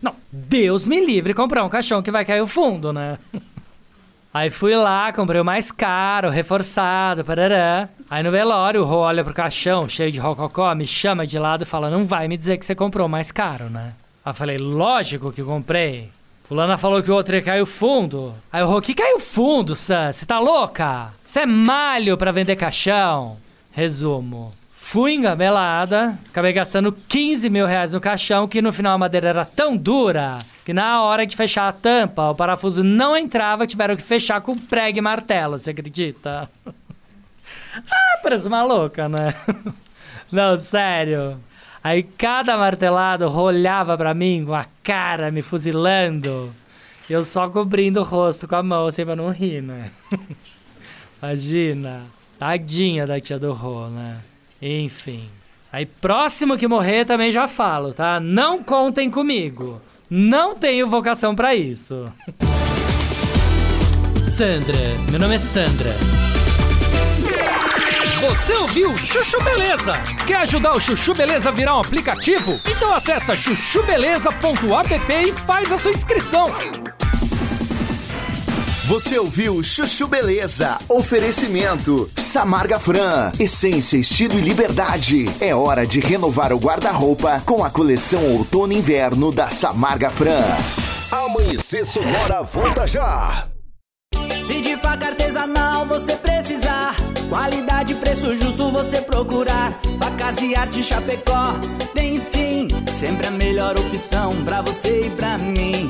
Não, 0.01 0.15
Deus 0.31 0.87
me 0.87 1.05
livre 1.05 1.33
comprar 1.33 1.63
um 1.63 1.69
caixão 1.69 2.01
que 2.01 2.11
vai 2.11 2.25
cair 2.25 2.41
o 2.41 2.47
fundo, 2.47 2.91
né? 2.91 3.17
Aí 4.33 4.49
fui 4.49 4.73
lá, 4.73 5.11
comprei 5.11 5.41
o 5.41 5.45
mais 5.45 5.73
caro, 5.73 6.29
reforçado, 6.29 7.25
parará. 7.25 7.89
Aí 8.09 8.23
no 8.23 8.31
velório, 8.31 8.81
o 8.81 8.85
Rô 8.85 8.99
olha 8.99 9.25
pro 9.25 9.33
caixão, 9.33 9.89
cheio 9.89 10.09
de 10.09 10.21
rococó, 10.21 10.73
me 10.73 10.87
chama 10.87 11.27
de 11.27 11.37
lado 11.37 11.63
e 11.63 11.65
fala: 11.65 11.89
Não 11.89 12.05
vai 12.05 12.29
me 12.29 12.37
dizer 12.37 12.57
que 12.57 12.65
você 12.65 12.73
comprou 12.73 13.07
o 13.07 13.09
mais 13.09 13.29
caro, 13.29 13.69
né? 13.69 13.93
Aí 14.23 14.29
eu 14.29 14.33
falei: 14.33 14.57
Lógico 14.57 15.33
que 15.33 15.43
comprei. 15.43 16.09
Fulana 16.43 16.77
falou 16.77 17.03
que 17.03 17.11
o 17.11 17.13
outro 17.13 17.35
o 17.61 17.65
fundo. 17.65 18.33
Aí 18.49 18.63
o 18.63 18.67
Rô: 18.67 18.81
Que 18.81 18.93
caiu 18.93 19.19
fundo, 19.19 19.75
Sam? 19.75 20.13
Você 20.13 20.25
tá 20.25 20.39
louca? 20.39 21.13
Você 21.25 21.41
é 21.41 21.45
malho 21.45 22.15
pra 22.15 22.31
vender 22.31 22.55
caixão? 22.55 23.37
Resumo. 23.69 24.53
Fui 24.91 25.13
engamelada, 25.13 26.19
acabei 26.27 26.51
gastando 26.51 26.91
15 26.91 27.49
mil 27.49 27.65
reais 27.65 27.93
no 27.93 28.01
caixão, 28.01 28.45
que 28.45 28.61
no 28.61 28.73
final 28.73 28.95
a 28.95 28.97
madeira 28.97 29.29
era 29.29 29.45
tão 29.45 29.77
dura 29.77 30.39
que 30.65 30.73
na 30.73 31.01
hora 31.01 31.25
de 31.25 31.33
fechar 31.33 31.69
a 31.69 31.71
tampa, 31.71 32.31
o 32.31 32.35
parafuso 32.35 32.83
não 32.83 33.15
entrava, 33.15 33.65
tiveram 33.65 33.95
que 33.95 34.03
fechar 34.03 34.41
com 34.41 34.53
prego 34.53 34.97
e 34.97 35.01
martelo, 35.01 35.57
você 35.57 35.69
acredita? 35.69 36.51
ah, 36.67 38.19
parece 38.21 38.49
maluca, 38.49 39.07
né? 39.07 39.33
não, 40.29 40.57
sério. 40.57 41.39
Aí 41.81 42.03
cada 42.03 42.57
martelado 42.57 43.31
olhava 43.31 43.97
pra 43.97 44.13
mim 44.13 44.43
com 44.45 44.53
a 44.53 44.65
cara 44.83 45.31
me 45.31 45.41
fuzilando. 45.41 46.53
Eu 47.09 47.23
só 47.23 47.49
cobrindo 47.49 48.01
o 48.01 48.03
rosto 48.03 48.45
com 48.45 48.55
a 48.57 48.61
mão, 48.61 48.87
assim, 48.87 49.05
pra 49.05 49.15
não 49.15 49.29
rir, 49.29 49.63
né? 49.63 49.89
Imagina. 51.23 52.07
Tadinha 52.37 53.07
da 53.07 53.21
tia 53.21 53.39
do 53.39 53.53
Rô, 53.53 53.87
né? 53.87 54.19
Enfim. 54.61 55.27
Aí 55.73 55.85
próximo 55.85 56.57
que 56.57 56.67
morrer 56.67 57.05
também 57.05 57.31
já 57.31 57.47
falo, 57.47 57.93
tá? 57.93 58.19
Não 58.19 58.61
contem 58.61 59.09
comigo. 59.09 59.81
Não 60.09 60.55
tenho 60.55 60.87
vocação 60.87 61.33
pra 61.33 61.55
isso. 61.55 62.11
Sandra, 64.19 64.77
meu 65.09 65.19
nome 65.19 65.35
é 65.35 65.39
Sandra. 65.39 65.95
Você 68.19 68.53
ouviu 68.53 68.95
Chuchu 68.97 69.41
Beleza? 69.43 69.93
Quer 70.27 70.37
ajudar 70.37 70.73
o 70.73 70.79
Chuchu 70.79 71.15
Beleza 71.15 71.49
a 71.49 71.51
virar 71.51 71.77
um 71.77 71.79
aplicativo? 71.79 72.59
Então 72.67 72.93
acessa 72.93 73.35
chuchubeleza.app 73.35 75.13
e 75.13 75.33
faz 75.33 75.71
a 75.71 75.77
sua 75.77 75.91
inscrição. 75.91 76.49
Você 78.91 79.17
ouviu 79.17 79.63
Chuchu 79.63 80.05
Beleza? 80.05 80.77
Oferecimento 80.89 82.11
Samarga 82.17 82.77
Fran, 82.77 83.31
essência, 83.39 83.95
estilo 83.95 84.37
e 84.37 84.41
liberdade. 84.41 85.29
É 85.39 85.55
hora 85.55 85.87
de 85.87 86.01
renovar 86.01 86.51
o 86.51 86.57
guarda-roupa 86.57 87.41
com 87.45 87.63
a 87.63 87.69
coleção 87.69 88.21
Outono 88.33 88.73
e 88.73 88.77
Inverno 88.79 89.31
da 89.31 89.49
Samarga 89.49 90.09
Fran. 90.09 90.43
Amanhecer 91.09 91.85
Sonora 91.85 92.41
volta 92.41 92.85
já. 92.85 93.47
Se 94.41 94.61
de 94.61 94.75
faca 94.75 95.07
artesanal 95.07 95.85
você 95.85 96.17
precisar, 96.17 96.97
qualidade 97.29 97.93
e 97.93 97.95
preço 97.95 98.35
justo 98.35 98.71
você 98.71 98.99
procurar. 98.99 99.79
Facas 99.99 100.41
e 100.41 100.53
arte 100.53 100.83
Chapecó 100.83 101.53
tem 101.93 102.17
sim, 102.17 102.67
sempre 102.93 103.27
a 103.27 103.31
melhor 103.31 103.77
opção 103.77 104.35
pra 104.43 104.61
você 104.61 105.07
e 105.07 105.09
pra 105.11 105.37
mim. 105.37 105.89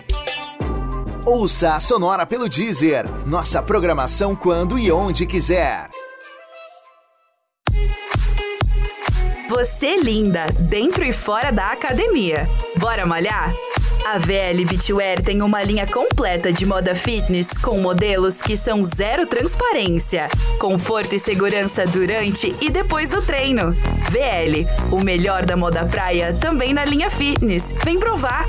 Ouça 1.25 1.75
a 1.75 1.79
Sonora 1.79 2.25
pelo 2.25 2.49
Deezer. 2.49 3.05
Nossa 3.27 3.61
programação 3.61 4.35
quando 4.35 4.79
e 4.79 4.91
onde 4.91 5.27
quiser. 5.27 5.87
Você 9.47 9.97
linda, 9.97 10.47
dentro 10.61 11.03
e 11.03 11.13
fora 11.13 11.51
da 11.51 11.71
academia. 11.71 12.47
Bora 12.77 13.05
malhar? 13.05 13.53
A 14.03 14.17
VL 14.17 14.65
Beachwear 14.67 15.21
tem 15.21 15.41
uma 15.41 15.61
linha 15.61 15.85
completa 15.85 16.51
de 16.51 16.65
moda 16.65 16.95
fitness 16.95 17.57
com 17.57 17.79
modelos 17.79 18.41
que 18.41 18.57
são 18.57 18.83
zero 18.83 19.27
transparência, 19.27 20.27
conforto 20.59 21.15
e 21.15 21.19
segurança 21.19 21.85
durante 21.85 22.55
e 22.59 22.69
depois 22.69 23.11
do 23.11 23.21
treino. 23.21 23.71
VL, 24.09 24.67
o 24.91 25.03
melhor 25.03 25.45
da 25.45 25.55
moda 25.55 25.85
praia, 25.85 26.33
também 26.33 26.73
na 26.73 26.83
linha 26.83 27.11
fitness. 27.11 27.73
Vem 27.83 27.99
provar! 27.99 28.47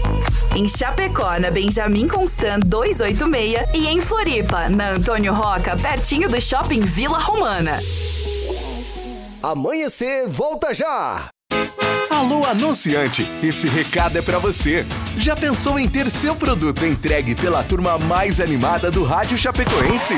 Em 0.56 0.66
Chapecó, 0.66 1.38
na 1.38 1.50
Benjamin 1.50 2.08
Constant 2.08 2.64
286 2.64 3.74
e 3.74 3.86
em 3.88 4.00
Floripa, 4.00 4.68
na 4.70 4.90
Antônio 4.90 5.34
Roca, 5.34 5.76
pertinho 5.76 6.28
do 6.28 6.40
Shopping 6.40 6.80
Vila 6.80 7.18
Romana. 7.18 7.78
Amanhecer 9.42 10.28
volta 10.28 10.72
já. 10.72 11.31
Alô, 12.12 12.44
anunciante, 12.44 13.26
esse 13.42 13.66
recado 13.66 14.18
é 14.18 14.22
pra 14.22 14.38
você. 14.38 14.84
Já 15.16 15.34
pensou 15.34 15.78
em 15.78 15.88
ter 15.88 16.10
seu 16.10 16.36
produto 16.36 16.84
entregue 16.84 17.34
pela 17.34 17.64
turma 17.64 17.96
mais 17.98 18.38
animada 18.38 18.90
do 18.90 19.02
rádio 19.02 19.38
chapecoense? 19.38 20.14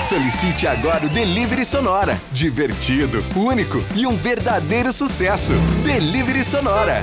Solicite 0.00 0.66
agora 0.66 1.04
o 1.04 1.08
Delivery 1.10 1.66
Sonora. 1.66 2.18
Divertido, 2.32 3.22
único 3.36 3.84
e 3.94 4.06
um 4.06 4.16
verdadeiro 4.16 4.90
sucesso. 4.90 5.52
Delivery 5.84 6.42
Sonora. 6.42 7.02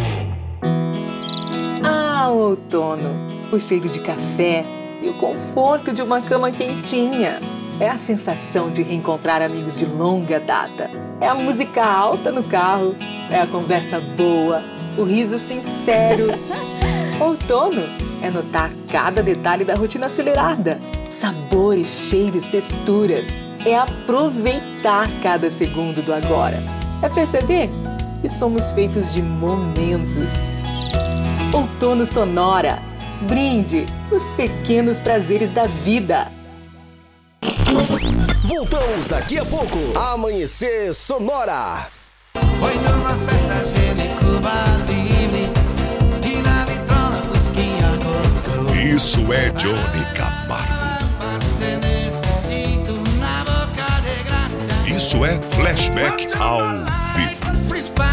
Ah, 2.23 2.29
outono! 2.29 3.25
O 3.51 3.59
cheiro 3.59 3.89
de 3.89 3.99
café 3.99 4.63
e 5.01 5.09
o 5.09 5.13
conforto 5.15 5.91
de 5.91 6.03
uma 6.03 6.21
cama 6.21 6.51
quentinha. 6.51 7.39
É 7.79 7.89
a 7.89 7.97
sensação 7.97 8.69
de 8.69 8.83
reencontrar 8.83 9.41
amigos 9.41 9.75
de 9.75 9.87
longa 9.87 10.39
data. 10.39 10.87
É 11.19 11.27
a 11.27 11.33
música 11.33 11.83
alta 11.83 12.31
no 12.31 12.43
carro. 12.43 12.95
É 13.27 13.41
a 13.41 13.47
conversa 13.47 13.99
boa. 14.15 14.61
O 14.99 15.03
riso 15.03 15.39
sincero. 15.39 16.27
Outono 17.19 17.81
é 18.21 18.29
notar 18.29 18.69
cada 18.91 19.23
detalhe 19.23 19.65
da 19.65 19.73
rotina 19.73 20.05
acelerada. 20.05 20.79
Sabores, 21.09 22.07
cheiros, 22.07 22.45
texturas. 22.45 23.35
É 23.65 23.75
aproveitar 23.75 25.07
cada 25.23 25.49
segundo 25.49 26.05
do 26.05 26.13
agora. 26.13 26.61
É 27.01 27.09
perceber 27.09 27.67
que 28.21 28.29
somos 28.29 28.69
feitos 28.69 29.11
de 29.11 29.23
momentos. 29.23 30.60
Outono 31.53 32.05
Sonora. 32.05 32.79
Brinde 33.23 33.85
os 34.09 34.31
pequenos 34.31 35.01
prazeres 35.01 35.51
da 35.51 35.65
vida. 35.65 36.31
Voltamos 38.47 39.07
daqui 39.09 39.37
a 39.37 39.45
pouco. 39.45 39.77
Amanhecer 39.97 40.93
Sonora. 40.93 41.87
Foi 42.33 42.73
numa 42.75 43.17
festa 43.25 43.61
Cuba 44.19 44.63
Livre 44.87 45.51
E 46.23 46.41
na 46.41 46.65
vitrola 46.65 47.21
whisky 47.31 48.95
Isso 48.95 49.33
é 49.33 49.49
Johnny 49.51 50.05
Camargo. 50.15 50.81
Isso 54.87 55.25
é 55.25 55.37
flashback 55.41 56.29
ao 56.39 56.61
vivo. 57.15 58.10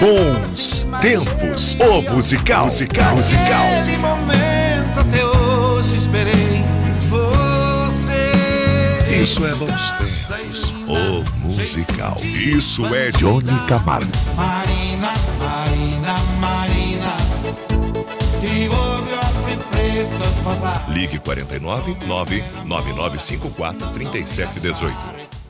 Bons 0.00 0.86
tempos. 1.00 1.76
O 1.80 2.02
musical, 2.14 2.64
musical, 2.64 3.16
musical. 3.16 3.48
Naquele 3.48 3.98
momento 3.98 5.00
até 5.00 5.24
hoje 5.24 5.96
esperei 5.96 6.64
você 7.08 9.22
Isso 9.22 9.46
é 9.46 9.54
bons 9.54 9.90
tempos. 9.92 10.72
O 10.88 11.46
musical. 11.46 12.16
Isso 12.22 12.84
é 12.94 13.10
Johnny 13.10 13.52
Camargo. 13.68 14.10
Marina, 14.36 15.12
Marina, 15.38 16.14
Marina 16.40 16.80
Ligue 20.88 21.18
49 21.18 21.96
99954 22.06 23.88
3718. 23.92 25.19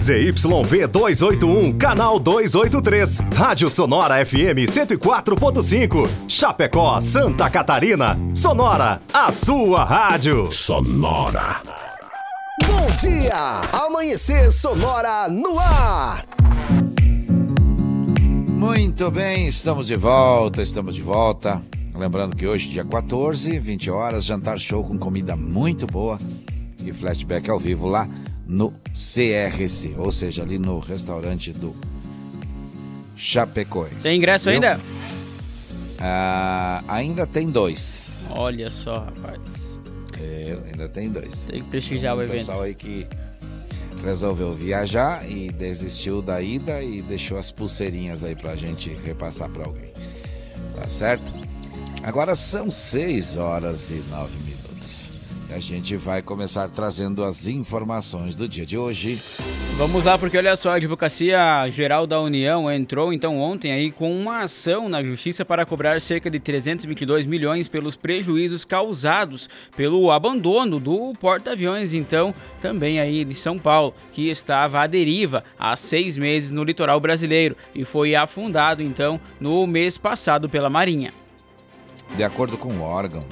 ZYV 0.00 0.88
281, 0.88 1.72
canal 1.78 2.18
283. 2.18 3.20
Rádio 3.34 3.68
Sonora 3.68 4.24
FM 4.24 4.68
104.5. 4.68 6.08
Chapecó, 6.28 7.00
Santa 7.00 7.48
Catarina. 7.50 8.16
Sonora, 8.34 9.00
a 9.12 9.32
sua 9.32 9.84
rádio. 9.84 10.50
Sonora. 10.50 11.62
Bom 12.66 12.86
dia! 13.00 13.60
Amanhecer 13.72 14.50
Sonora 14.50 15.28
no 15.28 15.58
ar. 15.58 16.24
Muito 18.48 19.10
bem, 19.10 19.48
estamos 19.48 19.86
de 19.86 19.96
volta, 19.96 20.62
estamos 20.62 20.94
de 20.94 21.02
volta. 21.02 21.60
Lembrando 21.94 22.34
que 22.34 22.46
hoje, 22.46 22.68
dia 22.70 22.84
14, 22.84 23.58
20 23.58 23.90
horas, 23.90 24.24
jantar 24.24 24.58
show 24.58 24.82
com 24.82 24.98
comida 24.98 25.36
muito 25.36 25.86
boa 25.86 26.18
e 26.84 26.92
flashback 26.92 27.48
ao 27.48 27.58
vivo 27.58 27.86
lá 27.86 28.08
no 28.46 28.72
CRC, 28.92 29.94
ou 29.96 30.12
seja, 30.12 30.42
ali 30.42 30.58
no 30.58 30.78
restaurante 30.78 31.52
do 31.52 31.74
Chapecoense. 33.16 34.00
Tem 34.02 34.16
ingresso 34.18 34.44
Viu? 34.44 34.54
ainda? 34.54 34.78
Ah, 35.98 36.82
ainda 36.88 37.26
tem 37.26 37.50
dois. 37.50 38.26
Olha 38.30 38.70
só, 38.70 38.94
rapaz. 38.94 39.40
É, 40.20 40.56
ainda 40.66 40.88
tem 40.88 41.10
dois. 41.10 41.46
Tem 41.50 41.62
que 41.62 41.68
prestigiar 41.68 42.14
o 42.16 42.20
Tem 42.20 42.26
um 42.28 42.30
evento. 42.32 42.46
pessoal 42.46 42.62
aí 42.62 42.74
que 42.74 43.06
resolveu 44.02 44.54
viajar 44.54 45.28
e 45.28 45.50
desistiu 45.50 46.20
da 46.20 46.40
ida 46.42 46.82
e 46.82 47.00
deixou 47.00 47.38
as 47.38 47.50
pulseirinhas 47.50 48.22
aí 48.22 48.34
pra 48.36 48.54
gente 48.56 48.90
repassar 49.04 49.48
pra 49.48 49.64
alguém. 49.64 49.92
Tá 50.74 50.86
certo? 50.88 51.24
Agora 52.02 52.36
são 52.36 52.70
6 52.70 53.38
horas 53.38 53.88
e 53.88 53.94
9 54.10 54.30
minutos. 54.36 54.43
E 54.43 54.43
a 55.54 55.60
gente 55.60 55.94
vai 55.96 56.20
começar 56.20 56.68
trazendo 56.68 57.22
as 57.22 57.46
informações 57.46 58.34
do 58.34 58.48
dia 58.48 58.66
de 58.66 58.76
hoje. 58.76 59.20
Vamos 59.76 60.04
lá, 60.04 60.18
porque 60.18 60.36
olha 60.36 60.56
só, 60.56 60.70
a 60.70 60.74
Advocacia 60.74 61.38
Geral 61.70 62.08
da 62.08 62.20
União 62.20 62.70
entrou 62.70 63.12
então 63.12 63.38
ontem 63.38 63.70
aí 63.70 63.92
com 63.92 64.12
uma 64.12 64.42
ação 64.42 64.88
na 64.88 65.00
Justiça 65.00 65.44
para 65.44 65.64
cobrar 65.64 66.00
cerca 66.00 66.28
de 66.28 66.40
322 66.40 67.24
milhões 67.24 67.68
pelos 67.68 67.94
prejuízos 67.94 68.64
causados 68.64 69.48
pelo 69.76 70.10
abandono 70.10 70.80
do 70.80 71.12
porta-aviões, 71.20 71.94
então, 71.94 72.34
também 72.60 72.98
aí 72.98 73.24
de 73.24 73.34
São 73.34 73.56
Paulo, 73.56 73.94
que 74.12 74.28
estava 74.28 74.80
à 74.80 74.88
deriva 74.88 75.44
há 75.56 75.76
seis 75.76 76.16
meses 76.16 76.50
no 76.50 76.64
litoral 76.64 76.98
brasileiro 76.98 77.56
e 77.72 77.84
foi 77.84 78.16
afundado 78.16 78.82
então 78.82 79.20
no 79.40 79.64
mês 79.68 79.96
passado 79.96 80.48
pela 80.48 80.68
Marinha. 80.68 81.14
De 82.16 82.24
acordo 82.24 82.58
com 82.58 82.72
o 82.72 82.82
órgão, 82.82 83.24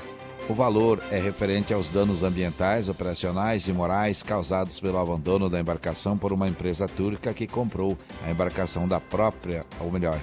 o 0.52 0.54
valor 0.54 1.02
é 1.10 1.18
referente 1.18 1.72
aos 1.72 1.88
danos 1.88 2.22
ambientais, 2.22 2.90
operacionais 2.90 3.66
e 3.68 3.72
morais 3.72 4.22
causados 4.22 4.78
pelo 4.78 4.98
abandono 4.98 5.48
da 5.48 5.58
embarcação 5.58 6.18
por 6.18 6.30
uma 6.30 6.46
empresa 6.46 6.86
turca 6.86 7.32
que 7.32 7.46
comprou 7.46 7.96
a 8.22 8.30
embarcação 8.30 8.86
da 8.86 9.00
própria, 9.00 9.64
ou 9.80 9.90
melhor, 9.90 10.20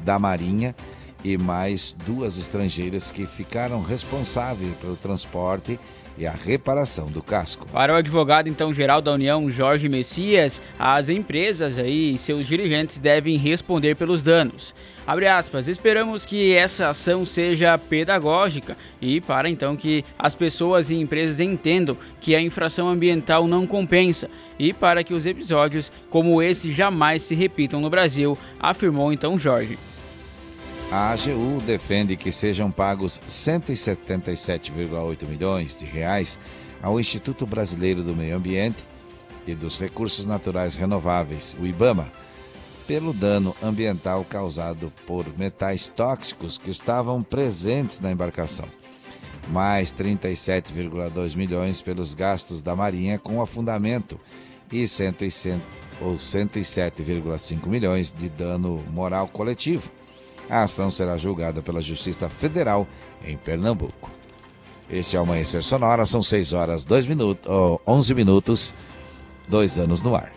da 0.00 0.18
Marinha 0.18 0.76
e 1.24 1.38
mais 1.38 1.96
duas 2.04 2.36
estrangeiras 2.36 3.10
que 3.10 3.24
ficaram 3.24 3.82
responsáveis 3.82 4.76
pelo 4.76 4.94
transporte 4.94 5.80
e 6.18 6.26
a 6.26 6.32
reparação 6.32 7.06
do 7.06 7.22
casco. 7.22 7.66
Para 7.72 7.94
o 7.94 7.96
advogado 7.96 8.50
então 8.50 8.74
geral 8.74 9.00
da 9.00 9.14
União, 9.14 9.50
Jorge 9.50 9.88
Messias, 9.88 10.60
as 10.78 11.08
empresas 11.08 11.78
aí 11.78 12.12
e 12.12 12.18
seus 12.18 12.46
dirigentes 12.46 12.98
devem 12.98 13.38
responder 13.38 13.96
pelos 13.96 14.22
danos. 14.22 14.74
Abre 15.06 15.28
aspas, 15.28 15.68
esperamos 15.68 16.26
que 16.26 16.52
essa 16.52 16.88
ação 16.88 17.24
seja 17.24 17.78
pedagógica 17.78 18.76
e 19.00 19.20
para 19.20 19.48
então 19.48 19.76
que 19.76 20.04
as 20.18 20.34
pessoas 20.34 20.90
e 20.90 20.96
empresas 20.96 21.38
entendam 21.38 21.96
que 22.20 22.34
a 22.34 22.40
infração 22.40 22.88
ambiental 22.88 23.46
não 23.46 23.68
compensa 23.68 24.28
e 24.58 24.72
para 24.72 25.04
que 25.04 25.14
os 25.14 25.24
episódios 25.24 25.92
como 26.10 26.42
esse 26.42 26.72
jamais 26.72 27.22
se 27.22 27.36
repitam 27.36 27.80
no 27.80 27.88
Brasil, 27.88 28.36
afirmou 28.58 29.12
então 29.12 29.38
Jorge. 29.38 29.78
A 30.90 31.12
AGU 31.12 31.60
defende 31.64 32.16
que 32.16 32.32
sejam 32.32 32.70
pagos 32.70 33.20
177,8 33.28 35.24
milhões 35.28 35.76
de 35.76 35.84
reais 35.84 36.36
ao 36.82 36.98
Instituto 36.98 37.46
Brasileiro 37.46 38.02
do 38.02 38.14
Meio 38.14 38.36
Ambiente 38.36 38.84
e 39.46 39.54
dos 39.54 39.78
Recursos 39.78 40.26
Naturais 40.26 40.74
Renováveis, 40.74 41.56
o 41.60 41.66
IBAMA, 41.66 42.10
pelo 42.86 43.12
dano 43.12 43.54
ambiental 43.62 44.24
causado 44.24 44.92
por 45.06 45.26
metais 45.36 45.88
tóxicos 45.88 46.56
que 46.56 46.70
estavam 46.70 47.22
presentes 47.22 48.00
na 48.00 48.12
embarcação. 48.12 48.66
Mais 49.48 49.92
37,2 49.92 51.36
milhões 51.36 51.80
pelos 51.80 52.14
gastos 52.14 52.62
da 52.62 52.74
Marinha 52.74 53.18
com 53.18 53.40
afundamento 53.40 54.18
e 54.70 54.86
160 54.86 55.62
ou 56.00 56.16
107,5 56.16 57.66
milhões 57.66 58.12
de 58.12 58.28
dano 58.28 58.82
moral 58.90 59.28
coletivo. 59.28 59.90
A 60.48 60.62
ação 60.62 60.90
será 60.90 61.16
julgada 61.16 61.62
pela 61.62 61.80
Justiça 61.80 62.28
Federal 62.28 62.86
em 63.24 63.36
Pernambuco. 63.36 64.10
Este 64.88 65.16
é 65.16 65.18
o 65.18 65.22
Amanhecer 65.22 65.62
Sonora, 65.64 66.06
são 66.06 66.22
6 66.22 66.52
horas 66.52 66.84
2 66.84 67.06
minutos, 67.06 67.50
oh, 67.50 67.80
11 67.86 68.14
minutos, 68.14 68.74
2 69.48 69.78
anos 69.78 70.02
no 70.02 70.14
ar. 70.14 70.35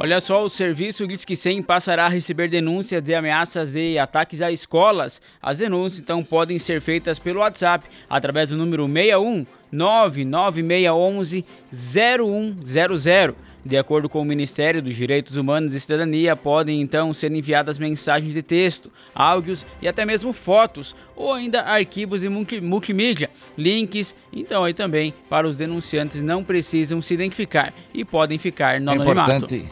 Olha 0.00 0.20
só, 0.20 0.44
o 0.44 0.48
serviço 0.48 1.08
Disque 1.08 1.34
100 1.34 1.60
passará 1.64 2.06
a 2.06 2.08
receber 2.08 2.46
denúncias 2.48 3.02
de 3.02 3.12
ameaças 3.16 3.74
e 3.74 3.98
ataques 3.98 4.40
a 4.40 4.52
escolas. 4.52 5.20
As 5.42 5.58
denúncias, 5.58 6.00
então, 6.00 6.22
podem 6.22 6.56
ser 6.56 6.80
feitas 6.80 7.18
pelo 7.18 7.40
WhatsApp, 7.40 7.84
através 8.08 8.50
do 8.50 8.56
número 8.56 8.86
61 8.86 9.44
99611 9.72 11.44
0100. 11.72 13.34
De 13.64 13.76
acordo 13.76 14.08
com 14.08 14.22
o 14.22 14.24
Ministério 14.24 14.80
dos 14.80 14.94
Direitos 14.94 15.36
Humanos 15.36 15.74
e 15.74 15.80
Cidadania, 15.80 16.36
podem 16.36 16.80
então 16.80 17.12
ser 17.12 17.32
enviadas 17.32 17.76
mensagens 17.76 18.32
de 18.32 18.40
texto, 18.40 18.92
áudios 19.12 19.66
e 19.82 19.88
até 19.88 20.04
mesmo 20.06 20.32
fotos, 20.32 20.94
ou 21.16 21.34
ainda 21.34 21.62
arquivos 21.62 22.22
e 22.22 22.28
multi 22.28 22.60
multimídia, 22.60 23.28
links. 23.58 24.14
Então, 24.32 24.62
aí 24.62 24.72
também, 24.72 25.12
para 25.28 25.48
os 25.48 25.56
denunciantes 25.56 26.22
não 26.22 26.44
precisam 26.44 27.02
se 27.02 27.14
identificar 27.14 27.74
e 27.92 28.04
podem 28.04 28.38
ficar 28.38 28.80
no 28.80 28.92
É 28.92 28.94
anonimato. 28.94 29.32
importante, 29.32 29.68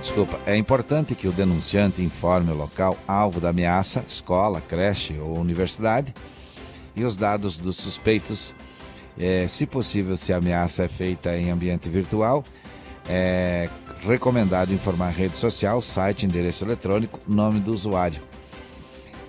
desculpa, 0.00 0.40
é 0.44 0.56
importante 0.56 1.14
que 1.14 1.28
o 1.28 1.32
denunciante 1.32 2.02
informe 2.02 2.50
o 2.50 2.54
local 2.54 2.98
alvo 3.06 3.40
da 3.40 3.50
ameaça, 3.50 4.04
escola, 4.08 4.60
creche 4.60 5.18
ou 5.20 5.38
universidade, 5.38 6.12
e 6.96 7.04
os 7.04 7.16
dados 7.16 7.58
dos 7.58 7.76
suspeitos, 7.76 8.54
eh, 9.18 9.46
se 9.48 9.66
possível, 9.66 10.16
se 10.16 10.32
a 10.32 10.38
ameaça 10.38 10.84
é 10.84 10.88
feita 10.88 11.36
em 11.36 11.50
ambiente 11.50 11.88
virtual, 11.88 12.42
é 13.08 13.68
recomendado 14.04 14.72
informar 14.72 15.10
rede 15.10 15.36
social, 15.36 15.80
site, 15.80 16.26
endereço 16.26 16.64
eletrônico, 16.64 17.20
nome 17.26 17.60
do 17.60 17.72
usuário. 17.72 18.20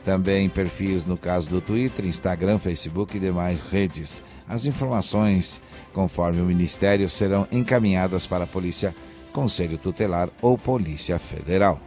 Também 0.04 0.48
perfis 0.50 1.06
no 1.06 1.18
caso 1.18 1.50
do 1.50 1.62
Twitter, 1.62 2.06
Instagram, 2.06 2.60
Facebook 2.60 3.18
e 3.18 3.20
demais 3.20 3.62
redes. 3.62 4.24
As 4.48 4.66
informações, 4.66 5.60
conforme 5.94 6.42
o 6.42 6.46
Ministério, 6.46 7.10
serão 7.10 7.48
encaminhadas 7.52 8.28
para 8.28 8.44
a 8.44 8.48
Polícia, 8.48 8.96
Conselho 9.36 9.78
Tutelar 9.78 10.30
ou 10.42 10.58
Polícia 10.58 11.20
Federal. 11.20 11.78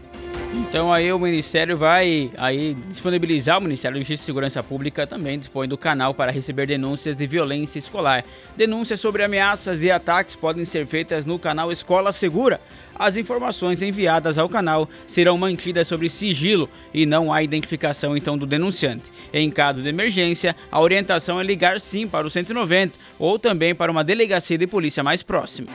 Então 0.53 0.93
aí 0.93 1.11
o 1.11 1.19
Ministério 1.19 1.79
vai 1.79 2.31
aí 2.37 2.75
disponibilizar, 2.89 3.59
o 3.59 3.63
Ministério 3.63 3.95
da 3.95 4.01
Justiça 4.01 4.23
e 4.23 4.27
Segurança 4.27 4.63
Pública 4.63 5.07
também 5.07 5.39
dispõe 5.39 5.67
do 5.67 5.79
canal 5.79 6.13
para 6.13 6.31
receber 6.31 6.67
denúncias 6.67 7.17
de 7.17 7.27
violência 7.27 7.79
escolar. 7.79 8.23
Denúncias 8.55 9.01
sobre 9.01 9.25
ameaças 9.25 9.83
e 9.83 9.91
ataques 9.91 10.37
podem 10.37 10.67
ser 10.67 10.87
feitas 10.87 11.25
no 11.25 11.39
canal 11.39 11.73
Escola 11.73 12.13
Segura. 12.13 12.61
As 12.95 13.17
informações 13.17 13.81
enviadas 13.81 14.37
ao 14.37 14.49
canal 14.49 14.87
serão 15.07 15.39
mantidas 15.39 15.89
sobre 15.89 16.11
sigilo 16.11 16.69
e 16.93 17.07
não 17.07 17.33
há 17.33 17.43
identificação 17.43 18.15
então 18.15 18.37
do 18.37 18.45
denunciante. 18.45 19.11
Em 19.33 19.51
caso 19.51 19.81
de 19.81 19.89
emergência, 19.89 20.55
a 20.71 20.81
orientação 20.81 21.41
é 21.41 21.43
ligar 21.43 21.81
sim 21.81 22.07
para 22.07 22.27
o 22.27 22.31
190 22.31 22.95
ou 23.19 23.39
também 23.39 23.75
para 23.75 23.91
uma 23.91 24.05
delegacia 24.05 24.59
de 24.59 24.67
polícia 24.67 25.03
mais 25.03 25.23
próxima. 25.23 25.69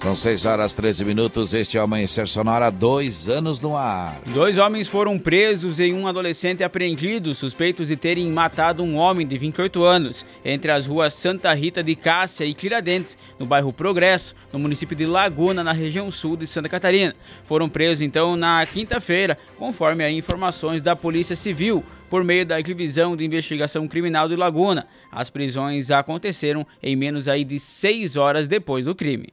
São 0.00 0.16
6 0.16 0.46
horas 0.46 0.72
13 0.72 1.04
minutos. 1.04 1.52
Este 1.52 1.76
é 1.76 1.80
o 1.82 1.84
Amanhecer 1.84 2.26
Sonora, 2.26 2.70
dois 2.70 3.28
anos 3.28 3.60
no 3.60 3.76
ar. 3.76 4.18
Dois 4.32 4.56
homens 4.56 4.88
foram 4.88 5.18
presos 5.18 5.78
e 5.78 5.92
um 5.92 6.06
adolescente 6.06 6.64
apreendido, 6.64 7.34
suspeitos 7.34 7.88
de 7.88 7.96
terem 7.96 8.32
matado 8.32 8.82
um 8.82 8.96
homem 8.96 9.26
de 9.26 9.36
28 9.36 9.84
anos, 9.84 10.24
entre 10.42 10.70
as 10.70 10.86
ruas 10.86 11.12
Santa 11.12 11.52
Rita 11.52 11.82
de 11.82 11.94
Cássia 11.94 12.46
e 12.46 12.54
Tiradentes, 12.54 13.14
no 13.38 13.44
bairro 13.44 13.74
Progresso, 13.74 14.34
no 14.50 14.58
município 14.58 14.96
de 14.96 15.04
Laguna, 15.04 15.62
na 15.62 15.72
região 15.72 16.10
sul 16.10 16.34
de 16.34 16.46
Santa 16.46 16.70
Catarina. 16.70 17.14
Foram 17.44 17.68
presos 17.68 18.00
então 18.00 18.36
na 18.36 18.64
quinta-feira, 18.64 19.36
conforme 19.58 20.02
aí 20.02 20.16
informações 20.16 20.80
da 20.80 20.96
Polícia 20.96 21.36
Civil 21.36 21.84
por 22.08 22.24
meio 22.24 22.46
da 22.46 22.58
Divisão 22.62 23.14
de 23.14 23.26
Investigação 23.26 23.86
Criminal 23.86 24.30
de 24.30 24.34
Laguna. 24.34 24.86
As 25.12 25.28
prisões 25.28 25.90
aconteceram 25.90 26.66
em 26.82 26.96
menos 26.96 27.28
aí 27.28 27.44
de 27.44 27.60
seis 27.60 28.16
horas 28.16 28.48
depois 28.48 28.86
do 28.86 28.94
crime. 28.94 29.28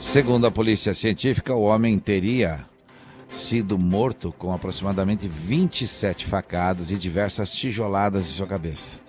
Segundo 0.00 0.46
a 0.46 0.50
polícia 0.50 0.92
científica, 0.92 1.54
o 1.54 1.62
homem 1.62 1.98
teria 1.98 2.64
sido 3.30 3.78
morto 3.78 4.32
com 4.38 4.52
aproximadamente 4.52 5.26
27 5.26 6.26
facadas 6.26 6.90
e 6.90 6.96
diversas 6.96 7.52
tijoladas 7.54 8.26
em 8.26 8.32
sua 8.32 8.46
cabeça. 8.46 9.05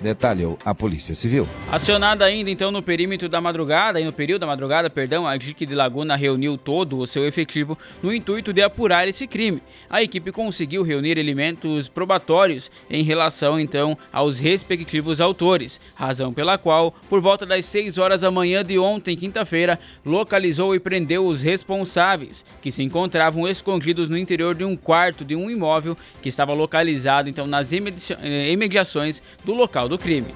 Detalhou 0.00 0.56
a 0.64 0.72
Polícia 0.74 1.14
Civil. 1.14 1.48
Acionada 1.70 2.24
ainda 2.24 2.50
então 2.50 2.70
no 2.70 2.82
perímetro 2.82 3.28
da 3.28 3.40
madrugada, 3.40 4.00
e 4.00 4.04
no 4.04 4.12
período 4.12 4.42
da 4.42 4.46
madrugada, 4.46 4.88
perdão, 4.88 5.26
a 5.26 5.36
DIC 5.36 5.66
de 5.66 5.74
Laguna 5.74 6.14
reuniu 6.14 6.56
todo 6.56 6.98
o 6.98 7.06
seu 7.06 7.26
efetivo 7.26 7.76
no 8.00 8.12
intuito 8.12 8.52
de 8.52 8.62
apurar 8.62 9.08
esse 9.08 9.26
crime. 9.26 9.60
A 9.90 10.00
equipe 10.02 10.30
conseguiu 10.30 10.84
reunir 10.84 11.18
elementos 11.18 11.88
probatórios 11.88 12.70
em 12.88 13.02
relação 13.02 13.58
então 13.58 13.98
aos 14.12 14.38
respectivos 14.38 15.20
autores, 15.20 15.80
razão 15.94 16.32
pela 16.32 16.56
qual, 16.56 16.94
por 17.08 17.20
volta 17.20 17.44
das 17.44 17.64
6 17.66 17.98
horas 17.98 18.20
da 18.20 18.30
manhã 18.30 18.64
de 18.64 18.78
ontem, 18.78 19.16
quinta-feira, 19.16 19.80
localizou 20.06 20.74
e 20.74 20.80
prendeu 20.80 21.26
os 21.26 21.42
responsáveis, 21.42 22.44
que 22.62 22.70
se 22.70 22.82
encontravam 22.82 23.48
escondidos 23.48 24.08
no 24.08 24.16
interior 24.16 24.54
de 24.54 24.64
um 24.64 24.76
quarto 24.76 25.24
de 25.24 25.34
um 25.34 25.50
imóvel 25.50 25.96
que 26.22 26.28
estava 26.28 26.52
localizado 26.52 27.28
então 27.28 27.46
nas 27.46 27.72
eh, 27.72 28.50
imediações 28.50 29.20
do 29.44 29.54
local 29.54 29.87
do 29.88 29.98
crime. 29.98 30.28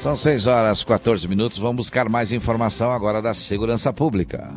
São 0.00 0.16
6 0.16 0.48
horas 0.48 0.82
14 0.82 1.28
minutos. 1.28 1.58
Vamos 1.58 1.76
buscar 1.76 2.08
mais 2.08 2.32
informação 2.32 2.90
agora 2.90 3.22
da 3.22 3.32
segurança 3.32 3.92
pública. 3.92 4.50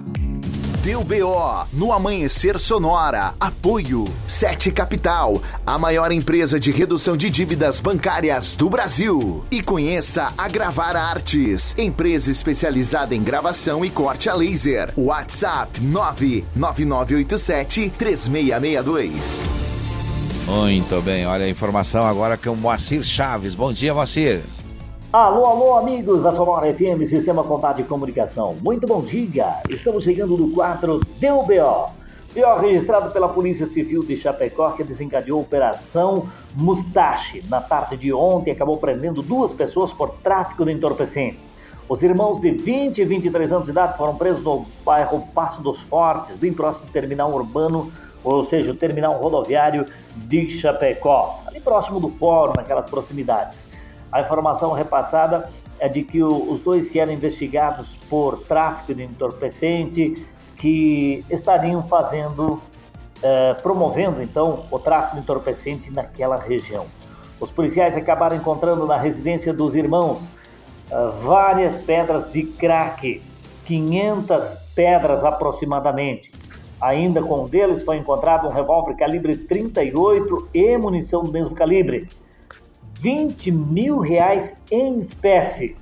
Deu 0.85 1.03
BO 1.03 1.67
no 1.73 1.91
Amanhecer 1.91 2.57
Sonora. 2.59 3.33
Apoio 3.39 4.05
7 4.27 4.71
Capital, 4.71 5.41
a 5.65 5.79
maior 5.79 6.11
empresa 6.11 6.59
de 6.59 6.69
redução 6.71 7.17
de 7.17 7.27
dívidas 7.29 7.79
bancárias 7.79 8.55
do 8.55 8.69
Brasil. 8.69 9.43
E 9.49 9.63
conheça 9.63 10.31
a 10.37 10.47
Gravar 10.47 10.95
Artes, 10.95 11.73
empresa 11.75 12.29
especializada 12.29 13.15
em 13.15 13.23
gravação 13.23 13.83
e 13.83 13.89
corte 13.89 14.29
a 14.29 14.35
laser. 14.35 14.93
WhatsApp 14.95 15.81
99987 15.81 17.91
3662. 17.97 19.74
Muito 20.45 21.01
bem, 21.01 21.25
olha 21.25 21.45
a 21.45 21.49
informação 21.49 22.05
agora 22.05 22.37
com 22.37 22.51
o 22.51 22.55
Moacir 22.55 23.03
Chaves. 23.03 23.55
Bom 23.55 23.73
dia, 23.73 23.95
Moacir. 23.95 24.43
Alô, 25.11 25.43
alô, 25.43 25.75
amigos 25.75 26.21
da 26.21 26.31
Sonora 26.31 26.71
FM, 26.71 27.03
Sistema 27.03 27.43
Contato 27.43 27.77
de 27.77 27.83
Comunicação. 27.83 28.55
Muito 28.61 28.85
bom 28.85 29.01
dia. 29.01 29.59
Estamos 29.67 30.03
chegando 30.03 30.37
no 30.37 30.51
quadro 30.51 31.01
Deu 31.19 31.41
BO. 31.41 31.91
BO 32.35 32.61
registrado 32.61 33.09
pela 33.09 33.27
Polícia 33.27 33.65
Civil 33.65 34.03
de 34.03 34.15
Chapecó, 34.15 34.69
que 34.71 34.83
desencadeou 34.83 35.39
a 35.39 35.41
Operação 35.41 36.29
Mustache. 36.53 37.43
Na 37.49 37.59
tarde 37.59 37.97
de 37.97 38.13
ontem, 38.13 38.51
acabou 38.51 38.77
prendendo 38.77 39.23
duas 39.23 39.51
pessoas 39.51 39.91
por 39.91 40.11
tráfico 40.21 40.63
de 40.63 40.73
entorpecente. 40.73 41.43
Os 41.89 42.03
irmãos 42.03 42.39
de 42.39 42.51
20 42.51 42.99
e 42.99 43.05
23 43.05 43.51
anos 43.53 43.65
de 43.65 43.71
idade 43.71 43.97
foram 43.97 44.15
presos 44.15 44.43
no 44.43 44.65
bairro 44.85 45.27
Passo 45.33 45.61
dos 45.63 45.81
Fortes, 45.81 46.35
bem 46.35 46.53
próximo 46.53 46.85
do 46.85 46.91
terminal 46.91 47.33
urbano, 47.33 47.91
ou 48.25 48.43
seja, 48.43 48.71
o 48.71 48.75
terminal 48.75 49.13
rodoviário 49.13 49.85
de 50.15 50.49
Chapecó, 50.49 51.41
ali 51.45 51.59
próximo 51.59 51.99
do 51.99 52.09
fórum, 52.09 52.53
naquelas 52.55 52.89
proximidades. 52.89 53.69
A 54.11 54.21
informação 54.21 54.71
repassada 54.71 55.49
é 55.79 55.87
de 55.87 56.01
que 56.01 56.23
os 56.23 56.61
dois 56.61 56.89
que 56.89 56.99
eram 56.99 57.13
investigados 57.13 57.95
por 58.09 58.39
tráfico 58.39 58.93
de 58.93 59.03
entorpecente, 59.03 60.25
que 60.57 61.23
estariam 61.29 61.83
fazendo, 61.83 62.59
eh, 63.21 63.53
promovendo 63.61 64.21
então 64.21 64.63
o 64.71 64.79
tráfico 64.79 65.17
de 65.17 65.21
entorpecente 65.21 65.91
naquela 65.91 66.37
região. 66.37 66.85
Os 67.39 67.51
policiais 67.51 67.97
acabaram 67.97 68.37
encontrando 68.37 68.87
na 68.87 68.97
residência 68.97 69.53
dos 69.53 69.75
irmãos 69.75 70.31
eh, 70.89 71.07
várias 71.19 71.77
pedras 71.77 72.31
de 72.31 72.43
crack, 72.43 73.21
500 73.65 74.61
pedras 74.73 75.25
aproximadamente. 75.25 76.31
Ainda 76.85 77.19
com 77.23 77.45
um 77.45 77.47
deles 77.47 77.81
foi 77.81 77.97
encontrado 77.97 78.47
um 78.47 78.51
revólver 78.51 78.93
calibre 78.95 79.35
38 79.35 80.49
e 80.53 80.77
munição 80.77 81.23
do 81.23 81.31
mesmo 81.31 81.55
calibre. 81.55 82.07
20 82.93 83.51
mil 83.51 83.97
reais 83.97 84.61
em 84.69 84.99
espécie. 84.99 85.75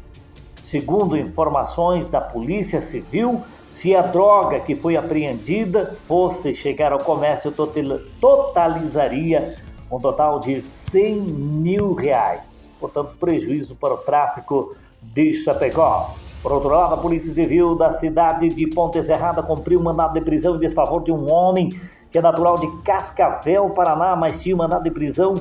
Segundo 0.62 1.18
informações 1.18 2.10
da 2.10 2.22
Polícia 2.22 2.80
Civil, 2.80 3.42
se 3.70 3.94
a 3.94 4.02
droga 4.02 4.62
que 4.62 4.76
foi 4.76 4.96
apreendida 4.96 5.94
fosse 6.08 6.54
chegar 6.54 6.94
ao 6.94 7.00
comércio, 7.00 7.52
total- 7.52 8.00
totalizaria 8.22 9.56
um 9.92 10.00
total 10.00 10.40
de 10.40 10.62
100 10.62 11.16
mil 11.20 11.94
reais. 11.94 12.70
Portanto, 12.80 13.12
prejuízo 13.20 13.76
para 13.76 13.94
o 13.94 13.98
tráfico 13.98 14.74
de 15.02 15.34
Chapecó. 15.34 16.16
Por 16.44 16.52
outro 16.52 16.70
lado, 16.70 16.96
a 16.96 16.98
Polícia 16.98 17.34
Civil 17.34 17.74
da 17.74 17.90
cidade 17.90 18.50
de 18.50 18.68
Ponte 18.68 19.02
Serrada 19.02 19.42
cumpriu 19.42 19.80
um 19.80 19.84
mandado 19.84 20.14
de 20.14 20.20
prisão 20.20 20.58
em 20.58 20.60
desfavor 20.60 21.02
de 21.02 21.10
um 21.10 21.32
homem 21.32 21.70
que 22.12 22.18
é 22.18 22.22
natural 22.22 22.60
de 22.60 22.68
Cascavel, 22.84 23.70
Paraná, 23.70 24.14
mas 24.14 24.44
tinha 24.44 24.54
um 24.54 24.58
mandado 24.58 24.84
de 24.84 24.92
prisão 24.92 25.36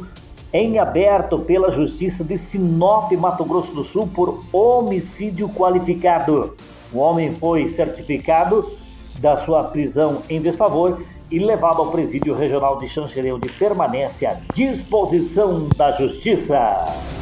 em 0.53 0.79
aberto 0.79 1.41
pela 1.41 1.73
Justiça 1.73 2.23
de 2.23 2.39
Sinop, 2.39 3.11
Mato 3.13 3.45
Grosso 3.45 3.75
do 3.75 3.83
Sul, 3.83 4.09
por 4.15 4.45
homicídio 4.53 5.49
qualificado. 5.49 6.55
O 6.93 6.99
homem 6.99 7.35
foi 7.35 7.67
certificado 7.67 8.71
da 9.19 9.35
sua 9.37 9.65
prisão 9.65 10.23
em 10.31 10.41
desfavor 10.41 11.03
e 11.31 11.39
levado 11.39 11.81
ao 11.81 11.91
presídio 11.91 12.35
regional 12.35 12.79
de 12.79 12.89
Xanxerê, 12.89 13.33
onde 13.33 13.49
permanece 13.49 14.25
à 14.25 14.39
disposição 14.55 15.69
da 15.77 15.91
justiça. 15.91 17.22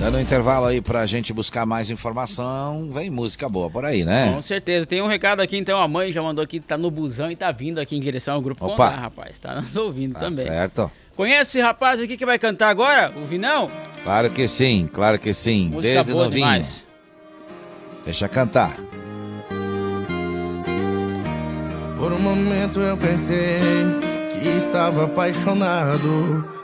Dando 0.00 0.16
um 0.16 0.20
intervalo 0.20 0.64
aí 0.64 0.80
pra 0.80 1.04
gente 1.04 1.30
buscar 1.30 1.66
mais 1.66 1.90
informação, 1.90 2.90
vem 2.90 3.10
música 3.10 3.46
boa 3.50 3.68
por 3.68 3.84
aí, 3.84 4.02
né? 4.02 4.32
Com 4.32 4.40
certeza. 4.40 4.86
Tem 4.86 5.02
um 5.02 5.06
recado 5.06 5.40
aqui, 5.42 5.58
então, 5.58 5.78
a 5.78 5.86
mãe 5.86 6.10
já 6.10 6.22
mandou 6.22 6.42
aqui, 6.42 6.58
tá 6.58 6.78
no 6.78 6.90
busão 6.90 7.30
e 7.30 7.36
tá 7.36 7.52
vindo 7.52 7.78
aqui 7.78 7.96
em 7.96 8.00
direção 8.00 8.34
ao 8.34 8.40
Grupo 8.40 8.64
Opa. 8.64 8.88
Condá, 8.88 8.96
rapaz. 9.02 9.38
Tá 9.38 9.56
nos 9.56 9.76
ouvindo 9.76 10.14
Tá 10.14 10.20
também. 10.20 10.32
certo. 10.46 10.90
Conhece 11.14 11.58
esse 11.58 11.60
rapaz 11.60 12.00
aqui 12.00 12.16
que 12.16 12.24
vai 12.24 12.38
cantar 12.38 12.70
agora? 12.70 13.12
O 13.14 13.26
Vinão? 13.26 13.70
Claro 14.02 14.30
que 14.30 14.48
sim, 14.48 14.88
claro 14.90 15.18
que 15.18 15.34
sim. 15.34 15.66
Música 15.66 15.82
Desde 15.82 16.12
boa 16.12 16.24
novinho. 16.24 16.44
demais. 16.46 16.86
Deixa 18.06 18.26
cantar. 18.26 18.74
Por 21.98 22.10
um 22.14 22.18
momento 22.18 22.80
eu 22.80 22.96
pensei 22.96 23.58
que 24.32 24.48
estava 24.48 25.04
apaixonado. 25.04 26.58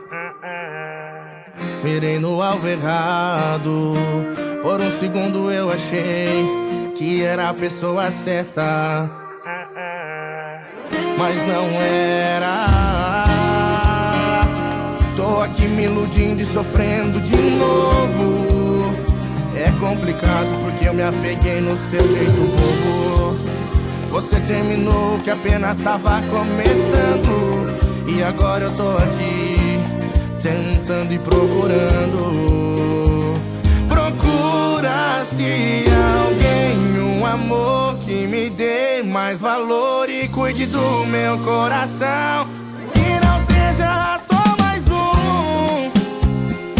Mirei 1.82 2.18
no 2.18 2.42
alvo 2.42 2.66
errado. 2.66 3.94
Por 4.62 4.80
um 4.80 4.90
segundo 4.98 5.50
eu 5.50 5.70
achei 5.70 6.44
que 6.96 7.22
era 7.22 7.48
a 7.48 7.54
pessoa 7.54 8.10
certa. 8.10 9.10
Mas 11.18 11.36
não 11.46 11.64
era. 11.80 12.66
Tô 15.16 15.40
aqui 15.40 15.66
me 15.66 15.84
iludindo 15.84 16.42
e 16.42 16.44
sofrendo 16.44 17.20
de 17.20 17.36
novo. 17.36 18.90
É 19.54 19.70
complicado 19.80 20.58
porque 20.60 20.88
eu 20.88 20.94
me 20.94 21.02
apeguei 21.02 21.60
no 21.60 21.76
seu 21.76 22.00
jeito 22.00 22.32
bobo. 22.32 23.36
Você 24.10 24.40
terminou 24.40 25.18
que 25.22 25.30
apenas 25.30 25.80
tava 25.80 26.20
começando. 26.22 27.66
E 28.06 28.22
agora 28.22 28.64
eu 28.64 28.72
tô 28.72 28.90
aqui 28.90 29.55
tentando 30.46 31.12
e 31.12 31.18
procurando. 31.18 33.34
Procura-se 33.88 35.84
alguém, 36.22 37.00
um 37.00 37.26
amor 37.26 37.98
que 37.98 38.28
me 38.28 38.48
dê 38.48 39.02
mais 39.02 39.40
valor 39.40 40.08
e 40.08 40.28
cuide 40.28 40.66
do 40.66 41.04
meu 41.06 41.36
coração. 41.38 42.46
Que 42.94 43.18
não 43.26 43.44
seja 43.46 44.20
só 44.20 44.54
mais 44.62 44.84
um. 44.88 45.90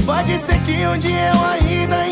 Pode 0.05 0.39
ser 0.39 0.63
que 0.63 0.87
um 0.87 0.97
dia 0.97 1.33
eu 1.35 1.45
ainda 1.45 2.07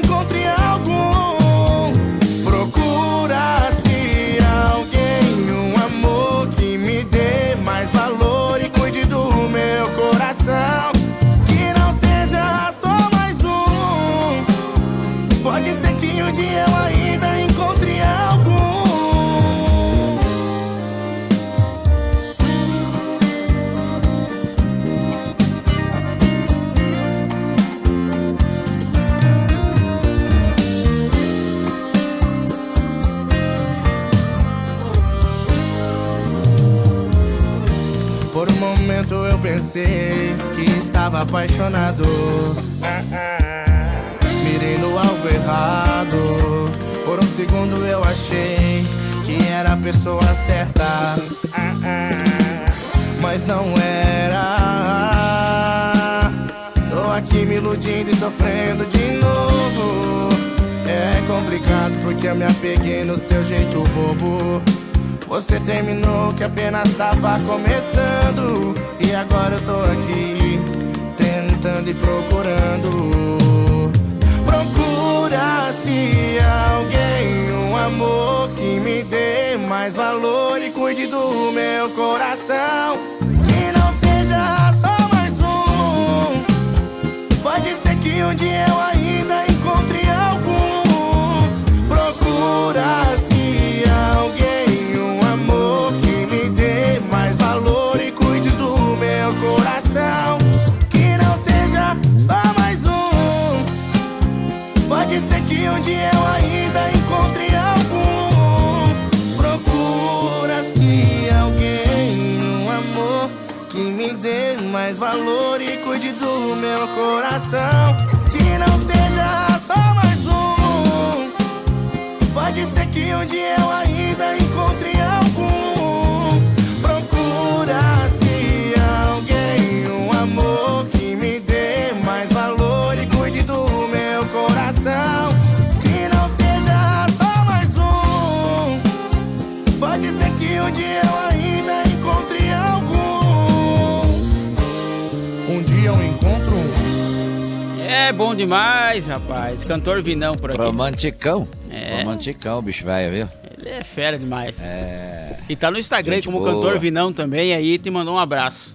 Cantor 149.84 150.02
Vinão 150.02 150.34
por 150.34 150.50
aqui. 150.50 150.62
Romanticão. 150.62 151.46
É. 151.68 151.98
Romanticão, 151.98 152.62
bicho 152.62 152.86
velho, 152.86 153.12
viu? 153.12 153.28
Ele 153.58 153.68
é 153.68 153.84
fera 153.84 154.18
demais. 154.18 154.56
É. 154.58 155.36
E 155.46 155.54
tá 155.54 155.70
no 155.70 155.78
Instagram 155.78 156.14
Gente 156.14 156.24
como 156.24 156.38
boa. 156.38 156.52
cantor 156.54 156.78
Vinão 156.78 157.12
também, 157.12 157.52
aí 157.52 157.78
te 157.78 157.90
mandou 157.90 158.14
um 158.14 158.18
abraço. 158.18 158.74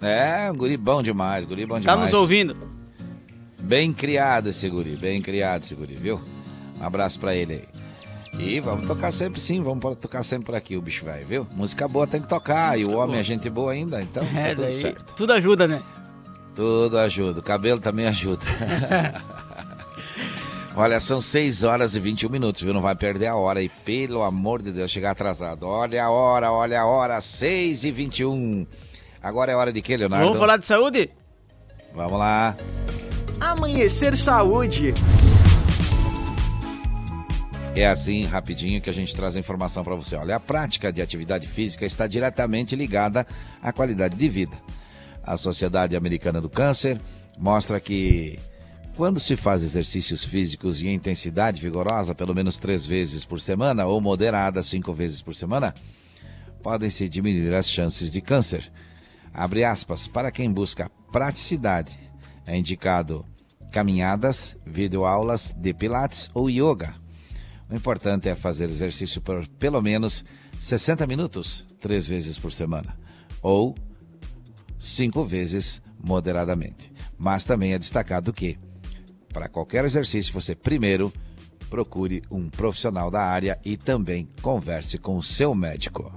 É, 0.00 0.48
um 0.48 0.56
guri 0.56 0.76
bom 0.76 1.02
demais, 1.02 1.44
guri 1.44 1.66
bom 1.66 1.80
Tá 1.80 1.94
demais. 1.94 2.12
nos 2.12 2.20
ouvindo? 2.20 2.56
Bem 3.60 3.92
criado 3.92 4.48
esse 4.50 4.68
guri, 4.68 4.90
bem 4.90 5.20
criado 5.20 5.64
esse 5.64 5.74
guri, 5.74 5.94
viu? 5.94 6.20
Um 6.80 6.86
abraço 6.86 7.18
pra 7.18 7.34
ele 7.34 7.54
aí. 7.54 8.40
E 8.40 8.60
vamos 8.60 8.86
tocar 8.86 9.10
sempre 9.10 9.40
sim, 9.40 9.60
vamos 9.60 9.96
tocar 9.96 10.22
sempre 10.22 10.46
por 10.46 10.54
aqui 10.54 10.76
o 10.76 10.80
bicho 10.80 11.04
velho, 11.04 11.26
viu? 11.26 11.46
Música 11.56 11.88
boa 11.88 12.06
tem 12.06 12.22
que 12.22 12.28
tocar, 12.28 12.78
e 12.78 12.84
o 12.84 12.92
homem 12.92 13.18
é 13.18 13.22
gente 13.24 13.50
boa 13.50 13.72
ainda, 13.72 14.00
então 14.00 14.22
É, 14.32 14.50
tá 14.50 14.54
tudo 14.54 14.62
daí 14.62 14.72
certo. 14.72 15.14
tudo 15.16 15.32
ajuda, 15.32 15.66
né? 15.66 15.82
Tudo 16.54 16.98
ajuda, 16.98 17.40
o 17.40 17.42
cabelo 17.42 17.80
também 17.80 18.06
ajuda. 18.06 18.44
Olha, 20.80 20.98
são 20.98 21.20
6 21.20 21.62
horas 21.62 21.94
e 21.94 22.00
21 22.00 22.30
minutos, 22.30 22.62
viu? 22.62 22.72
Não 22.72 22.80
vai 22.80 22.94
perder 22.94 23.26
a 23.26 23.36
hora 23.36 23.60
aí, 23.60 23.68
pelo 23.68 24.22
amor 24.22 24.62
de 24.62 24.72
Deus, 24.72 24.90
chegar 24.90 25.10
atrasado. 25.10 25.66
Olha 25.66 26.04
a 26.04 26.10
hora, 26.10 26.50
olha 26.50 26.80
a 26.80 26.86
hora, 26.86 27.20
6 27.20 27.84
e 27.84 27.92
21. 27.92 28.66
Agora 29.22 29.52
é 29.52 29.54
hora 29.54 29.74
de 29.74 29.82
quê, 29.82 29.94
Leonardo? 29.94 30.24
Vamos 30.24 30.40
falar 30.40 30.56
de 30.56 30.66
saúde? 30.66 31.10
Vamos 31.92 32.18
lá. 32.18 32.56
Amanhecer 33.38 34.16
Saúde. 34.16 34.94
É 37.76 37.86
assim, 37.86 38.24
rapidinho, 38.24 38.80
que 38.80 38.88
a 38.88 38.94
gente 38.94 39.14
traz 39.14 39.36
a 39.36 39.38
informação 39.38 39.84
para 39.84 39.94
você. 39.94 40.16
Olha, 40.16 40.36
a 40.36 40.40
prática 40.40 40.90
de 40.90 41.02
atividade 41.02 41.46
física 41.46 41.84
está 41.84 42.06
diretamente 42.06 42.74
ligada 42.74 43.26
à 43.62 43.70
qualidade 43.70 44.16
de 44.16 44.28
vida. 44.30 44.56
A 45.22 45.36
Sociedade 45.36 45.94
Americana 45.94 46.40
do 46.40 46.48
Câncer 46.48 46.98
mostra 47.38 47.78
que 47.78 48.38
quando 49.00 49.18
se 49.18 49.34
faz 49.34 49.62
exercícios 49.62 50.22
físicos 50.22 50.82
em 50.82 50.92
intensidade 50.92 51.58
vigorosa, 51.58 52.14
pelo 52.14 52.34
menos 52.34 52.58
três 52.58 52.84
vezes 52.84 53.24
por 53.24 53.40
semana, 53.40 53.86
ou 53.86 53.98
moderada, 53.98 54.62
cinco 54.62 54.92
vezes 54.92 55.22
por 55.22 55.34
semana, 55.34 55.72
podem-se 56.62 57.08
diminuir 57.08 57.54
as 57.54 57.66
chances 57.66 58.12
de 58.12 58.20
câncer. 58.20 58.70
Abre 59.32 59.64
aspas, 59.64 60.06
para 60.06 60.30
quem 60.30 60.52
busca 60.52 60.90
praticidade, 61.10 61.98
é 62.46 62.54
indicado 62.58 63.24
caminhadas, 63.72 64.54
videoaulas 64.66 65.54
de 65.56 65.72
pilates 65.72 66.30
ou 66.34 66.50
yoga. 66.50 66.94
O 67.70 67.74
importante 67.74 68.28
é 68.28 68.34
fazer 68.34 68.66
exercício 68.66 69.22
por 69.22 69.46
pelo 69.46 69.80
menos 69.80 70.26
60 70.60 71.06
minutos, 71.06 71.64
três 71.80 72.06
vezes 72.06 72.38
por 72.38 72.52
semana, 72.52 72.94
ou 73.40 73.74
cinco 74.78 75.24
vezes 75.24 75.80
moderadamente. 76.04 76.92
Mas 77.16 77.46
também 77.46 77.72
é 77.72 77.78
destacado 77.78 78.30
que, 78.30 78.58
para 79.32 79.48
qualquer 79.48 79.84
exercício, 79.84 80.32
você 80.32 80.54
primeiro 80.54 81.12
procure 81.68 82.22
um 82.30 82.48
profissional 82.48 83.10
da 83.10 83.22
área 83.22 83.58
e 83.64 83.76
também 83.76 84.28
converse 84.42 84.98
com 84.98 85.16
o 85.16 85.22
seu 85.22 85.54
médico. 85.54 86.12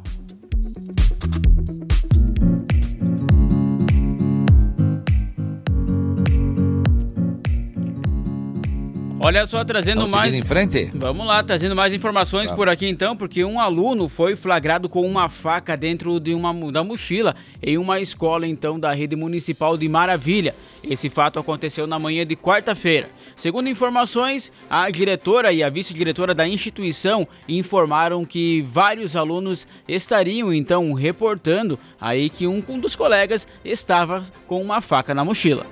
Olha 9.25 9.47
só, 9.47 9.63
trazendo 9.63 9.99
Vamos 9.99 10.11
mais. 10.11 10.33
em 10.33 10.41
frente? 10.43 10.91
Vamos 10.93 11.25
lá, 11.25 11.41
trazendo 11.41 11.73
mais 11.73 11.93
informações 11.93 12.49
Tá. 12.49 12.55
por 12.57 12.67
aqui 12.67 12.85
então, 12.87 13.15
porque 13.15 13.41
um 13.45 13.57
aluno 13.57 14.09
foi 14.09 14.35
flagrado 14.35 14.89
com 14.89 15.01
uma 15.07 15.29
faca 15.29 15.77
dentro 15.77 16.19
de 16.19 16.33
uma 16.33 16.53
da 16.69 16.83
mochila 16.83 17.33
em 17.61 17.77
uma 17.77 18.01
escola 18.01 18.45
então 18.45 18.77
da 18.77 18.91
rede 18.93 19.15
municipal 19.15 19.77
de 19.77 19.87
Maravilha. 19.87 20.53
Esse 20.83 21.09
fato 21.09 21.39
aconteceu 21.39 21.87
na 21.87 21.97
manhã 21.97 22.25
de 22.25 22.35
quarta-feira. 22.35 23.09
Segundo 23.33 23.69
informações, 23.69 24.51
a 24.69 24.89
diretora 24.89 25.53
e 25.53 25.63
a 25.63 25.69
vice-diretora 25.69 26.35
da 26.35 26.45
instituição 26.45 27.25
informaram 27.47 28.25
que 28.25 28.61
vários 28.63 29.15
alunos 29.15 29.65
estariam 29.87 30.53
então 30.53 30.91
reportando 30.91 31.79
aí 32.01 32.29
que 32.29 32.45
um, 32.45 32.61
um 32.67 32.77
dos 32.77 32.93
colegas 32.97 33.47
estava 33.63 34.23
com 34.45 34.61
uma 34.61 34.81
faca 34.81 35.15
na 35.15 35.23
mochila. 35.23 35.65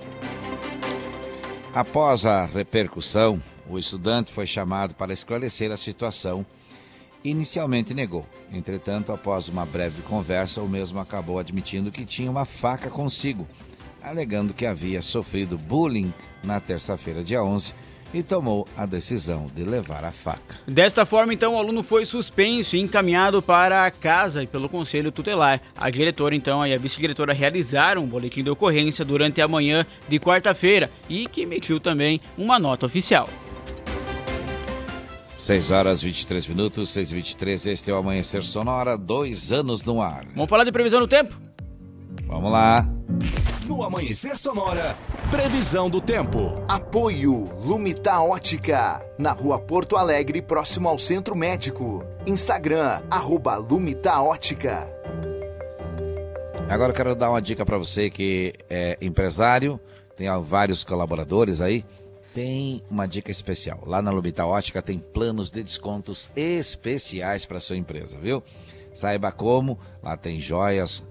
Após 1.74 2.26
a 2.26 2.44
repercussão, 2.46 3.42
o 3.70 3.80
estudante 3.80 4.30
foi 4.30 4.46
chamado 4.46 4.94
para 4.94 5.14
esclarecer 5.14 5.72
a 5.72 5.78
situação. 5.78 6.46
Inicialmente 7.24 7.94
negou. 7.94 8.26
Entretanto, 8.52 9.14
após 9.14 9.48
uma 9.48 9.66
breve 9.66 10.02
conversa, 10.02 10.62
o 10.62 10.68
mesmo 10.68 11.00
acabou 11.00 11.40
admitindo 11.40 11.90
que 11.90 12.04
tinha 12.04 12.30
uma 12.30 12.44
faca 12.44 12.90
consigo, 12.90 13.48
alegando 14.04 14.54
que 14.54 14.66
havia 14.66 15.02
sofrido 15.02 15.58
bullying 15.58 16.14
na 16.44 16.60
terça-feira, 16.60 17.24
dia 17.24 17.42
11, 17.42 17.74
e 18.14 18.24
tomou 18.24 18.68
a 18.76 18.86
decisão 18.86 19.48
de 19.56 19.64
levar 19.64 20.04
a 20.04 20.12
faca. 20.12 20.58
Desta 20.68 21.06
forma, 21.06 21.34
então, 21.34 21.56
o 21.56 21.58
aluno 21.58 21.84
foi 21.84 22.06
suspenso 22.06 22.76
e 22.76 22.80
encaminhado 22.80 23.42
para 23.42 23.86
a 23.86 23.92
casa 23.92 24.44
e 24.44 24.48
pelo 24.48 24.70
conselho 24.70 25.12
tutelar. 25.12 25.62
A 25.76 25.90
diretora, 25.90 26.36
então, 26.36 26.66
e 26.66 26.74
a 26.74 26.78
vice-diretora 26.78 27.34
realizaram 27.34 28.04
um 28.04 28.08
boletim 28.08 28.44
de 28.44 28.50
ocorrência 28.50 29.06
durante 29.06 29.42
a 29.42 29.48
manhã 29.48 29.86
de 30.08 30.20
quarta-feira 30.20 30.90
e 31.10 31.28
que 31.28 31.42
emitiu 31.42 31.80
também 31.80 32.20
uma 32.38 32.60
nota 32.60 32.86
oficial. 32.86 33.30
6 35.42 35.72
horas 35.72 36.04
23 36.04 36.46
minutos, 36.48 36.90
6 36.92 37.12
e 37.12 37.16
23 37.16 37.66
este 37.66 37.90
é 37.90 37.94
o 37.94 37.98
Amanhecer 37.98 38.44
Sonora, 38.44 38.96
dois 38.96 39.52
anos 39.52 39.82
no 39.84 40.00
ar. 40.00 40.24
Vamos 40.36 40.50
falar 40.50 40.64
de 40.64 40.72
previsão 40.72 41.00
do 41.00 41.08
tempo? 41.08 41.36
Vamos 42.28 42.52
lá. 42.52 42.88
No 43.72 43.84
Amanhecer 43.84 44.38
Sonora, 44.38 44.98
previsão 45.32 45.90
do 45.90 46.02
tempo. 46.02 46.62
Apoio 46.68 47.50
Lumita 47.64 48.20
Ótica, 48.20 49.02
na 49.18 49.32
rua 49.32 49.58
Porto 49.58 49.96
Alegre, 49.96 50.42
próximo 50.42 50.90
ao 50.90 51.00
Centro 51.00 51.38
Médico. 51.38 52.04
Instagram, 52.28 53.02
arroba 53.10 53.56
Lumita 53.56 54.22
Ótica. 54.22 54.94
Agora 56.68 56.92
eu 56.92 56.94
quero 56.94 57.16
dar 57.16 57.30
uma 57.30 57.42
dica 57.42 57.66
para 57.66 57.78
você 57.78 58.10
que 58.10 58.54
é 58.70 58.98
empresário, 59.00 59.80
tem 60.18 60.28
vários 60.44 60.84
colaboradores 60.84 61.62
aí. 61.62 61.86
Tem 62.34 62.84
uma 62.90 63.08
dica 63.08 63.32
especial. 63.32 63.80
Lá 63.86 64.02
na 64.02 64.12
Lumita 64.12 64.46
Ótica 64.46 64.82
tem 64.82 65.00
planos 65.00 65.50
de 65.50 65.64
descontos 65.64 66.30
especiais 66.36 67.46
para 67.46 67.62
sua 67.62 67.78
empresa, 67.78 68.20
viu? 68.20 68.44
Saiba 68.94 69.32
como. 69.32 69.80
Lá 70.04 70.18
tem 70.18 70.42
joias, 70.42 71.06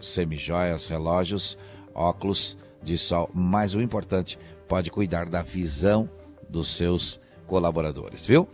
semijoias, 0.00 0.86
relógios, 0.86 1.58
óculos 1.94 2.56
de 2.82 2.96
sol. 2.96 3.30
Mas 3.34 3.74
o 3.74 3.80
importante, 3.80 4.38
pode 4.68 4.90
cuidar 4.90 5.28
da 5.28 5.42
visão 5.42 6.08
dos 6.48 6.68
seus 6.68 7.20
colaboradores, 7.48 8.24
viu? 8.24 8.46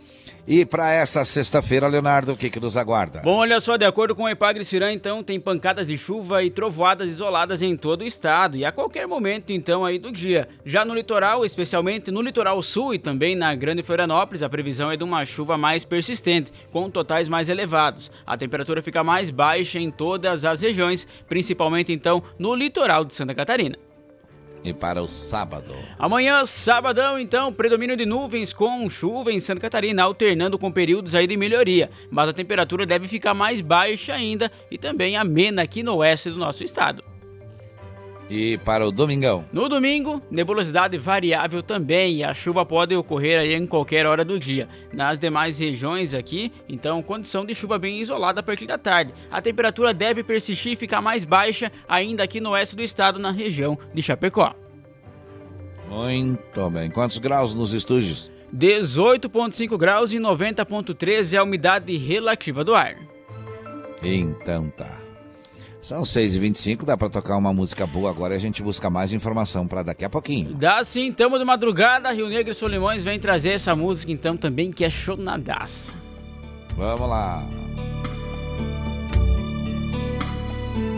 E 0.47 0.63
para 0.63 0.91
essa 0.91 1.25
sexta-feira, 1.25 1.87
Leonardo, 1.87 2.33
o 2.33 2.37
que, 2.37 2.51
que 2.51 2.59
nos 2.59 2.77
aguarda? 2.77 3.21
Bom, 3.23 3.37
olha 3.37 3.59
só, 3.59 3.77
de 3.77 3.85
acordo 3.85 4.15
com 4.15 4.23
o 4.23 4.29
Epagres 4.29 4.69
Firan, 4.69 4.93
então, 4.93 5.23
tem 5.23 5.39
pancadas 5.39 5.87
de 5.87 5.97
chuva 5.97 6.43
e 6.43 6.51
trovoadas 6.51 7.09
isoladas 7.09 7.63
em 7.63 7.75
todo 7.75 8.01
o 8.01 8.05
estado 8.05 8.55
e 8.55 8.63
a 8.63 8.71
qualquer 8.71 9.07
momento, 9.07 9.51
então, 9.51 9.83
aí 9.83 9.97
do 9.97 10.11
dia. 10.11 10.47
Já 10.63 10.85
no 10.85 10.93
litoral, 10.93 11.43
especialmente 11.43 12.11
no 12.11 12.21
litoral 12.21 12.61
sul 12.61 12.93
e 12.93 12.99
também 12.99 13.35
na 13.35 13.53
Grande 13.55 13.81
Florianópolis, 13.81 14.43
a 14.43 14.49
previsão 14.49 14.91
é 14.91 14.95
de 14.95 15.03
uma 15.03 15.25
chuva 15.25 15.57
mais 15.57 15.83
persistente, 15.83 16.53
com 16.71 16.91
totais 16.91 17.27
mais 17.27 17.49
elevados. 17.49 18.11
A 18.25 18.37
temperatura 18.37 18.83
fica 18.83 19.03
mais 19.03 19.31
baixa 19.31 19.79
em 19.79 19.89
todas 19.89 20.45
as 20.45 20.61
regiões, 20.61 21.07
principalmente, 21.27 21.91
então, 21.91 22.21
no 22.37 22.53
litoral 22.53 23.03
de 23.03 23.15
Santa 23.15 23.33
Catarina. 23.33 23.84
E 24.65 24.73
para 24.73 24.99
o 24.99 25.07
sábado. 25.07 25.75
Amanhã, 25.99 26.43
sabadão, 26.43 27.19
então, 27.19 27.53
predomínio 27.53 27.95
de 27.95 28.03
nuvens 28.03 28.51
com 28.51 28.89
chuva 28.89 29.31
em 29.31 29.39
Santa 29.39 29.61
Catarina, 29.61 30.01
alternando 30.01 30.57
com 30.57 30.71
períodos 30.71 31.13
aí 31.13 31.27
de 31.27 31.37
melhoria. 31.37 31.91
Mas 32.09 32.29
a 32.29 32.33
temperatura 32.33 32.83
deve 32.83 33.07
ficar 33.07 33.35
mais 33.35 33.61
baixa 33.61 34.15
ainda 34.15 34.51
e 34.71 34.77
também 34.79 35.17
amena 35.17 35.61
aqui 35.61 35.83
no 35.83 35.97
oeste 35.97 36.31
do 36.31 36.37
nosso 36.37 36.63
estado. 36.63 37.03
E 38.29 38.57
para 38.59 38.87
o 38.87 38.91
domingão. 38.91 39.45
No 39.51 39.69
domingo, 39.69 40.21
nebulosidade 40.31 40.97
variável 40.97 41.61
também 41.61 42.17
e 42.17 42.23
a 42.23 42.33
chuva 42.33 42.65
pode 42.65 42.95
ocorrer 42.95 43.39
aí 43.39 43.53
em 43.53 43.67
qualquer 43.67 44.05
hora 44.05 44.25
do 44.25 44.39
dia. 44.39 44.67
Nas 44.91 45.19
demais 45.19 45.59
regiões 45.59 46.13
aqui, 46.13 46.51
então, 46.67 47.03
condição 47.03 47.45
de 47.45 47.53
chuva 47.53 47.77
bem 47.77 48.01
isolada 48.01 48.39
a 48.39 48.43
partir 48.43 48.65
da 48.65 48.77
tarde. 48.77 49.13
A 49.29 49.41
temperatura 49.41 49.93
deve 49.93 50.23
persistir 50.23 50.73
e 50.73 50.75
ficar 50.75 51.01
mais 51.01 51.23
baixa 51.23 51.71
ainda 51.87 52.23
aqui 52.23 52.39
no 52.39 52.51
oeste 52.51 52.75
do 52.75 52.81
estado, 52.81 53.19
na 53.19 53.31
região 53.31 53.77
de 53.93 54.01
Chapecó. 54.01 54.55
Muito 55.87 56.69
bem. 56.71 56.89
Quantos 56.89 57.19
graus 57.19 57.53
nos 57.53 57.73
estúdios? 57.73 58.31
18,5 58.55 59.77
graus 59.77 60.13
e 60.13 60.17
90,3 60.17 61.33
é 61.33 61.37
a 61.37 61.43
umidade 61.43 61.95
relativa 61.97 62.63
do 62.63 62.73
ar. 62.73 62.95
Então 64.01 64.69
tá. 64.69 65.04
São 65.85 66.01
6h25, 66.01 66.83
dá 66.83 66.97
pra 66.97 67.11
tocar 67.11 67.37
uma 67.37 67.53
música 67.53 67.85
boa 67.85 68.09
agora 68.09 68.33
e 68.33 68.37
a 68.37 68.39
gente 68.39 68.63
busca 68.63 68.89
mais 68.89 69.13
informação 69.13 69.67
pra 69.67 69.83
daqui 69.83 70.03
a 70.03 70.09
pouquinho. 70.09 70.51
Dá 70.55 70.83
sim, 70.83 71.11
tamo 71.11 71.37
de 71.37 71.45
madrugada, 71.45 72.11
Rio 72.11 72.27
Negro 72.27 72.51
e 72.51 72.55
Solimões 72.55 73.03
vem 73.03 73.19
trazer 73.19 73.51
essa 73.51 73.75
música 73.75 74.11
então 74.11 74.35
também 74.35 74.71
que 74.71 74.83
é 74.83 74.89
chonadaça. 74.89 75.91
Vamos 76.75 77.07
lá. 77.07 77.43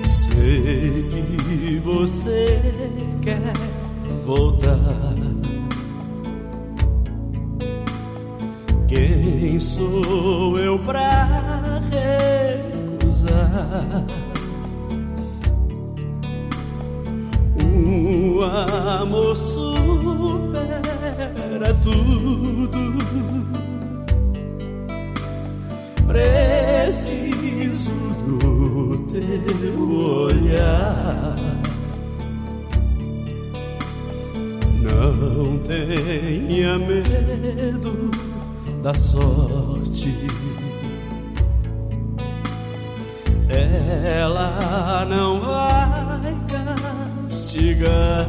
Sei 0.06 1.04
que 1.10 1.82
você 1.84 2.62
quer 3.22 3.52
voltar. 4.26 4.80
Quem 8.88 9.60
sou 9.60 10.58
eu 10.58 10.80
pra 10.80 11.28
recusar? 13.02 14.27
O 17.78 18.42
amor 18.42 19.36
supera 19.36 20.66
tudo. 21.84 22.98
Preciso 26.08 27.92
do 28.26 28.98
teu 29.12 29.80
olhar. 30.24 31.36
Não 34.82 35.60
tenha 35.60 36.80
medo 36.80 38.10
da 38.82 38.94
sorte. 38.96 40.16
Ela 43.50 45.06
não 45.06 45.40
vai 45.40 46.36
castigar. 47.58 48.28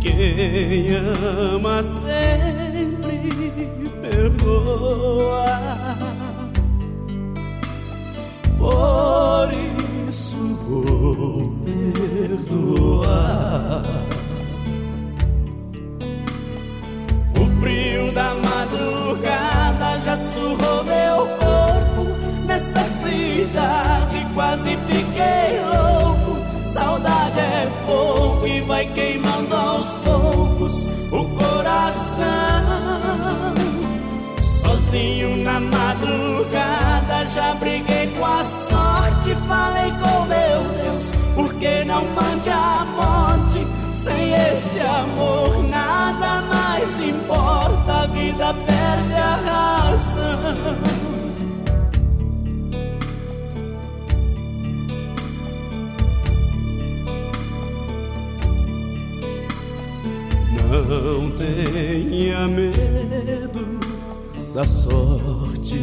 Quem 0.00 0.94
ama 0.94 1.82
sempre 1.82 3.40
perdoa. 4.02 5.46
Por 8.58 9.48
isso 10.08 10.36
vou 10.68 11.54
perdoar. 12.24 13.02
O 17.38 17.44
frio 17.60 18.12
da 18.12 18.34
madrugada 18.34 19.98
já 20.00 20.16
surrou 20.16 20.84
meu 20.84 21.26
corpo. 21.38 21.75
Nesta 22.56 22.84
cidade 22.84 24.26
quase 24.32 24.78
fiquei 24.88 25.60
louco. 25.60 26.38
Saudade 26.64 27.38
é 27.38 27.70
fogo 27.84 28.46
e 28.46 28.62
vai 28.62 28.86
queimando 28.94 29.54
aos 29.54 29.88
poucos 30.02 30.86
o 31.12 31.24
coração. 31.36 32.24
Sozinho 34.40 35.36
na 35.36 35.60
madrugada 35.60 37.26
já 37.26 37.52
briguei 37.56 38.06
com 38.18 38.24
a 38.24 38.42
sorte. 38.42 39.36
Falei 39.46 39.90
com 39.90 40.24
meu 40.24 40.62
Deus, 40.82 41.12
por 41.34 41.52
que 41.56 41.84
não 41.84 42.06
mande 42.06 42.48
a 42.48 42.86
morte? 42.96 43.66
Sem 43.92 44.32
esse 44.32 44.80
amor 44.80 45.62
nada 45.62 46.40
mais 46.40 47.02
importa, 47.02 47.92
a 47.92 48.06
vida 48.06 48.54
perde 48.54 49.12
a 49.12 49.36
razão. 49.44 51.15
Não 60.68 61.30
tenha 61.30 62.48
medo 62.48 63.78
da 64.52 64.66
sorte. 64.66 65.80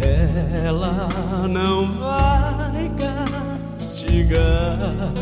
Ela 0.00 1.08
não 1.48 1.92
vai 1.92 2.90
castigar. 3.78 5.12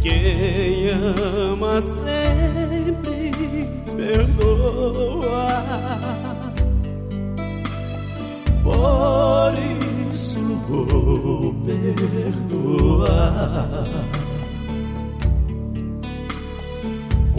Quem 0.00 0.88
ama 0.90 1.80
sempre 1.82 3.32
perdoa. 3.96 5.48
Por 8.62 9.87
isso 10.10 10.40
vou 10.68 11.54
perdoar. 11.64 13.04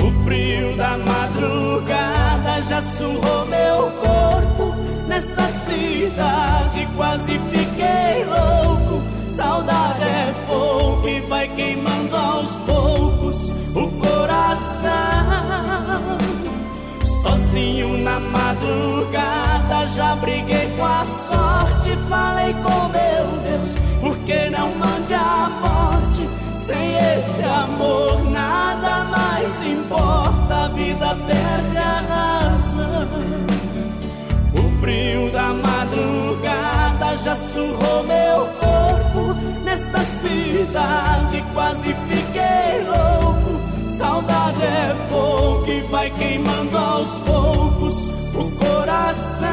O 0.02 0.12
frio 0.24 0.78
da 0.78 0.98
madrugada 0.98 2.62
já 2.64 2.82
surrou 2.82 3.46
meu 3.48 3.92
corpo. 4.02 4.76
Nesta 5.08 5.44
cidade 5.44 6.88
quase 6.96 7.40
fiquei 7.52 8.26
louco. 8.26 9.02
Saudade 9.26 10.04
é 10.04 10.34
fogo 10.48 11.08
e 11.08 11.20
vai 11.22 11.48
queimando 11.56 12.16
aos 12.16 12.56
poucos 12.58 13.50
o 13.76 13.88
coração. 14.00 14.90
Sozinho 17.22 17.98
na 17.98 18.18
madrugada 18.18 19.86
já 19.88 20.16
briguei 20.16 20.70
com 20.78 20.86
a 20.86 21.04
sorte. 21.04 21.98
Falei 22.08 22.54
com 22.54 22.88
meu 22.88 23.26
Deus, 23.44 23.76
por 24.00 24.18
que 24.20 24.50
não 24.50 24.74
mande 24.76 25.14
a 25.14 25.50
morte? 25.60 26.30
Sem 26.56 26.96
esse 26.96 27.44
amor 27.44 28.24
nada 28.24 29.04
mais 29.06 29.66
importa, 29.66 30.56
a 30.56 30.68
vida 30.70 31.18
perde 31.28 31.78
a 31.78 32.04
razão. 32.08 33.08
O 34.54 34.80
frio 34.80 35.30
da 35.34 35.54
madrugada 35.54 37.18
já 37.18 37.36
surrou 37.36 38.04
meu 38.04 38.48
corpo. 38.62 39.34
Nesta 39.66 40.00
cidade 40.00 41.44
quase 41.54 41.94
fiquei 42.08 42.88
louco. 42.88 43.39
Saudade 44.00 44.64
é 44.64 44.96
fogo 45.10 45.66
que 45.66 45.82
vai 45.92 46.10
queimando 46.12 46.78
aos 46.78 47.20
poucos 47.20 48.08
o 48.34 48.50
coração. 48.52 49.50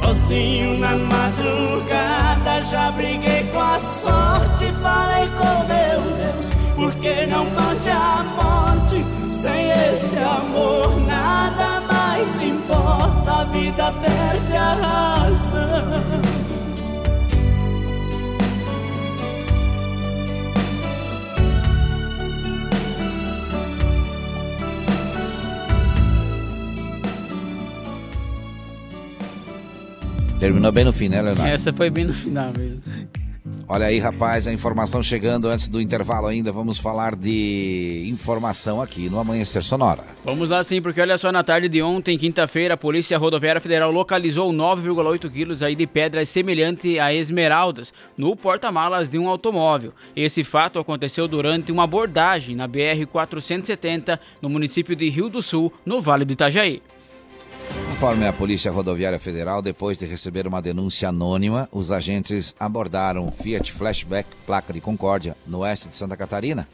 Sozinho 0.00 0.78
na 0.78 0.96
madrugada 0.96 2.62
já 2.62 2.90
briguei 2.92 3.44
com 3.52 3.60
a 3.60 3.78
sorte. 3.78 4.64
Falei 4.80 5.28
com 5.36 5.66
meu 5.68 6.00
Deus, 6.16 6.50
por 6.74 6.90
que 7.02 7.26
não 7.26 7.44
mande 7.50 7.90
a 7.90 8.24
morte? 8.34 9.04
Sem 9.30 9.70
esse 9.70 10.16
amor 10.16 10.98
nada 11.06 11.82
mais 11.82 12.42
importa, 12.42 13.30
a 13.30 13.44
vida 13.44 13.92
perde 13.92 14.56
a 14.56 14.72
razão. 14.72 16.35
Terminou 30.38 30.70
bem 30.70 30.84
no 30.84 30.92
fim, 30.92 31.08
né, 31.08 31.22
Leonardo? 31.22 31.52
Essa 31.52 31.72
foi 31.72 31.88
bem 31.88 32.04
no 32.04 32.12
final 32.12 32.52
mesmo. 32.56 32.82
Olha 33.68 33.86
aí, 33.86 33.98
rapaz, 33.98 34.46
a 34.46 34.52
informação 34.52 35.02
chegando 35.02 35.48
antes 35.48 35.66
do 35.66 35.80
intervalo 35.80 36.26
ainda. 36.26 36.52
Vamos 36.52 36.78
falar 36.78 37.16
de 37.16 38.06
informação 38.08 38.80
aqui 38.80 39.08
no 39.08 39.18
Amanhecer 39.18 39.62
Sonora. 39.64 40.04
Vamos 40.24 40.50
lá 40.50 40.62
sim, 40.62 40.80
porque 40.80 41.00
olha 41.00 41.18
só, 41.18 41.32
na 41.32 41.42
tarde 41.42 41.68
de 41.68 41.82
ontem, 41.82 42.16
quinta-feira, 42.18 42.74
a 42.74 42.76
Polícia 42.76 43.18
Rodoviária 43.18 43.60
Federal 43.60 43.90
localizou 43.90 44.52
9,8 44.52 45.30
quilos 45.30 45.62
aí 45.62 45.74
de 45.74 45.86
pedras 45.86 46.28
semelhante 46.28 46.98
a 47.00 47.12
esmeraldas 47.12 47.92
no 48.16 48.36
porta-malas 48.36 49.08
de 49.08 49.18
um 49.18 49.28
automóvel. 49.28 49.92
Esse 50.14 50.44
fato 50.44 50.78
aconteceu 50.78 51.26
durante 51.26 51.72
uma 51.72 51.84
abordagem 51.84 52.54
na 52.54 52.68
BR-470 52.68 54.18
no 54.40 54.48
município 54.48 54.94
de 54.94 55.08
Rio 55.08 55.28
do 55.28 55.42
Sul, 55.42 55.72
no 55.84 56.00
Vale 56.00 56.24
do 56.24 56.32
Itajaí. 56.32 56.82
Conforme 57.90 58.26
a 58.26 58.32
Polícia 58.32 58.70
Rodoviária 58.70 59.18
Federal, 59.18 59.62
depois 59.62 59.96
de 59.96 60.04
receber 60.06 60.46
uma 60.46 60.60
denúncia 60.60 61.08
anônima, 61.08 61.68
os 61.72 61.90
agentes 61.90 62.54
abordaram 62.60 63.32
Fiat 63.32 63.72
Flashback 63.72 64.28
placa 64.44 64.72
de 64.72 64.80
Concórdia, 64.80 65.36
no 65.46 65.60
oeste 65.60 65.88
de 65.88 65.96
Santa 65.96 66.16
Catarina, 66.16 66.68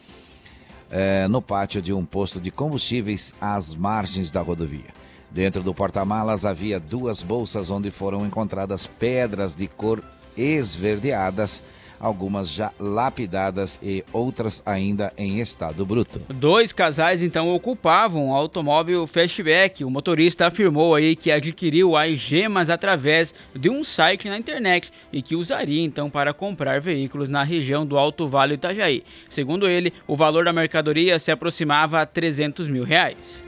eh, 0.91 1.27
no 1.29 1.41
pátio 1.41 1.81
de 1.81 1.93
um 1.93 2.05
posto 2.05 2.41
de 2.41 2.51
combustíveis 2.51 3.35
às 3.41 3.75
margens 3.75 4.31
da 4.31 4.43
rodovia. 4.43 4.93
Dentro 5.31 5.63
do 5.63 5.73
porta-malas 5.73 6.45
havia 6.45 6.79
duas 6.79 7.23
bolsas 7.23 7.71
onde 7.71 7.91
foram 7.91 8.27
encontradas 8.27 8.87
pedras 8.87 9.55
de 9.55 9.67
cor 9.67 10.03
esverdeadas, 10.37 11.63
algumas 12.03 12.51
já 12.51 12.73
lapidadas 12.81 13.79
e 13.81 14.05
outras 14.13 14.61
ainda 14.67 15.13
em 15.17 15.39
estado 15.39 15.87
bruto. 15.87 16.21
Dois 16.29 16.73
casais 16.73 17.23
então 17.23 17.49
ocupavam 17.55 18.31
o 18.31 18.35
automóvel 18.35 19.07
Fastback. 19.07 19.85
O 19.85 19.91
motorista 19.91 20.49
afirmou 20.49 20.97
aí 20.97 21.15
que 21.15 21.31
adquiriu 21.31 21.97
as 21.97 22.19
gemas 22.19 22.69
através 22.69 23.33
de 23.55 23.71
um 23.71 23.85
site 23.85 24.29
na 24.29 24.37
internet 24.37 24.91
e 25.13 25.23
que 25.23 25.37
usaria 25.37 25.83
então 25.83 26.11
para 26.11 26.35
comprar 26.35 26.81
veículos 26.81 27.29
na 27.29 27.45
região 27.45 27.87
do 27.87 27.97
Alto 27.97 28.27
Vale 28.27 28.55
Itajaí. 28.55 29.05
Segundo 29.31 29.69
ele, 29.69 29.93
o 30.07 30.17
valor 30.17 30.45
da 30.45 30.53
mercadoria 30.53 31.21
se 31.21 31.31
aproximava 31.31 32.01
a 32.01 32.07
300 32.07 32.69
mil 32.69 32.83
reais. 32.83 33.45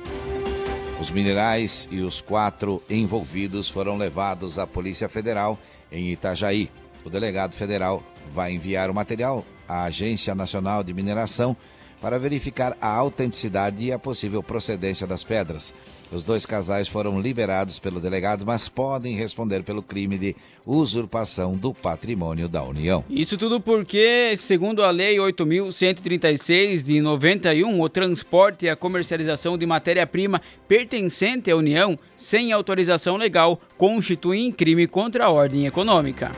Os 1.01 1.11
minerais 1.11 1.89
e 1.91 2.01
os 2.01 2.21
quatro 2.21 2.81
envolvidos 2.89 3.69
foram 3.69 3.99
levados 3.99 4.61
à 4.61 4.67
Polícia 4.67 5.09
Federal 5.09 5.59
em 5.91 6.11
Itajaí. 6.13 6.71
O 7.05 7.11
delegado 7.11 7.53
federal 7.53 8.03
vai 8.33 8.53
enviar 8.53 8.91
o 8.91 8.95
material 8.95 9.45
à 9.69 9.85
Agência 9.85 10.35
Nacional 10.35 10.85
de 10.85 10.95
Mineração 10.95 11.57
para 12.05 12.19
verificar 12.19 12.77
a 12.83 12.89
autenticidade 12.89 13.83
e 13.83 13.91
a 13.91 13.99
possível 13.99 14.43
procedência 14.43 15.07
das 15.07 15.25
pedras. 15.25 15.73
Os 16.13 16.23
dois 16.23 16.45
casais 16.45 16.87
foram 16.87 17.19
liberados 17.19 17.79
pelo 17.79 17.99
delegado, 17.99 18.45
mas 18.45 18.69
podem 18.69 19.17
responder 19.17 19.63
pelo 19.63 19.83
crime 19.83 20.19
de 20.19 20.37
usurpação 20.67 21.57
do 21.57 21.73
patrimônio 21.73 22.47
da 22.47 22.63
União. 22.63 23.03
Isso 23.09 23.39
tudo 23.39 23.59
porque, 23.59 24.37
segundo 24.39 24.85
a 24.85 24.91
Lei 24.91 25.17
8.136 25.17 26.83
de 26.85 27.01
91, 27.01 27.81
o 27.81 27.89
transporte 27.89 28.67
e 28.67 28.69
a 28.69 28.77
comercialização 28.77 29.57
de 29.57 29.65
matéria-prima 29.65 30.43
pertencente 30.69 31.51
à 31.51 31.57
União 31.57 31.99
sem 32.19 32.53
autorização 32.53 33.17
legal 33.17 33.59
constituem 33.79 34.53
crime 34.53 34.87
contra 34.87 35.25
a 35.25 35.31
ordem 35.31 35.65
econômica. 35.65 36.31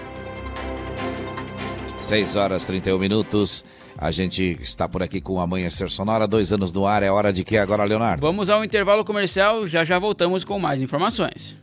6 2.07 2.37
horas 2.37 2.65
31 2.65 2.99
minutos. 3.01 3.65
A 3.99 4.13
gente 4.13 4.57
está 4.63 4.89
por 4.89 5.03
aqui 5.03 5.21
com 5.21 5.33
o 5.35 5.41
Amanhecer 5.41 5.91
Sonora, 5.91 6.29
dois 6.29 6.53
anos 6.53 6.73
no 6.73 6.87
ar. 6.87 7.03
É 7.03 7.11
hora 7.11 7.33
de 7.33 7.43
que 7.43 7.59
agora, 7.59 7.83
Leonardo? 7.83 8.25
Vamos 8.25 8.49
ao 8.49 8.65
intervalo 8.65 9.05
comercial, 9.05 9.67
já 9.67 9.85
já 9.85 9.99
voltamos 9.99 10.45
com 10.45 10.57
mais 10.57 10.81
informações. 10.81 11.57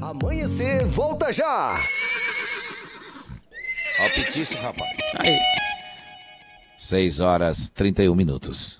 Amanhecer 0.00 0.86
volta 0.86 1.30
já! 1.30 1.78
Palpitice, 3.98 4.54
rapaz. 4.54 4.98
Aí. 5.18 5.38
6 6.78 7.20
horas 7.20 7.68
31 7.68 8.14
minutos. 8.14 8.79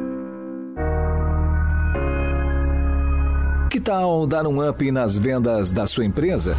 Tal 3.81 4.27
dar 4.27 4.45
um 4.47 4.61
up 4.67 4.91
nas 4.91 5.17
vendas 5.17 5.71
da 5.71 5.87
sua 5.87 6.05
empresa? 6.05 6.55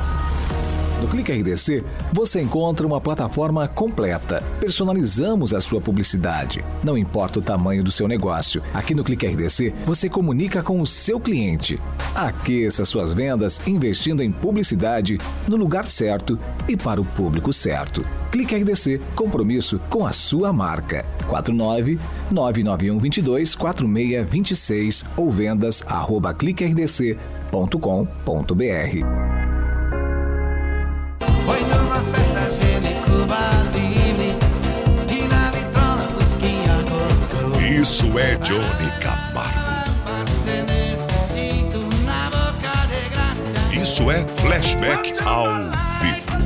No 1.03 1.09
Clique 1.09 1.33
RDC, 1.33 1.83
você 2.13 2.41
encontra 2.41 2.87
uma 2.87 3.01
plataforma 3.01 3.67
completa. 3.67 4.41
Personalizamos 4.61 5.53
a 5.53 5.61
sua 5.61 5.81
publicidade. 5.81 6.65
Não 6.85 6.97
importa 6.97 7.41
o 7.41 7.43
tamanho 7.43 7.83
do 7.83 7.91
seu 7.91 8.07
negócio. 8.07 8.63
Aqui 8.73 8.95
no 8.95 9.03
Clique 9.03 9.27
RDC, 9.27 9.75
você 9.85 10.09
comunica 10.09 10.63
com 10.63 10.81
o 10.81 10.87
seu 10.87 11.19
cliente. 11.19 11.81
Aqueça 12.15 12.85
suas 12.85 13.13
vendas 13.13 13.61
investindo 13.67 14.23
em 14.23 14.31
publicidade 14.31 15.19
no 15.49 15.57
lugar 15.57 15.87
certo 15.87 16.39
e 16.69 16.77
para 16.77 17.01
o 17.01 17.05
público 17.05 17.53
certo. 17.53 18.07
Clique 18.31 18.55
RDC, 18.55 19.01
compromisso 19.17 19.81
com 19.91 20.07
a 20.07 20.13
sua 20.13 20.53
marca. 20.53 21.05
49 21.27 21.99
991 22.31 22.99
22 23.01 23.57
4626 23.57 25.05
ou 25.17 25.33
vendas 25.33 25.83
arroba 25.85 26.33
cliquerdc.com.br. 26.33 29.32
Isso 37.83 38.19
é 38.19 38.37
Johnny 38.37 38.91
Camargo. 39.01 39.53
Isso 43.73 44.11
é 44.11 44.25
flashback 44.41 45.15
ao 45.25 45.47
vivo. 46.01 46.43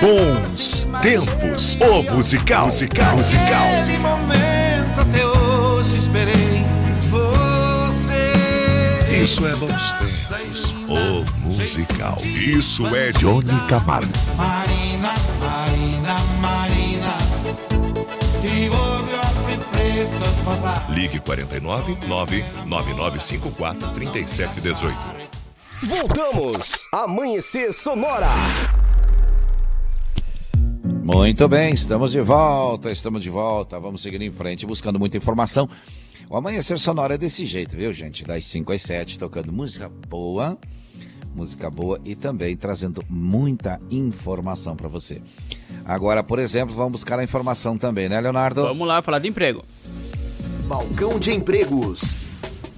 Bons 0.00 0.86
tempos. 1.02 1.76
O 1.80 2.02
musical. 2.14 2.64
Musical. 2.66 3.16
Musical. 3.16 3.66
Naquele 3.80 3.98
momento 3.98 5.00
até 5.00 5.24
hoje 5.26 5.98
esperei 5.98 6.64
Isso 9.26 9.44
é 9.44 9.56
bons 9.56 9.90
tempos. 9.90 10.72
O 10.88 11.24
musical. 11.40 12.14
Isso 12.22 12.86
é 12.94 13.10
Johnny 13.10 13.50
Camargo. 13.68 14.06
Marina, 14.36 15.12
Marina, 15.40 16.16
Marina 16.40 17.16
Ligue 20.90 21.18
49 21.18 21.96
99954 22.06 23.94
3718. 23.94 24.96
Voltamos! 25.82 26.86
Amanhecer 26.92 27.72
Sonora! 27.72 28.30
Muito 31.02 31.48
bem, 31.48 31.74
estamos 31.74 32.12
de 32.12 32.20
volta, 32.20 32.92
estamos 32.92 33.20
de 33.24 33.30
volta. 33.30 33.80
Vamos 33.80 34.02
seguir 34.02 34.22
em 34.22 34.30
frente, 34.30 34.64
buscando 34.64 35.00
muita 35.00 35.16
informação. 35.16 35.68
O 36.28 36.36
Amanhecer 36.36 36.78
Sonora 36.78 37.14
é 37.14 37.18
desse 37.18 37.46
jeito, 37.46 37.76
viu, 37.76 37.92
gente? 37.92 38.24
Das 38.24 38.44
5 38.44 38.72
às 38.72 38.82
7, 38.82 39.16
tocando 39.16 39.52
música 39.52 39.88
boa, 40.08 40.58
música 41.34 41.70
boa 41.70 42.00
e 42.04 42.16
também 42.16 42.56
trazendo 42.56 43.00
muita 43.08 43.80
informação 43.90 44.74
para 44.74 44.88
você. 44.88 45.22
Agora, 45.84 46.24
por 46.24 46.40
exemplo, 46.40 46.74
vamos 46.74 46.92
buscar 46.92 47.18
a 47.20 47.24
informação 47.24 47.78
também, 47.78 48.08
né, 48.08 48.20
Leonardo? 48.20 48.62
Vamos 48.62 48.88
lá 48.88 49.00
falar 49.02 49.20
de 49.20 49.28
emprego. 49.28 49.64
Balcão 50.66 51.20
de 51.20 51.32
empregos. 51.32 52.25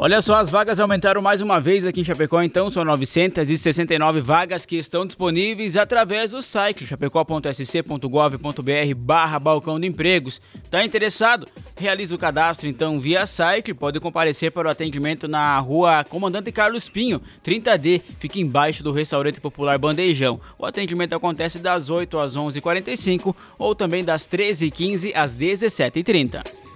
Olha 0.00 0.22
só, 0.22 0.36
as 0.36 0.48
vagas 0.48 0.78
aumentaram 0.78 1.20
mais 1.20 1.42
uma 1.42 1.60
vez 1.60 1.84
aqui 1.84 2.02
em 2.02 2.04
Chapecó, 2.04 2.40
então 2.40 2.70
são 2.70 2.84
969 2.84 4.20
vagas 4.20 4.64
que 4.64 4.76
estão 4.76 5.04
disponíveis 5.04 5.76
através 5.76 6.30
do 6.30 6.40
site 6.40 6.86
chapecó.sc.gov.br 6.86 8.94
barra 8.96 9.40
balcão 9.40 9.80
de 9.80 9.88
empregos. 9.88 10.40
Tá 10.70 10.84
interessado? 10.84 11.48
Realize 11.76 12.14
o 12.14 12.18
cadastro 12.18 12.68
então 12.68 13.00
via 13.00 13.26
site, 13.26 13.74
pode 13.74 13.98
comparecer 13.98 14.52
para 14.52 14.68
o 14.68 14.70
atendimento 14.70 15.26
na 15.26 15.58
rua 15.58 16.04
Comandante 16.04 16.52
Carlos 16.52 16.88
Pinho, 16.88 17.20
30D, 17.44 18.00
fica 18.20 18.38
embaixo 18.38 18.84
do 18.84 18.92
restaurante 18.92 19.40
popular 19.40 19.78
Bandejão. 19.78 20.40
O 20.60 20.64
atendimento 20.64 21.16
acontece 21.16 21.58
das 21.58 21.90
8 21.90 22.16
às 22.20 22.36
11h45 22.36 23.34
ou 23.58 23.74
também 23.74 24.04
das 24.04 24.28
13h15 24.28 25.10
às 25.12 25.34
17h30. 25.34 26.67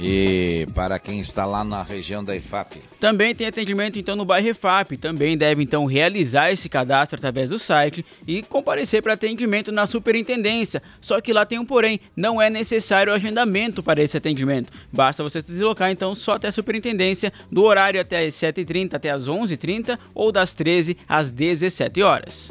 E 0.00 0.66
para 0.74 0.98
quem 0.98 1.20
está 1.20 1.46
lá 1.46 1.64
na 1.64 1.82
região 1.82 2.22
da 2.22 2.36
IFAP, 2.36 2.82
Também 3.00 3.34
tem 3.34 3.46
atendimento 3.46 3.98
então 3.98 4.14
no 4.14 4.24
bairro 4.24 4.46
Refap. 4.46 4.96
Também 4.98 5.36
deve 5.38 5.62
então 5.62 5.86
realizar 5.86 6.50
esse 6.50 6.68
cadastro 6.68 7.16
através 7.16 7.50
do 7.50 7.58
site 7.58 8.04
e 8.26 8.42
comparecer 8.42 9.02
para 9.02 9.14
atendimento 9.14 9.72
na 9.72 9.86
superintendência. 9.86 10.82
Só 11.00 11.20
que 11.20 11.32
lá 11.32 11.46
tem 11.46 11.58
um 11.58 11.64
porém, 11.64 12.00
não 12.14 12.40
é 12.40 12.50
necessário 12.50 13.12
agendamento 13.12 13.82
para 13.82 14.02
esse 14.02 14.16
atendimento. 14.16 14.70
Basta 14.92 15.22
você 15.22 15.40
se 15.40 15.46
deslocar 15.46 15.90
então 15.90 16.14
só 16.14 16.34
até 16.34 16.48
a 16.48 16.52
superintendência 16.52 17.32
do 17.50 17.62
horário 17.62 18.00
até 18.00 18.26
as 18.26 18.34
7h30 18.34 18.94
até 18.94 19.10
as 19.10 19.26
11h30 19.26 19.98
ou 20.14 20.30
das 20.30 20.52
13 20.52 20.96
às 21.08 21.30
17 21.30 22.02
horas. 22.02 22.50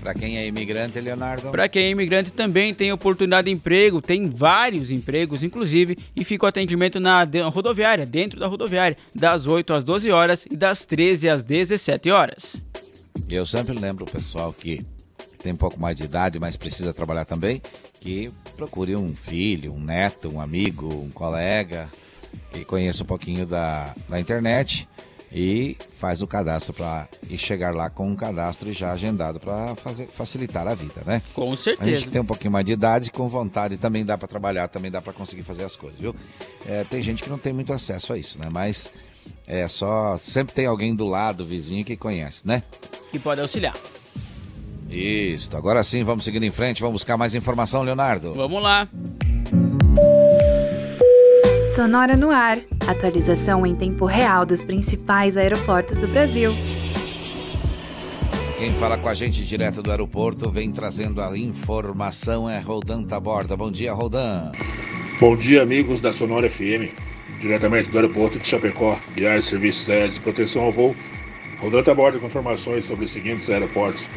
Para 0.00 0.14
quem 0.14 0.38
é 0.38 0.46
imigrante, 0.46 1.00
Leonardo? 1.00 1.50
Para 1.50 1.68
quem 1.68 1.84
é 1.84 1.90
imigrante 1.90 2.30
também 2.30 2.74
tem 2.74 2.92
oportunidade 2.92 3.46
de 3.46 3.50
emprego, 3.52 4.00
tem 4.00 4.28
vários 4.28 4.90
empregos, 4.90 5.42
inclusive, 5.42 5.98
e 6.16 6.24
fica 6.24 6.46
o 6.46 6.48
atendimento 6.48 6.98
na 6.98 7.24
rodoviária, 7.52 8.06
dentro 8.06 8.40
da 8.40 8.46
rodoviária, 8.46 8.96
das 9.14 9.46
8 9.46 9.72
às 9.74 9.84
12 9.84 10.10
horas 10.10 10.46
e 10.50 10.56
das 10.56 10.84
13 10.84 11.28
às 11.28 11.42
17 11.42 12.10
horas. 12.10 12.56
Eu 13.28 13.46
sempre 13.46 13.78
lembro 13.78 14.04
o 14.04 14.10
pessoal 14.10 14.52
que 14.52 14.84
tem 15.42 15.52
um 15.52 15.56
pouco 15.56 15.80
mais 15.80 15.96
de 15.96 16.04
idade, 16.04 16.38
mas 16.38 16.56
precisa 16.56 16.92
trabalhar 16.92 17.24
também, 17.24 17.62
que 18.00 18.30
procure 18.56 18.96
um 18.96 19.14
filho, 19.14 19.72
um 19.72 19.80
neto, 19.80 20.28
um 20.28 20.40
amigo, 20.40 20.88
um 20.88 21.10
colega 21.10 21.88
que 22.52 22.64
conheça 22.64 23.02
um 23.02 23.06
pouquinho 23.06 23.46
da, 23.46 23.94
da 24.08 24.20
internet 24.20 24.88
e 25.32 25.76
faz 25.96 26.22
o 26.22 26.26
cadastro 26.26 26.72
para 26.72 27.08
e 27.28 27.38
chegar 27.38 27.74
lá 27.74 27.88
com 27.88 28.08
um 28.08 28.16
cadastro 28.16 28.72
já 28.72 28.92
agendado 28.92 29.38
para 29.38 29.74
facilitar 30.12 30.66
a 30.66 30.74
vida, 30.74 31.02
né? 31.06 31.22
Com 31.34 31.52
A 31.52 31.56
certeza. 31.56 31.90
gente 31.90 32.04
que 32.04 32.10
tem 32.10 32.20
um 32.20 32.24
pouquinho 32.26 32.50
mais 32.52 32.64
de 32.66 32.72
idade, 32.72 33.12
com 33.12 33.28
vontade, 33.28 33.76
também 33.76 34.04
dá 34.04 34.18
para 34.18 34.26
trabalhar, 34.26 34.68
também 34.68 34.90
dá 34.90 35.00
para 35.00 35.12
conseguir 35.12 35.42
fazer 35.42 35.64
as 35.64 35.76
coisas, 35.76 36.00
viu? 36.00 36.14
É, 36.66 36.84
tem 36.84 37.00
gente 37.02 37.22
que 37.22 37.30
não 37.30 37.38
tem 37.38 37.52
muito 37.52 37.72
acesso 37.72 38.12
a 38.12 38.18
isso, 38.18 38.38
né? 38.38 38.48
Mas 38.50 38.90
é 39.46 39.68
só 39.68 40.18
sempre 40.22 40.54
tem 40.54 40.66
alguém 40.66 40.94
do 40.94 41.06
lado, 41.06 41.46
vizinho 41.46 41.84
que 41.84 41.96
conhece, 41.96 42.46
né? 42.46 42.62
Que 43.12 43.18
pode 43.18 43.40
auxiliar. 43.40 43.74
Isso, 44.88 45.56
agora 45.56 45.84
sim, 45.84 46.02
vamos 46.02 46.24
seguindo 46.24 46.42
em 46.44 46.50
frente, 46.50 46.80
vamos 46.80 46.94
buscar 46.94 47.16
mais 47.16 47.36
informação, 47.36 47.82
Leonardo. 47.82 48.34
Vamos 48.34 48.60
lá. 48.60 48.88
Sonora 51.70 52.16
no 52.16 52.30
ar. 52.30 52.58
Atualização 52.88 53.64
em 53.64 53.76
tempo 53.76 54.04
real 54.04 54.44
dos 54.44 54.64
principais 54.64 55.36
aeroportos 55.36 56.00
do 56.00 56.08
Brasil. 56.08 56.50
Quem 58.58 58.74
fala 58.74 58.98
com 58.98 59.08
a 59.08 59.14
gente 59.14 59.44
direto 59.44 59.80
do 59.80 59.88
aeroporto 59.88 60.50
vem 60.50 60.72
trazendo 60.72 61.22
a 61.22 61.38
informação 61.38 62.50
é 62.50 62.58
Rodan 62.58 63.04
Taborda. 63.04 63.56
Bom 63.56 63.70
dia, 63.70 63.92
Rodan. 63.92 64.50
Bom 65.20 65.36
dia, 65.36 65.62
amigos 65.62 66.00
da 66.00 66.12
Sonora 66.12 66.50
FM, 66.50 66.90
diretamente 67.38 67.88
do 67.88 67.98
aeroporto 67.98 68.40
de 68.40 68.48
Chapecó, 68.48 68.98
Viagens 69.14 69.44
Serviços 69.44 69.88
Aéreos 69.88 70.14
de 70.14 70.20
Proteção 70.20 70.64
ao 70.64 70.72
Voo. 70.72 70.96
Rodando 71.60 71.88
a 71.88 71.94
bordo 71.94 72.18
com 72.18 72.26
informações 72.26 72.84
sobre 72.84 73.04
os 73.04 73.12
seguintes 73.12 73.48
aeroportos: 73.48 74.08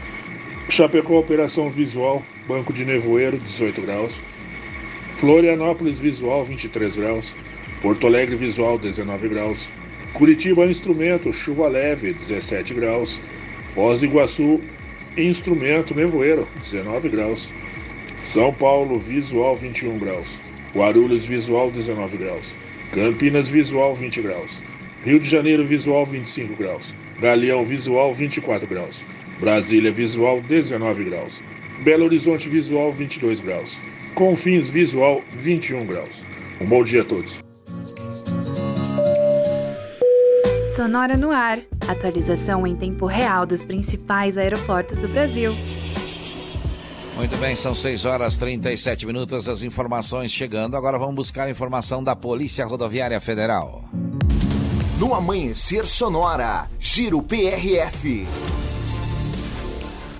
Chapecó, 0.69 1.19
operação 1.19 1.69
visual, 1.69 2.23
Banco 2.47 2.73
de 2.73 2.83
Nevoeiro, 2.83 3.37
18 3.37 3.79
graus. 3.83 4.19
Florianópolis, 5.23 5.99
visual, 5.99 6.43
23 6.43 6.97
graus. 6.97 7.33
Porto 7.81 8.07
Alegre, 8.07 8.35
visual, 8.35 8.77
19 8.77 9.29
graus. 9.29 9.69
Curitiba, 10.11 10.65
instrumento, 10.65 11.31
chuva 11.31 11.69
leve, 11.69 12.11
17 12.11 12.73
graus. 12.73 13.21
Foz 13.67 14.01
do 14.01 14.05
Iguaçu, 14.05 14.61
instrumento, 15.15 15.95
nevoeiro, 15.95 16.45
19 16.59 17.07
graus. 17.07 17.49
São 18.17 18.53
Paulo, 18.53 18.99
visual, 18.99 19.55
21 19.55 19.97
graus. 19.97 20.41
Guarulhos, 20.75 21.25
visual, 21.25 21.71
19 21.71 22.17
graus. 22.17 22.53
Campinas, 22.91 23.47
visual, 23.47 23.95
20 23.95 24.21
graus. 24.21 24.61
Rio 25.05 25.21
de 25.21 25.29
Janeiro, 25.29 25.65
visual, 25.65 26.05
25 26.05 26.53
graus. 26.57 26.93
Galeão, 27.21 27.63
visual, 27.63 28.13
24 28.13 28.67
graus. 28.67 29.05
Brasília, 29.39 29.89
visual, 29.89 30.41
19 30.41 31.05
graus. 31.05 31.41
Belo 31.79 32.03
Horizonte, 32.03 32.49
visual, 32.49 32.91
22 32.91 33.39
graus. 33.39 33.79
Confins, 34.15 34.69
visual, 34.69 35.21
21 35.31 35.85
graus. 35.87 36.23
Um 36.61 36.67
bom 36.67 36.83
dia 36.83 37.01
a 37.01 37.05
todos. 37.05 37.43
Sonora 40.75 41.17
no 41.17 41.31
ar. 41.31 41.59
Atualização 41.87 42.65
em 42.65 42.75
tempo 42.75 43.05
real 43.05 43.45
dos 43.45 43.65
principais 43.65 44.37
aeroportos 44.37 44.99
do 44.99 45.07
Brasil. 45.07 45.53
Muito 47.15 47.37
bem, 47.37 47.55
são 47.55 47.75
6 47.75 48.05
horas 48.05 48.37
37 48.37 49.05
minutos. 49.05 49.49
As 49.49 49.63
informações 49.63 50.31
chegando. 50.31 50.77
Agora 50.77 50.97
vamos 50.97 51.15
buscar 51.15 51.49
informação 51.49 52.03
da 52.03 52.15
Polícia 52.15 52.65
Rodoviária 52.65 53.19
Federal. 53.19 53.83
No 54.99 55.13
Amanhecer 55.13 55.85
Sonora, 55.85 56.69
Giro 56.79 57.21
PRF. 57.21 58.25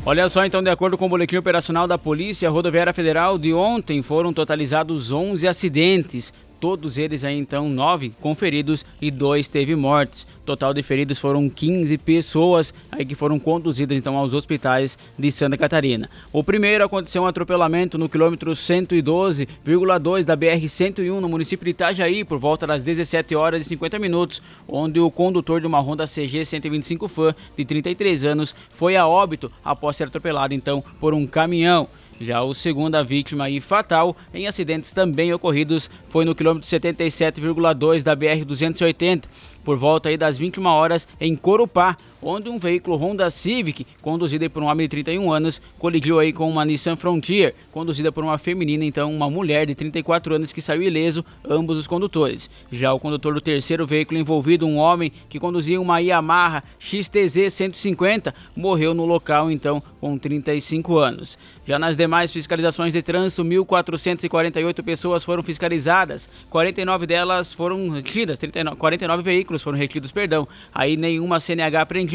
Olha 0.05 0.27
só, 0.27 0.45
então, 0.45 0.61
de 0.61 0.69
acordo 0.69 0.97
com 0.97 1.05
o 1.05 1.09
boletim 1.09 1.37
operacional 1.37 1.87
da 1.87 1.97
Polícia 1.97 2.49
Rodoviária 2.49 2.93
Federal 2.93 3.37
de 3.37 3.53
ontem, 3.53 4.01
foram 4.01 4.33
totalizados 4.33 5.13
11 5.13 5.47
acidentes, 5.47 6.33
todos 6.63 6.97
eles 6.97 7.25
aí 7.25 7.37
então 7.37 7.67
nove 7.67 8.13
conferidos 8.21 8.85
e 9.01 9.11
dois 9.11 9.49
teve 9.49 9.75
mortes. 9.75 10.25
Total 10.45 10.73
de 10.73 10.81
feridos 10.81 11.19
foram 11.19 11.49
15 11.49 11.97
pessoas 11.97 12.73
aí 12.89 13.05
que 13.05 13.15
foram 13.15 13.37
conduzidas 13.37 13.97
então 13.97 14.15
aos 14.15 14.33
hospitais 14.33 14.97
de 15.19 15.29
Santa 15.29 15.57
Catarina. 15.57 16.09
O 16.31 16.41
primeiro 16.41 16.85
aconteceu 16.85 17.23
um 17.23 17.25
atropelamento 17.25 17.97
no 17.97 18.07
quilômetro 18.07 18.53
112,2 18.53 20.23
da 20.23 20.37
BR 20.37 20.69
101 20.69 21.19
no 21.19 21.27
município 21.27 21.65
de 21.65 21.71
Itajaí 21.71 22.23
por 22.23 22.39
volta 22.39 22.65
das 22.65 22.81
17 22.81 23.35
horas 23.35 23.65
e 23.65 23.65
50 23.65 23.99
minutos, 23.99 24.41
onde 24.65 25.01
o 25.01 25.11
condutor 25.11 25.59
de 25.59 25.67
uma 25.67 25.81
Honda 25.81 26.07
CG 26.07 26.45
125 26.45 27.09
Fan 27.09 27.35
de 27.57 27.65
33 27.65 28.23
anos 28.23 28.55
foi 28.69 28.95
a 28.95 29.05
óbito 29.05 29.51
após 29.65 29.97
ser 29.97 30.05
atropelado 30.05 30.53
então 30.53 30.81
por 30.97 31.13
um 31.13 31.27
caminhão. 31.27 31.89
Já 32.19 32.41
o 32.41 32.53
segunda 32.53 33.03
vítima 33.03 33.49
e 33.49 33.59
fatal 33.59 34.15
em 34.33 34.47
acidentes 34.47 34.91
também 34.91 35.33
ocorridos 35.33 35.89
foi 36.09 36.25
no 36.25 36.35
quilômetro 36.35 36.69
77,2 36.69 38.03
da 38.03 38.15
BR 38.15 38.45
280 38.45 39.27
por 39.63 39.77
volta 39.77 40.15
das 40.17 40.37
21 40.37 40.65
horas 40.65 41.07
em 41.19 41.35
Corupá, 41.35 41.97
onde 42.23 42.49
um 42.49 42.57
veículo 42.57 42.97
Honda 42.97 43.29
Civic, 43.29 43.85
conduzido 44.01 44.49
por 44.49 44.63
um 44.63 44.67
homem 44.67 44.85
de 44.85 44.89
31 44.89 45.31
anos, 45.31 45.61
colidiu 45.77 46.19
aí 46.19 46.31
com 46.31 46.49
uma 46.49 46.65
Nissan 46.65 46.95
Frontier, 46.95 47.53
conduzida 47.71 48.11
por 48.11 48.23
uma 48.23 48.37
feminina, 48.37 48.85
então 48.85 49.13
uma 49.13 49.29
mulher 49.29 49.65
de 49.65 49.75
34 49.75 50.35
anos 50.35 50.53
que 50.53 50.61
saiu 50.61 50.81
ileso, 50.81 51.23
ambos 51.47 51.77
os 51.77 51.87
condutores. 51.87 52.49
Já 52.71 52.93
o 52.93 52.99
condutor 52.99 53.33
do 53.33 53.41
terceiro 53.41 53.85
veículo 53.85 54.19
envolvido, 54.19 54.65
um 54.65 54.77
homem 54.77 55.11
que 55.29 55.39
conduzia 55.39 55.79
uma 55.79 55.99
Yamaha 55.99 56.63
XTZ 56.79 57.51
150, 57.53 58.33
morreu 58.55 58.93
no 58.93 59.05
local 59.05 59.51
então 59.51 59.81
com 59.99 60.17
35 60.17 60.97
anos. 60.97 61.37
Já 61.65 61.79
nas 61.79 61.95
demais 61.95 62.31
fiscalizações 62.31 62.93
de 62.93 63.01
trânsito, 63.01 63.43
1.448 63.43 64.83
pessoas 64.83 65.23
foram 65.23 65.41
fiscalizadas, 65.43 66.29
49 66.49 67.05
delas 67.05 67.53
foram 67.53 67.89
retidas, 67.89 68.37
39, 68.37 68.77
49 68.77 69.23
veículos 69.23 69.61
foram 69.61 69.77
retidos, 69.77 70.11
perdão, 70.11 70.47
aí 70.73 70.97
nenhuma 70.97 71.39
CNH 71.39 71.81
apreendida. 71.81 72.12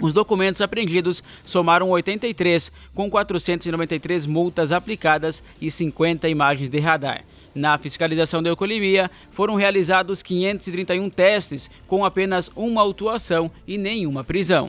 Os 0.00 0.12
documentos 0.12 0.60
apreendidos 0.60 1.22
somaram 1.44 1.88
83, 1.88 2.70
com 2.94 3.08
493 3.08 4.26
multas 4.26 4.72
aplicadas 4.72 5.42
e 5.60 5.70
50 5.70 6.28
imagens 6.28 6.68
de 6.68 6.78
radar. 6.78 7.24
Na 7.54 7.78
fiscalização 7.78 8.42
da 8.42 8.50
eucolimia, 8.50 9.10
foram 9.30 9.54
realizados 9.54 10.22
531 10.22 11.08
testes, 11.08 11.70
com 11.86 12.04
apenas 12.04 12.50
uma 12.54 12.82
autuação 12.82 13.50
e 13.66 13.78
nenhuma 13.78 14.22
prisão. 14.22 14.68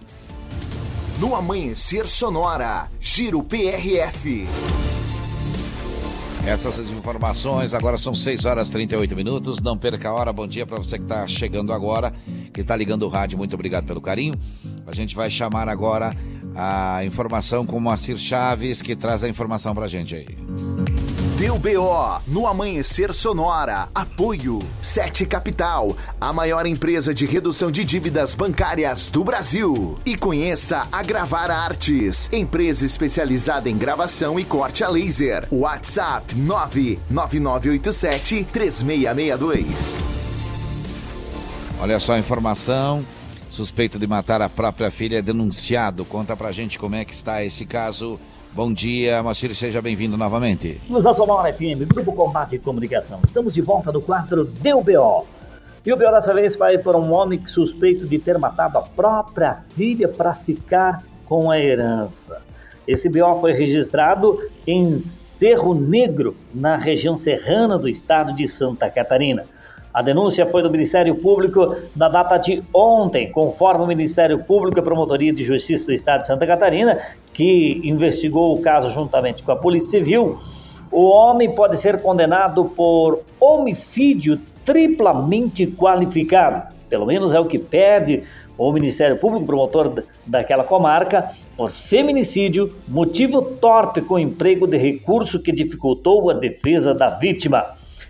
No 1.20 1.36
Amanhecer 1.36 2.08
Sonora, 2.08 2.90
Giro 3.02 3.44
PRF. 3.44 4.48
Essas 6.48 6.80
informações, 6.90 7.74
agora 7.74 7.98
são 7.98 8.16
6 8.16 8.46
horas 8.46 8.70
e 8.70 8.72
38 8.72 9.14
minutos. 9.18 9.62
Não 9.62 9.78
perca 9.78 10.08
a 10.08 10.14
hora. 10.14 10.32
Bom 10.32 10.48
dia 10.48 10.66
para 10.66 10.78
você 10.78 10.98
que 10.98 11.04
está 11.04 11.28
chegando 11.28 11.74
agora, 11.74 12.14
que 12.54 12.62
está 12.62 12.74
ligando 12.74 13.04
o 13.04 13.10
rádio. 13.10 13.38
Muito 13.38 13.54
obrigado 13.54 13.86
pelo 13.86 14.00
carinho. 14.00 14.34
A 14.88 14.96
gente 14.96 15.14
vai 15.14 15.30
chamar 15.30 15.68
agora 15.68 16.16
a 16.56 17.04
informação 17.04 17.66
com 17.66 17.76
o 17.76 17.82
Moacir 17.82 18.18
Chaves, 18.18 18.82
que 18.82 18.96
traz 18.96 19.26
a 19.26 19.30
informação 19.30 19.76
para 19.76 19.86
a 19.86 19.90
gente 19.90 20.16
aí. 20.16 20.97
Deu 21.38 21.58
BO 21.60 22.22
no 22.26 22.48
Amanhecer 22.48 23.14
Sonora. 23.14 23.90
Apoio 23.94 24.58
Sete 24.82 25.24
Capital, 25.24 25.96
a 26.20 26.34
maior 26.34 26.66
empresa 26.66 27.14
de 27.14 27.28
redução 27.28 27.70
de 27.70 27.86
dívidas 27.86 28.34
bancárias 28.34 29.12
do 29.12 29.24
Brasil. 29.24 30.00
E 30.04 30.18
conheça 30.18 30.88
a 30.92 31.04
Gravar 31.04 31.52
Artes, 31.52 32.28
empresa 32.34 32.88
especializada 32.88 33.70
em 33.70 33.78
gravação 33.78 34.40
e 34.40 34.44
corte 34.44 34.84
a 34.84 34.90
laser. 34.90 35.48
WhatsApp 35.52 36.34
99987 36.34 38.48
3662. 38.52 40.00
Olha 41.80 42.00
só 42.00 42.14
a 42.14 42.20
informação. 42.20 43.06
Suspeito 43.48 44.00
de 44.00 44.08
matar 44.08 44.42
a 44.42 44.50
própria 44.50 44.90
filha 44.90 45.20
é 45.20 45.22
denunciado. 45.22 46.04
Conta 46.04 46.36
pra 46.36 46.52
gente 46.52 46.80
como 46.80 46.96
é 46.96 47.06
que 47.06 47.14
está 47.14 47.46
esse 47.46 47.64
caso. 47.64 48.20
Bom 48.58 48.74
dia, 48.74 49.22
Moacir, 49.22 49.54
seja 49.54 49.84
bem-vindo 49.84 50.18
novamente. 50.18 50.82
A 50.92 51.14
Sonora 51.14 51.54
FM, 51.54 51.86
Grupo 51.94 52.12
Combate 52.12 52.56
e 52.56 52.60
Comunicação. 52.60 53.20
Estamos 53.24 53.54
de 53.54 53.62
volta 53.62 53.92
no 53.92 54.02
quadro 54.02 54.46
Deu 54.46 54.82
BO. 54.82 55.28
E 55.86 55.94
o 55.94 55.96
BO 55.96 56.10
dessa 56.10 56.34
vez 56.34 56.56
vai 56.56 56.76
para 56.80 56.98
um 56.98 57.14
homem 57.14 57.40
suspeito 57.46 58.08
de 58.08 58.18
ter 58.18 58.36
matado 58.40 58.80
a 58.80 58.82
própria 58.82 59.60
filha 59.76 60.08
para 60.08 60.34
ficar 60.34 61.04
com 61.26 61.52
a 61.52 61.60
herança. 61.60 62.42
Esse 62.88 63.08
BO 63.08 63.40
foi 63.40 63.54
registrado 63.54 64.40
em 64.66 64.98
Cerro 64.98 65.76
Negro, 65.76 66.36
na 66.52 66.78
região 66.78 67.16
serrana 67.16 67.78
do 67.78 67.88
estado 67.88 68.34
de 68.34 68.48
Santa 68.48 68.90
Catarina. 68.90 69.44
A 69.94 70.02
denúncia 70.04 70.46
foi 70.46 70.62
do 70.62 70.70
Ministério 70.70 71.16
Público 71.16 71.76
na 71.96 72.08
data 72.08 72.38
de 72.38 72.64
ontem, 72.74 73.32
conforme 73.32 73.84
o 73.84 73.88
Ministério 73.88 74.38
Público 74.44 74.80
e 74.80 74.82
Promotoria 74.84 75.34
de 75.34 75.44
Justiça 75.44 75.88
do 75.88 75.94
Estado 75.94 76.22
de 76.22 76.28
Santa 76.28 76.46
Catarina, 76.46 77.00
que 77.38 77.80
investigou 77.84 78.58
o 78.58 78.62
caso 78.64 78.90
juntamente 78.90 79.44
com 79.44 79.52
a 79.52 79.56
Polícia 79.56 79.92
Civil. 79.92 80.40
O 80.92 81.04
homem 81.10 81.54
pode 81.54 81.78
ser 81.78 82.02
condenado 82.02 82.66
por 82.66 83.22
homicídio 83.40 84.40
triplamente 84.66 85.68
qualificado. 85.68 86.74
Pelo 86.90 87.06
menos 87.06 87.32
é 87.34 87.40
o 87.40 87.46
que 87.46 87.60
pede 87.60 88.24
o 88.58 88.72
Ministério 88.72 89.18
Público 89.18 89.46
promotor 89.46 90.04
daquela 90.26 90.64
comarca 90.64 91.30
por 91.56 91.70
feminicídio, 91.70 92.76
motivo 92.88 93.44
torpe 93.44 94.02
com 94.02 94.18
emprego 94.18 94.66
de 94.66 94.78
recurso 94.78 95.40
que 95.40 95.52
dificultou 95.52 96.32
a 96.32 96.34
defesa 96.34 96.92
da 96.92 97.10
vítima. 97.10 97.64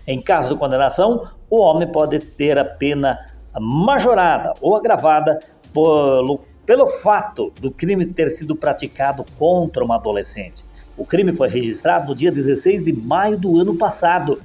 Em 0.06 0.22
caso 0.22 0.54
de 0.54 0.58
condenação, 0.58 1.28
o 1.50 1.60
homem 1.60 1.86
pode 1.86 2.18
ter 2.18 2.56
a 2.58 2.64
pena 2.64 3.18
majorada 3.60 4.54
ou 4.62 4.74
agravada 4.74 5.38
pelo, 5.72 6.40
pelo 6.68 6.86
fato 6.86 7.50
do 7.62 7.70
crime 7.70 8.04
ter 8.04 8.30
sido 8.30 8.54
praticado 8.54 9.24
contra 9.38 9.82
uma 9.82 9.94
adolescente. 9.94 10.62
O 10.98 11.04
crime 11.06 11.32
foi 11.32 11.48
registrado 11.48 12.08
no 12.08 12.14
dia 12.14 12.30
16 12.30 12.84
de 12.84 12.92
maio 12.92 13.38
do 13.38 13.58
ano 13.58 13.74
passado. 13.74 14.38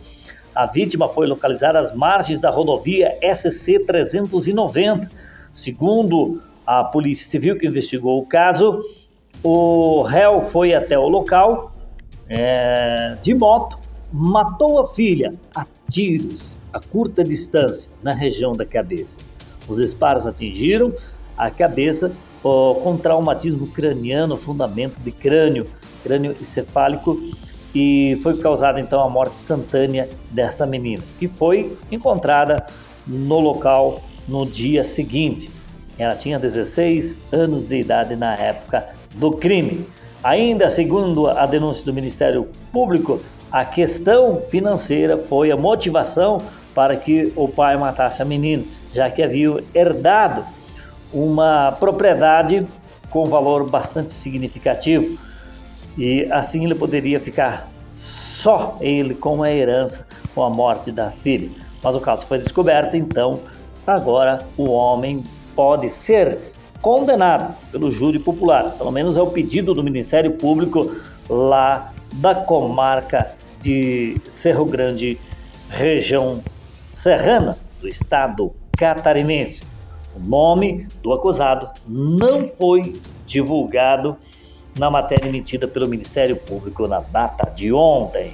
A 0.56 0.66
vítima 0.66 1.10
foi 1.10 1.28
localizada 1.28 1.78
às 1.78 1.94
margens 1.94 2.40
da 2.40 2.50
rodovia 2.50 3.18
SC 3.36 3.78
390. 3.86 5.12
Segundo 5.52 6.42
a 6.66 6.86
Polícia 6.86 7.30
Civil 7.30 7.58
que 7.58 7.68
investigou 7.68 8.18
o 8.22 8.26
caso, 8.26 8.82
o 9.44 10.04
réu 10.04 10.44
foi 10.44 10.74
até 10.74 10.98
o 10.98 11.10
local 11.10 11.76
é, 12.30 13.18
de 13.22 13.34
moto, 13.34 13.78
matou 14.14 14.80
a 14.80 14.88
filha 14.88 15.34
a 15.54 15.66
tiros 15.92 16.58
a 16.72 16.80
curta 16.80 17.22
distância 17.22 17.92
na 18.02 18.14
região 18.14 18.54
da 18.54 18.66
cabeça. 18.66 19.20
Os 19.68 19.78
disparos 19.78 20.26
atingiram 20.26 20.94
a 21.38 21.50
cabeça 21.50 22.12
com 22.42 22.98
traumatismo 22.98 23.68
craniano, 23.68 24.36
fundamento 24.36 25.00
de 25.00 25.12
crânio, 25.12 25.66
crânio 26.04 26.36
encefálico, 26.42 27.18
e 27.74 28.20
foi 28.22 28.38
causada 28.38 28.80
então 28.80 29.02
a 29.02 29.10
morte 29.10 29.36
instantânea 29.36 30.08
desta 30.30 30.66
menina, 30.66 31.02
que 31.18 31.28
foi 31.28 31.76
encontrada 31.92 32.66
no 33.08 33.40
local 33.40 34.02
no 34.28 34.46
dia 34.46 34.84
seguinte. 34.84 35.50
Ela 35.98 36.16
tinha 36.16 36.38
16 36.38 37.34
anos 37.34 37.66
de 37.66 37.78
idade 37.78 38.16
na 38.16 38.36
época 38.36 38.90
do 39.16 39.32
crime. 39.32 39.88
Ainda 40.24 40.70
segundo 40.70 41.28
a 41.28 41.46
denúncia 41.46 41.84
do 41.84 41.94
Ministério 41.94 42.48
Público, 42.72 43.22
a 43.52 43.64
questão 43.64 44.42
financeira 44.48 45.18
foi 45.18 45.52
a 45.52 45.58
motivação 45.58 46.40
para 46.74 46.96
que 46.96 47.32
o 47.36 47.48
pai 47.48 47.78
matasse 47.78 48.22
a 48.22 48.26
menina, 48.26 48.64
já 48.94 49.10
que 49.10 49.22
havia 49.22 49.64
herdado 49.74 50.44
uma 51.14 51.72
propriedade 51.74 52.66
com 53.10 53.26
valor 53.26 53.70
bastante 53.70 54.14
significativo 54.14 55.18
e 55.98 56.24
assim 56.32 56.66
ele 56.66 56.76
poderia 56.76 57.20
ficar 57.20 57.70
só 57.96 58.78
ele 58.82 59.14
com 59.14 59.44
a 59.44 59.52
herança 59.52 60.08
com 60.34 60.44
a 60.44 60.50
morte 60.50 60.92
da 60.92 61.12
filha. 61.12 61.50
Mas 61.82 61.96
o 61.96 62.00
caso 62.00 62.26
foi 62.26 62.40
descoberto, 62.40 62.98
então 62.98 63.40
agora 63.86 64.46
o 64.58 64.70
homem 64.70 65.24
pode 65.56 65.90
ser 65.90 66.40
condenado 66.82 67.56
pelo 67.72 67.92
júri 67.92 68.20
popular. 68.20 68.72
Pelo 68.72 68.92
menos 68.92 69.16
é 69.16 69.22
o 69.22 69.28
pedido 69.28 69.74
do 69.74 69.84
Ministério 69.84 70.32
Público 70.32 70.92
lá 71.30 71.94
da 72.14 72.34
comarca 72.34 73.34
de 73.60 74.18
Cerro 74.28 74.66
Grande, 74.66 75.20
região 75.70 76.42
serrana 76.94 77.58
do 77.80 77.88
estado 77.88 78.54
catarinense. 78.78 79.73
O 80.16 80.20
nome 80.20 80.88
do 81.02 81.14
acusado 81.14 81.70
não 81.88 82.48
foi 82.48 83.00
divulgado 83.26 84.16
na 84.78 84.90
matéria 84.90 85.28
emitida 85.28 85.68
pelo 85.68 85.88
Ministério 85.88 86.36
Público 86.36 86.88
na 86.88 87.00
data 87.00 87.50
de 87.50 87.74
ontem. 87.74 88.34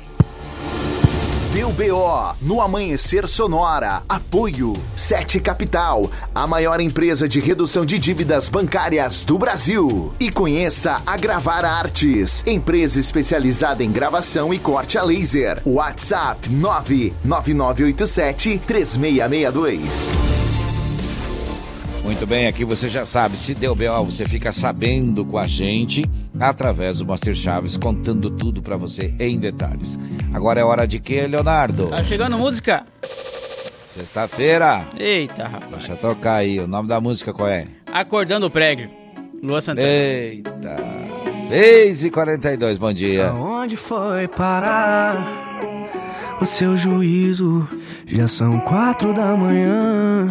Deu 1.54 1.70
BO 1.72 2.36
no 2.42 2.62
Amanhecer 2.62 3.28
Sonora. 3.28 4.04
Apoio 4.08 4.74
Sete 4.96 5.40
Capital, 5.40 6.10
a 6.34 6.46
maior 6.46 6.80
empresa 6.80 7.28
de 7.28 7.40
redução 7.40 7.84
de 7.84 7.98
dívidas 7.98 8.50
bancárias 8.50 9.24
do 9.24 9.36
Brasil. 9.38 10.14
E 10.20 10.32
conheça 10.32 11.02
a 11.08 11.18
Gravar 11.18 11.66
Artes, 11.66 12.46
empresa 12.46 13.00
especializada 13.00 13.84
em 13.84 13.92
gravação 13.92 14.54
e 14.54 14.60
corte 14.60 15.00
a 15.00 15.04
laser. 15.04 15.60
WhatsApp 15.66 16.48
99987 16.50 18.62
3662. 18.68 20.49
Muito 22.10 22.26
bem, 22.26 22.48
aqui 22.48 22.66
você 22.66 22.90
já 22.90 23.06
sabe, 23.06 23.38
se 23.38 23.54
deu 23.54 23.76
B.O., 23.76 24.06
você 24.06 24.26
fica 24.26 24.52
sabendo 24.52 25.24
com 25.24 25.38
a 25.38 25.46
gente 25.46 26.04
através 26.40 26.98
do 26.98 27.06
Master 27.06 27.36
Chaves, 27.36 27.78
contando 27.78 28.32
tudo 28.32 28.64
pra 28.64 28.76
você 28.76 29.14
em 29.20 29.40
detalhes. 29.40 29.98
Agora 30.34 30.60
é 30.60 30.64
hora 30.64 30.88
de 30.88 31.00
quê, 31.00 31.28
Leonardo? 31.28 31.86
Tá 31.86 32.04
chegando 32.04 32.36
música? 32.36 32.84
Sexta-feira. 33.88 34.82
Eita, 34.98 35.48
rapaz. 35.48 35.70
Deixa 35.70 35.94
eu 35.94 35.98
tocar 35.98 36.38
aí. 36.38 36.60
O 36.60 36.66
nome 36.68 36.90
da 36.90 37.00
música 37.00 37.32
qual 37.32 37.48
é? 37.48 37.68
Acordando 37.94 38.48
o 38.48 38.50
prego. 38.50 38.90
Lua 39.44 39.62
Santana. 39.62 39.88
Eita. 39.88 40.78
6 41.48 42.06
e 42.06 42.10
42 42.10 42.80
bom 42.80 42.92
dia. 42.92 43.28
Aonde 43.28 43.78
foi 43.78 44.28
parar 44.28 45.32
o 46.42 46.46
seu 46.46 46.76
juízo? 46.76 47.70
Já 48.08 48.28
são 48.28 48.60
quatro 48.62 49.14
da 49.14 49.38
manhã. 49.38 50.28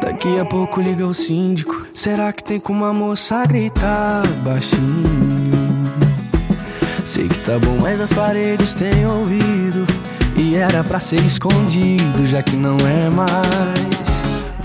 Daqui 0.00 0.38
a 0.38 0.44
pouco 0.44 0.80
liga 0.80 1.06
o 1.06 1.14
síndico. 1.14 1.86
Será 1.92 2.32
que 2.32 2.42
tem 2.42 2.58
como 2.58 2.84
a 2.84 2.92
moça 2.92 3.44
gritar 3.46 4.26
baixinho? 4.44 5.68
Sei 7.04 7.28
que 7.28 7.38
tá 7.38 7.58
bom, 7.58 7.78
mas 7.80 8.00
as 8.00 8.12
paredes 8.12 8.74
têm 8.74 9.06
ouvido. 9.06 9.86
E 10.36 10.56
era 10.56 10.84
pra 10.84 11.00
ser 11.00 11.20
escondido, 11.24 12.24
já 12.26 12.42
que 12.42 12.54
não 12.54 12.76
é 12.76 13.10
mais. 13.10 14.18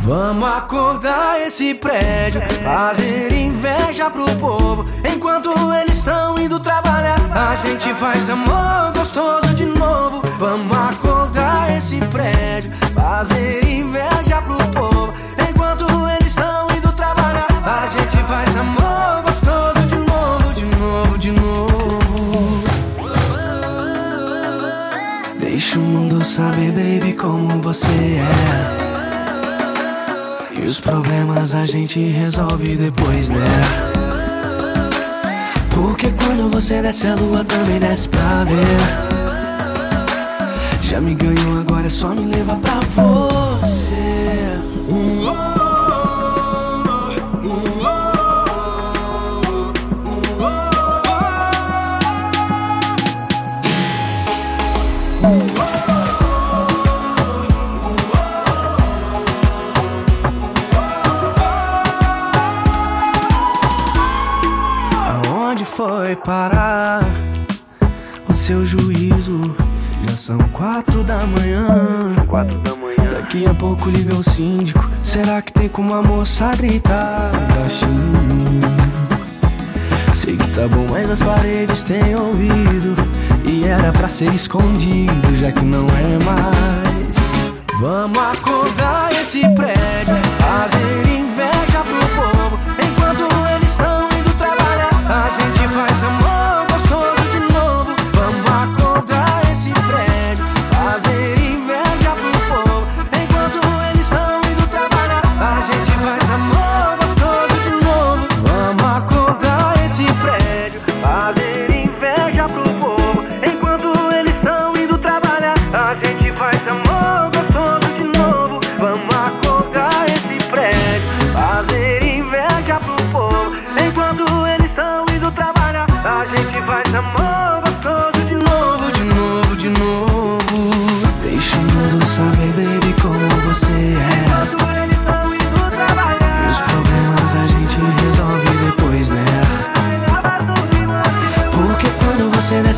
Vamos 0.04 0.50
acordar 0.50 1.42
esse 1.42 1.74
prédio, 1.74 2.42
fazer 2.62 3.32
inveja 3.32 4.10
pro 4.10 4.26
povo. 4.36 4.86
Enquanto 5.02 5.50
eles 5.74 5.96
estão 5.96 6.38
indo 6.38 6.60
trabalhar, 6.60 7.23
a 7.34 7.56
gente 7.56 7.94
faz 7.96 8.30
amor 8.30 8.94
gostoso 8.94 9.54
de 9.56 9.66
novo. 9.66 10.22
Vamos 10.38 10.78
acordar 10.78 11.76
esse 11.76 11.98
prédio, 12.08 12.72
fazer 12.94 13.66
inveja 13.66 14.42
pro 14.42 14.58
povo. 14.70 15.14
Enquanto 15.50 15.86
eles 16.10 16.28
estão 16.28 16.68
indo 16.76 16.92
trabalhar, 16.94 17.48
a 17.64 17.88
gente 17.88 18.18
faz 18.18 18.56
amor 18.56 19.24
gostoso 19.24 19.88
de 19.88 19.96
novo, 19.96 20.54
de 20.54 20.66
novo, 20.66 21.18
de 21.18 21.32
novo. 21.32 22.64
Deixa 25.40 25.80
o 25.80 25.82
mundo 25.82 26.24
saber, 26.24 26.72
baby, 26.72 27.14
como 27.14 27.60
você 27.62 28.20
é. 28.20 28.84
E 30.60 30.66
os 30.66 30.80
problemas 30.80 31.56
a 31.56 31.66
gente 31.66 32.00
resolve 32.00 32.76
depois, 32.76 33.30
né? 33.30 34.03
Porque 35.74 36.12
quando 36.12 36.52
você 36.52 36.82
desce 36.82 37.08
a 37.08 37.16
lua 37.16 37.44
também 37.44 37.80
desce 37.80 38.08
pra 38.10 38.44
ver. 38.46 39.14
Já 40.82 41.02
me 41.02 41.16
ganhou, 41.16 41.62
agora 41.62 41.88
é 41.88 41.90
só 41.90 42.10
me 42.10 42.26
levar 42.26 42.58
pra 42.58 42.80
você. 42.82 43.33
Foi 65.86 66.16
parar 66.16 67.04
o 68.30 68.34
seu 68.34 68.66
juízo? 68.66 69.54
Já 70.08 70.16
são 70.16 70.38
quatro 70.54 71.04
da 71.04 71.26
manhã. 71.26 72.16
Quatro 72.28 72.58
da 72.60 72.74
manhã. 72.76 73.12
Daqui 73.12 73.46
a 73.46 73.54
pouco 73.54 73.90
liga 73.90 74.16
o 74.16 74.24
síndico. 74.24 74.90
Será 75.04 75.42
que 75.42 75.52
tem 75.52 75.68
como 75.68 75.94
a 75.94 76.02
moça 76.02 76.56
gritar 76.56 77.32
baixinho? 77.58 78.62
Sei 80.14 80.38
que 80.38 80.48
tá 80.52 80.68
bom, 80.70 80.88
mas 80.90 81.10
as 81.10 81.22
paredes 81.22 81.84
têm 81.84 82.16
ouvido. 82.16 82.96
E 83.44 83.66
era 83.66 83.92
pra 83.92 84.08
ser 84.08 84.34
escondido, 84.34 85.36
já 85.36 85.52
que 85.52 85.66
não 85.66 85.86
é 85.86 86.24
mais. 86.24 87.80
Vamos 87.80 88.18
acordar 88.18 89.12
esse 89.12 89.42
prédio, 89.50 90.16
fazer 90.40 91.13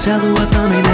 você 0.05 0.11
desce 0.11 0.11
a 0.11 0.17
lua 0.17 0.84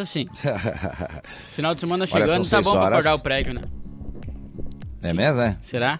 Essa 0.00 0.04
sim. 0.06 0.26
Final 1.54 1.74
de 1.74 1.80
semana 1.80 2.04
Olha, 2.10 2.26
chegando, 2.26 2.44
são 2.44 2.62
tá 2.62 2.64
bom 2.64 2.70
seis 2.70 2.72
pra 2.72 2.80
horas. 2.80 2.98
acordar 3.06 3.14
o 3.14 3.18
prego, 3.20 3.52
né? 3.52 3.60
É 5.02 5.12
mesmo, 5.12 5.40
é? 5.40 5.56
Será? 5.62 5.98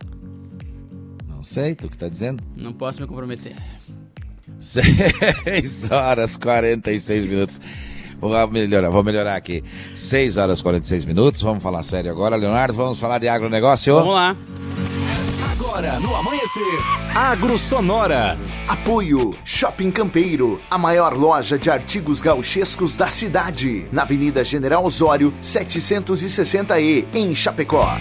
Não 1.28 1.43
sei, 1.43 1.74
tu 1.74 1.89
que 1.89 1.98
tá 1.98 2.09
dizendo? 2.09 2.43
Não 2.56 2.72
posso 2.72 3.01
me 3.01 3.06
comprometer. 3.06 3.55
6 4.59 5.90
horas 5.90 6.36
46 6.36 7.24
minutos. 7.24 7.60
Vou 8.20 8.31
melhorar, 8.51 8.90
vou 8.90 9.02
melhorar 9.02 9.36
aqui. 9.36 9.64
6 9.94 10.36
horas 10.36 10.60
46 10.60 11.06
minutos. 11.06 11.40
Vamos 11.40 11.62
falar 11.62 11.82
sério 11.82 12.10
agora, 12.10 12.36
Leonardo. 12.36 12.74
Vamos 12.74 12.98
falar 12.98 13.18
de 13.18 13.28
agronegócio. 13.28 13.94
Vamos 13.94 14.14
lá. 14.14 14.36
Agora 15.81 15.98
no 15.98 16.15
amanhecer, 16.15 16.78
Agro 17.15 17.57
Sonora. 17.57 18.39
Apoio 18.69 19.35
Shopping 19.47 19.90
Campeiro, 19.90 20.61
a 20.70 20.77
maior 20.77 21.16
loja 21.16 21.59
de 21.59 21.70
artigos 21.70 22.20
gauchescos 22.20 22.98
da 22.98 23.09
cidade, 23.09 23.89
na 23.90 24.02
Avenida 24.02 24.44
General 24.44 24.85
Osório, 24.85 25.32
760E, 25.43 27.07
em 27.15 27.35
Chapecó. 27.35 27.97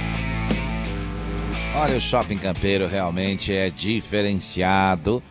Olha, 1.74 1.96
o 1.96 2.02
Shopping 2.02 2.38
Campeiro 2.38 2.86
realmente 2.86 3.54
é 3.54 3.70
diferenciado. 3.70 5.24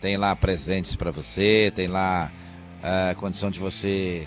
Tem 0.00 0.16
lá 0.16 0.34
presentes 0.34 0.96
para 0.96 1.10
você, 1.10 1.70
tem 1.74 1.88
lá 1.88 2.32
a 2.82 3.14
condição 3.16 3.50
de 3.50 3.60
você 3.60 4.26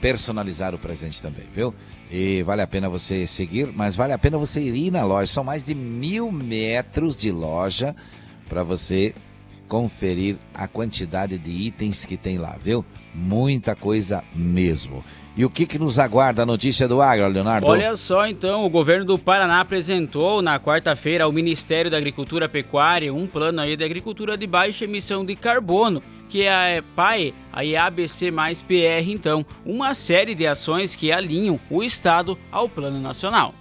personalizar 0.00 0.74
o 0.74 0.78
presente 0.78 1.22
também, 1.22 1.46
viu? 1.54 1.72
E 2.10 2.42
vale 2.42 2.62
a 2.62 2.66
pena 2.66 2.88
você 2.88 3.26
seguir, 3.26 3.72
mas 3.74 3.96
vale 3.96 4.12
a 4.12 4.18
pena 4.18 4.38
você 4.38 4.60
ir 4.60 4.90
na 4.90 5.04
loja. 5.04 5.32
São 5.32 5.44
mais 5.44 5.64
de 5.64 5.74
mil 5.74 6.30
metros 6.30 7.16
de 7.16 7.30
loja 7.30 7.94
para 8.48 8.62
você 8.62 9.14
conferir 9.66 10.36
a 10.54 10.68
quantidade 10.68 11.38
de 11.38 11.50
itens 11.50 12.04
que 12.04 12.16
tem 12.16 12.38
lá, 12.38 12.56
viu? 12.62 12.84
Muita 13.14 13.74
coisa 13.74 14.22
mesmo. 14.34 15.04
E 15.36 15.44
o 15.44 15.50
que, 15.50 15.66
que 15.66 15.80
nos 15.80 15.98
aguarda 15.98 16.42
a 16.42 16.46
notícia 16.46 16.86
do 16.86 17.02
Agro, 17.02 17.26
Leonardo? 17.26 17.66
Olha 17.66 17.96
só, 17.96 18.24
então, 18.24 18.64
o 18.64 18.70
governo 18.70 19.04
do 19.04 19.18
Paraná 19.18 19.60
apresentou 19.60 20.40
na 20.40 20.60
quarta-feira 20.60 21.24
ao 21.24 21.32
Ministério 21.32 21.90
da 21.90 21.96
Agricultura 21.96 22.44
e 22.44 22.48
Pecuária 22.48 23.12
um 23.12 23.26
plano 23.26 23.60
aí 23.60 23.76
de 23.76 23.82
agricultura 23.82 24.36
de 24.36 24.46
baixa 24.46 24.84
emissão 24.84 25.24
de 25.24 25.34
carbono, 25.34 26.00
que 26.34 26.42
é 26.42 26.78
a 26.78 26.82
PAE, 26.96 27.32
a 27.52 27.86
ABC 27.86 28.28
mais 28.32 28.60
PR, 28.60 29.06
então, 29.06 29.46
uma 29.64 29.94
série 29.94 30.34
de 30.34 30.44
ações 30.44 30.96
que 30.96 31.12
alinham 31.12 31.60
o 31.70 31.80
Estado 31.80 32.36
ao 32.50 32.68
plano 32.68 33.00
nacional. 33.00 33.54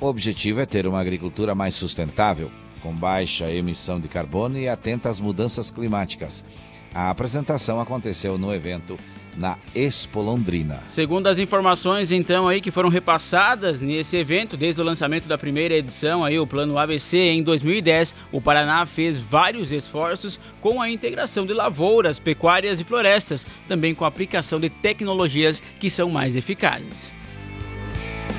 O 0.00 0.06
objetivo 0.06 0.60
é 0.60 0.64
ter 0.64 0.86
uma 0.86 0.98
agricultura 0.98 1.54
mais 1.54 1.74
sustentável, 1.74 2.50
com 2.82 2.90
baixa 2.94 3.50
emissão 3.50 4.00
de 4.00 4.08
carbono 4.08 4.56
e 4.56 4.66
atenta 4.66 5.10
às 5.10 5.20
mudanças 5.20 5.70
climáticas. 5.70 6.42
A 6.94 7.10
apresentação 7.10 7.78
aconteceu 7.78 8.38
no 8.38 8.54
evento 8.54 8.96
na 9.38 9.56
Expo 9.74 10.20
Londrina. 10.20 10.82
Segundo 10.86 11.28
as 11.28 11.38
informações 11.38 12.10
então 12.10 12.48
aí 12.48 12.60
que 12.60 12.70
foram 12.70 12.88
repassadas 12.88 13.80
nesse 13.80 14.16
evento 14.16 14.56
desde 14.56 14.82
o 14.82 14.84
lançamento 14.84 15.28
da 15.28 15.38
primeira 15.38 15.74
edição 15.74 16.24
aí 16.24 16.38
o 16.38 16.46
Plano 16.46 16.76
ABC 16.76 17.16
em 17.16 17.42
2010, 17.42 18.14
o 18.32 18.40
Paraná 18.40 18.84
fez 18.84 19.18
vários 19.18 19.70
esforços 19.70 20.40
com 20.60 20.82
a 20.82 20.90
integração 20.90 21.46
de 21.46 21.52
lavouras, 21.52 22.18
pecuárias 22.18 22.80
e 22.80 22.84
florestas, 22.84 23.46
também 23.68 23.94
com 23.94 24.04
a 24.04 24.08
aplicação 24.08 24.58
de 24.58 24.68
tecnologias 24.68 25.62
que 25.78 25.88
são 25.88 26.10
mais 26.10 26.34
eficazes. 26.34 27.17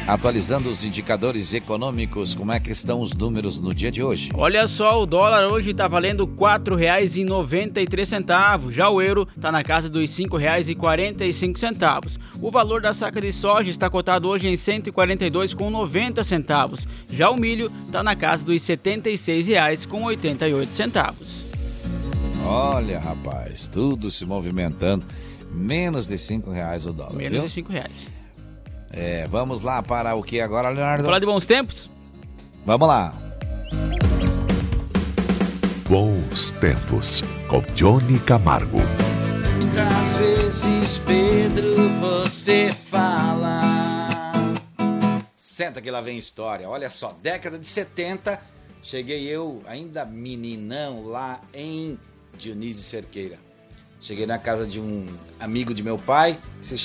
Atualizando 0.08 0.70
os 0.70 0.84
indicadores 0.84 1.54
econômicos, 1.54 2.34
como 2.34 2.52
é 2.52 2.60
que 2.60 2.72
estão 2.72 3.00
os 3.00 3.14
números 3.14 3.62
no 3.62 3.72
dia 3.74 3.92
de 3.92 4.02
hoje? 4.02 4.32
Olha 4.34 4.66
só, 4.68 5.00
o 5.02 5.06
dólar 5.06 5.52
hoje 5.52 5.70
está 5.70 5.88
valendo 5.88 6.26
R$ 6.26 6.32
4,93, 6.32 8.72
já 8.72 8.90
o 8.90 9.00
euro 9.02 9.28
está 9.36 9.52
na 9.52 9.64
casa 9.64 9.88
dos 9.88 10.18
R$ 10.18 10.26
5,45. 10.26 12.18
O 12.42 12.50
valor 12.50 12.82
da 12.82 12.92
saca 12.92 13.22
de 13.22 13.32
soja 13.32 13.70
está 13.70 13.88
cotado 13.88 14.28
hoje 14.28 14.48
em 14.48 14.52
R$ 14.52 14.58
142,90, 14.58 16.88
já 17.12 17.30
o 17.30 17.40
milho 17.40 17.68
está 17.86 18.02
na 18.02 18.16
casa 18.16 18.44
dos 18.44 18.68
R$ 18.68 18.78
76,88. 18.78 21.48
Olha, 22.44 23.00
rapaz, 23.00 23.68
tudo 23.68 24.10
se 24.10 24.26
movimentando. 24.26 25.06
Menos 25.52 26.08
de 26.08 26.18
cinco 26.18 26.52
reais 26.52 26.86
o 26.86 26.94
dólar. 26.94 27.16
Menos 27.16 27.34
viu? 27.34 27.44
de 27.44 27.50
cinco 27.50 27.72
reais. 27.72 28.08
É, 28.92 29.28
vamos 29.28 29.62
lá 29.62 29.82
para 29.84 30.16
o 30.16 30.24
que 30.24 30.42
agora, 30.42 30.70
Leonardo? 30.70 31.04
Falar 31.04 31.20
de 31.20 31.26
bons 31.26 31.46
tempos? 31.46 31.90
Vamos 32.66 32.88
lá. 32.88 33.14
Bons 35.88 36.52
tempos 36.54 37.24
com 37.48 37.62
Johnny 37.74 38.20
Camargo. 38.20 38.80
Muitas 39.58 40.18
vezes, 40.18 40.98
Pedro, 41.00 41.90
você 42.00 42.72
fala. 42.72 43.70
Senta 45.36 45.82
que 45.82 45.92
lá 45.92 46.02
vem 46.02 46.18
história. 46.18 46.70
Olha 46.70 46.90
só, 46.90 47.16
década 47.22 47.58
de 47.60 47.68
70, 47.68 48.40
cheguei 48.82 49.28
eu, 49.28 49.62
ainda 49.68 50.06
meninão, 50.06 51.06
lá 51.06 51.42
em 51.54 51.98
Dionísio 52.38 52.84
Cerqueira. 52.84 53.38
Cheguei 54.00 54.26
na 54.26 54.38
casa 54.38 54.66
de 54.66 54.80
um 54.80 55.08
amigo 55.40 55.74
de 55.74 55.84
meu 55.84 55.98
pai, 55.98 56.40
que 56.62 56.68
se 56.68 56.78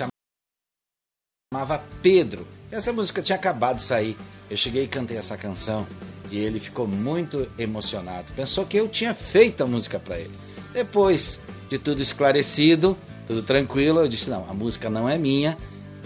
chamava 1.55 1.81
Pedro. 2.02 2.44
Essa 2.68 2.93
música 2.93 3.22
tinha 3.22 3.36
acabado 3.36 3.76
de 3.76 3.85
sair. 3.85 4.16
Eu 4.51 4.56
cheguei 4.56 4.85
e 4.85 4.89
cantei 4.89 5.16
essa 5.16 5.36
canção 5.36 5.86
e 6.31 6.39
ele 6.39 6.59
ficou 6.59 6.89
muito 6.89 7.47
emocionado. 7.56 8.24
Pensou 8.35 8.66
que 8.66 8.76
eu 8.76 8.89
tinha 8.89 9.14
feito 9.14 9.62
a 9.62 9.66
música 9.66 10.01
para 10.01 10.18
ele. 10.18 10.35
Depois 10.72 11.40
de 11.70 11.78
tudo 11.78 12.02
esclarecido, 12.02 12.97
tudo 13.28 13.40
tranquilo, 13.40 14.01
eu 14.01 14.09
disse: 14.09 14.28
não, 14.28 14.44
a 14.51 14.52
música 14.52 14.90
não 14.90 15.09
é 15.09 15.16
minha. 15.16 15.56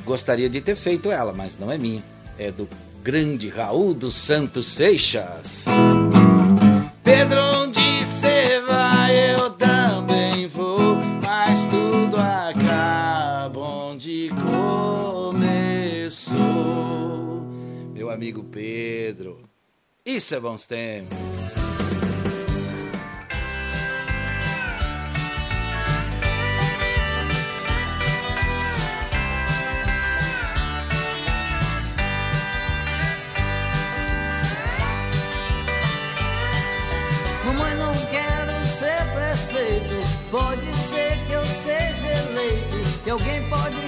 Gostaria 0.05 0.51
de 0.51 0.61
ter 0.61 0.77
feito 0.77 1.11
ela, 1.11 1.33
mas 1.33 1.59
não 1.59 1.73
é 1.73 1.79
minha. 1.79 2.05
É 2.39 2.53
do 2.53 2.69
grande 3.03 3.49
Raul 3.49 3.95
dos 3.95 4.15
Santos 4.15 4.67
Seixas. 4.67 5.65
Pedro, 7.03 7.41
Isso 20.19 20.35
é 20.35 20.41
bons 20.41 20.67
tempos. 20.67 21.17
Mamãe, 37.45 37.75
não 37.77 37.95
quero 38.11 38.67
ser 38.67 38.89
prefeito. 39.15 39.95
Pode 40.33 40.75
ser 40.75 41.17
que 41.29 41.33
eu 41.33 41.47
seja 41.47 42.09
eleito. 42.09 42.77
E 43.07 43.11
alguém 43.11 43.49
pode 43.49 43.88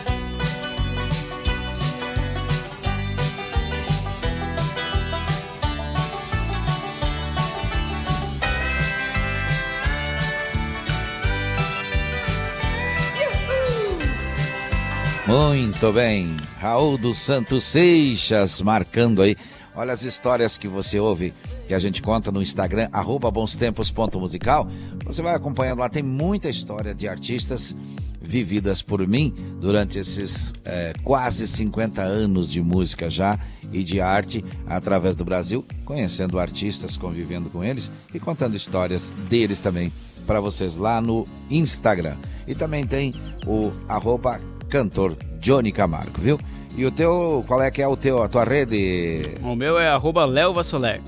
Muito 15.27 15.93
bem. 15.93 16.35
Raul 16.59 16.97
dos 16.97 17.19
Santos 17.19 17.63
Seixas 17.63 18.59
marcando 18.59 19.21
aí. 19.21 19.37
Olha 19.75 19.93
as 19.93 20.01
histórias 20.01 20.57
que 20.57 20.67
você 20.67 20.99
ouve, 20.99 21.31
que 21.67 21.75
a 21.75 21.79
gente 21.79 22.01
conta 22.01 22.31
no 22.31 22.41
Instagram, 22.41 22.89
bonstempos.musical. 23.31 24.67
Você 25.05 25.21
vai 25.21 25.35
acompanhando 25.35 25.79
lá, 25.79 25.89
tem 25.89 26.01
muita 26.01 26.49
história 26.49 26.93
de 26.93 27.07
artistas 27.07 27.75
vividas 28.19 28.81
por 28.81 29.07
mim 29.07 29.33
durante 29.59 29.99
esses 29.99 30.53
é, 30.65 30.93
quase 31.03 31.47
50 31.47 32.01
anos 32.01 32.51
de 32.51 32.61
música 32.61 33.09
já 33.09 33.39
e 33.71 33.83
de 33.83 34.01
arte 34.01 34.43
através 34.65 35.15
do 35.15 35.23
Brasil, 35.23 35.63
conhecendo 35.85 36.39
artistas, 36.39 36.97
convivendo 36.97 37.49
com 37.49 37.63
eles 37.63 37.91
e 38.13 38.19
contando 38.19 38.57
histórias 38.57 39.13
deles 39.29 39.59
também 39.59 39.93
para 40.25 40.41
vocês 40.41 40.75
lá 40.77 40.99
no 40.99 41.27
Instagram. 41.49 42.17
E 42.47 42.55
também 42.55 42.85
tem 42.85 43.13
o 43.45 43.69
arroba 43.87 44.41
cantor 44.71 45.17
Johnny 45.39 45.71
Camargo, 45.71 46.19
viu? 46.19 46.39
E 46.75 46.85
o 46.85 46.91
teu, 46.91 47.43
qual 47.45 47.61
é 47.61 47.69
que 47.69 47.81
é 47.81 47.87
o 47.87 47.97
teu, 47.97 48.23
a 48.23 48.29
tua 48.29 48.45
rede? 48.45 49.35
O 49.43 49.53
meu 49.53 49.77
é 49.77 49.89
arroba 49.89 50.25
Léo 50.25 50.53
Vassoler. 50.53 51.01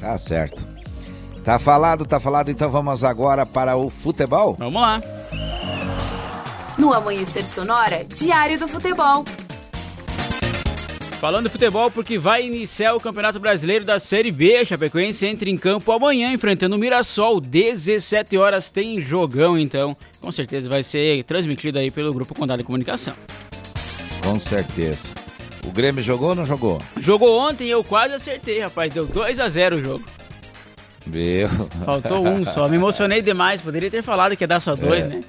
Tá 0.00 0.16
certo. 0.16 0.64
Tá 1.44 1.58
falado, 1.58 2.06
tá 2.06 2.18
falado, 2.18 2.50
então 2.50 2.70
vamos 2.70 3.04
agora 3.04 3.44
para 3.44 3.76
o 3.76 3.90
futebol? 3.90 4.56
Vamos 4.58 4.80
lá. 4.80 5.02
No 6.78 6.92
Amanhecer 6.92 7.46
Sonora, 7.46 8.02
Diário 8.04 8.58
do 8.58 8.66
Futebol. 8.66 9.24
Falando 11.24 11.46
de 11.46 11.52
futebol, 11.52 11.90
porque 11.90 12.18
vai 12.18 12.42
iniciar 12.44 12.92
o 12.94 13.00
Campeonato 13.00 13.40
Brasileiro 13.40 13.82
da 13.82 13.98
Série 13.98 14.30
B. 14.30 14.56
A 14.58 14.64
Chapecoense 14.66 15.24
entra 15.24 15.48
em 15.48 15.56
campo 15.56 15.90
amanhã, 15.90 16.30
enfrentando 16.30 16.76
o 16.76 16.78
Mirassol. 16.78 17.40
17 17.40 18.36
horas 18.36 18.68
tem 18.68 19.00
jogão, 19.00 19.56
então. 19.58 19.96
Com 20.20 20.30
certeza 20.30 20.68
vai 20.68 20.82
ser 20.82 21.24
transmitido 21.24 21.78
aí 21.78 21.90
pelo 21.90 22.12
Grupo 22.12 22.34
Condado 22.34 22.58
de 22.58 22.64
Comunicação. 22.64 23.14
Com 24.22 24.38
certeza. 24.38 25.14
O 25.66 25.70
Grêmio 25.72 26.04
jogou 26.04 26.28
ou 26.28 26.34
não 26.34 26.44
jogou? 26.44 26.78
Jogou 27.00 27.40
ontem 27.40 27.68
e 27.68 27.70
eu 27.70 27.82
quase 27.82 28.12
acertei, 28.12 28.60
rapaz. 28.60 28.92
Deu 28.92 29.06
2 29.06 29.40
a 29.40 29.48
0 29.48 29.76
o 29.76 29.82
jogo. 29.82 30.04
Viu? 31.06 31.48
Faltou 31.86 32.22
um 32.26 32.44
só. 32.44 32.68
Me 32.68 32.76
emocionei 32.76 33.22
demais. 33.22 33.62
Poderia 33.62 33.90
ter 33.90 34.02
falado 34.02 34.36
que 34.36 34.44
ia 34.44 34.48
dar 34.48 34.60
só 34.60 34.74
dois, 34.74 35.04
É. 35.04 35.08
né? 35.08 35.24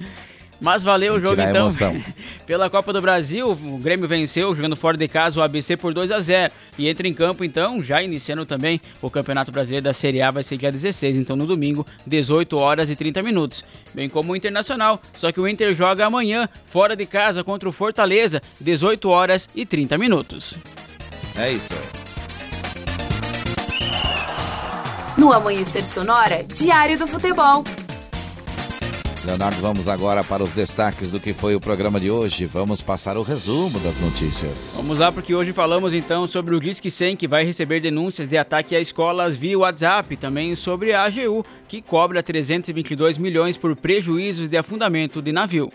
Mas 0.60 0.82
valeu 0.82 1.14
o 1.14 1.20
jogo 1.20 1.40
então. 1.40 1.68
Pela 2.46 2.70
Copa 2.70 2.92
do 2.92 3.00
Brasil, 3.00 3.50
o 3.50 3.78
Grêmio 3.78 4.08
venceu 4.08 4.54
jogando 4.54 4.76
fora 4.76 4.96
de 4.96 5.06
casa 5.08 5.38
o 5.38 5.42
ABC 5.42 5.76
por 5.76 5.92
2 5.92 6.10
a 6.10 6.20
0 6.20 6.52
e 6.78 6.88
entra 6.88 7.06
em 7.06 7.14
campo 7.14 7.44
então, 7.44 7.82
já 7.82 8.02
iniciando 8.02 8.46
também 8.46 8.80
o 9.02 9.10
Campeonato 9.10 9.52
Brasileiro 9.52 9.84
da 9.84 9.92
Série 9.92 10.22
A 10.22 10.30
vai 10.30 10.42
ser 10.42 10.56
dia 10.56 10.72
16, 10.72 11.16
então 11.16 11.36
no 11.36 11.46
domingo, 11.46 11.86
18 12.06 12.56
horas 12.56 12.90
e 12.90 12.96
30 12.96 13.22
minutos. 13.22 13.64
Bem 13.92 14.08
como 14.08 14.32
o 14.32 14.36
Internacional, 14.36 15.00
só 15.14 15.30
que 15.32 15.40
o 15.40 15.48
Inter 15.48 15.74
joga 15.74 16.06
amanhã 16.06 16.48
fora 16.66 16.96
de 16.96 17.06
casa 17.06 17.44
contra 17.44 17.68
o 17.68 17.72
Fortaleza, 17.72 18.40
18 18.60 19.08
horas 19.08 19.48
e 19.54 19.66
30 19.66 19.98
minutos. 19.98 20.54
É 21.36 21.50
isso. 21.50 21.74
No 25.18 25.32
Amanhecer 25.32 25.86
Sonora, 25.86 26.44
Diário 26.44 26.98
do 26.98 27.06
Futebol. 27.06 27.64
Leonardo, 29.26 29.60
vamos 29.60 29.88
agora 29.88 30.22
para 30.22 30.44
os 30.44 30.52
destaques 30.52 31.10
do 31.10 31.18
que 31.18 31.34
foi 31.34 31.56
o 31.56 31.60
programa 31.60 31.98
de 31.98 32.08
hoje. 32.08 32.46
Vamos 32.46 32.80
passar 32.80 33.18
o 33.18 33.24
resumo 33.24 33.80
das 33.80 34.00
notícias. 34.00 34.74
Vamos 34.76 35.00
lá, 35.00 35.10
porque 35.10 35.34
hoje 35.34 35.52
falamos 35.52 35.92
então 35.92 36.28
sobre 36.28 36.54
o 36.54 36.60
Disque 36.60 36.92
100, 36.92 37.16
que 37.16 37.26
vai 37.26 37.44
receber 37.44 37.80
denúncias 37.80 38.28
de 38.28 38.38
ataque 38.38 38.76
a 38.76 38.80
escolas 38.80 39.34
via 39.34 39.58
WhatsApp, 39.58 40.16
também 40.16 40.54
sobre 40.54 40.92
a 40.92 41.02
AGU, 41.02 41.44
que 41.66 41.82
cobra 41.82 42.22
322 42.22 43.18
milhões 43.18 43.58
por 43.58 43.74
prejuízos 43.74 44.48
de 44.48 44.56
afundamento 44.56 45.20
de 45.20 45.32
navio. 45.32 45.72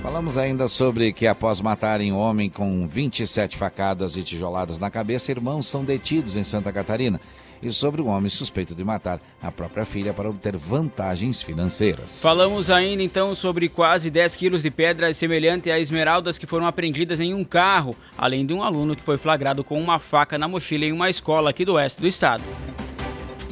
Falamos 0.00 0.38
ainda 0.38 0.68
sobre 0.68 1.12
que 1.12 1.26
após 1.26 1.60
matarem 1.60 2.12
um 2.12 2.18
homem 2.18 2.48
com 2.48 2.86
27 2.86 3.56
facadas 3.56 4.16
e 4.16 4.22
tijoladas 4.22 4.78
na 4.78 4.90
cabeça, 4.90 5.32
irmãos 5.32 5.66
são 5.66 5.84
detidos 5.84 6.36
em 6.36 6.44
Santa 6.44 6.72
Catarina. 6.72 7.20
E 7.62 7.72
sobre 7.72 8.02
um 8.02 8.08
homem 8.08 8.28
suspeito 8.28 8.74
de 8.74 8.82
matar 8.82 9.20
a 9.40 9.52
própria 9.52 9.84
filha 9.84 10.12
para 10.12 10.28
obter 10.28 10.56
vantagens 10.56 11.40
financeiras. 11.40 12.20
Falamos 12.20 12.70
ainda 12.70 13.02
então 13.02 13.34
sobre 13.36 13.68
quase 13.68 14.10
10 14.10 14.34
quilos 14.34 14.62
de 14.62 14.70
pedras 14.70 15.16
semelhante 15.16 15.70
a 15.70 15.78
esmeraldas 15.78 16.38
que 16.38 16.46
foram 16.46 16.66
apreendidas 16.66 17.20
em 17.20 17.32
um 17.32 17.44
carro, 17.44 17.94
além 18.18 18.44
de 18.44 18.52
um 18.52 18.62
aluno 18.62 18.96
que 18.96 19.02
foi 19.02 19.16
flagrado 19.16 19.62
com 19.62 19.80
uma 19.80 20.00
faca 20.00 20.36
na 20.36 20.48
mochila 20.48 20.84
em 20.84 20.92
uma 20.92 21.08
escola 21.08 21.50
aqui 21.50 21.64
do 21.64 21.74
oeste 21.74 22.00
do 22.00 22.06
estado. 22.08 22.42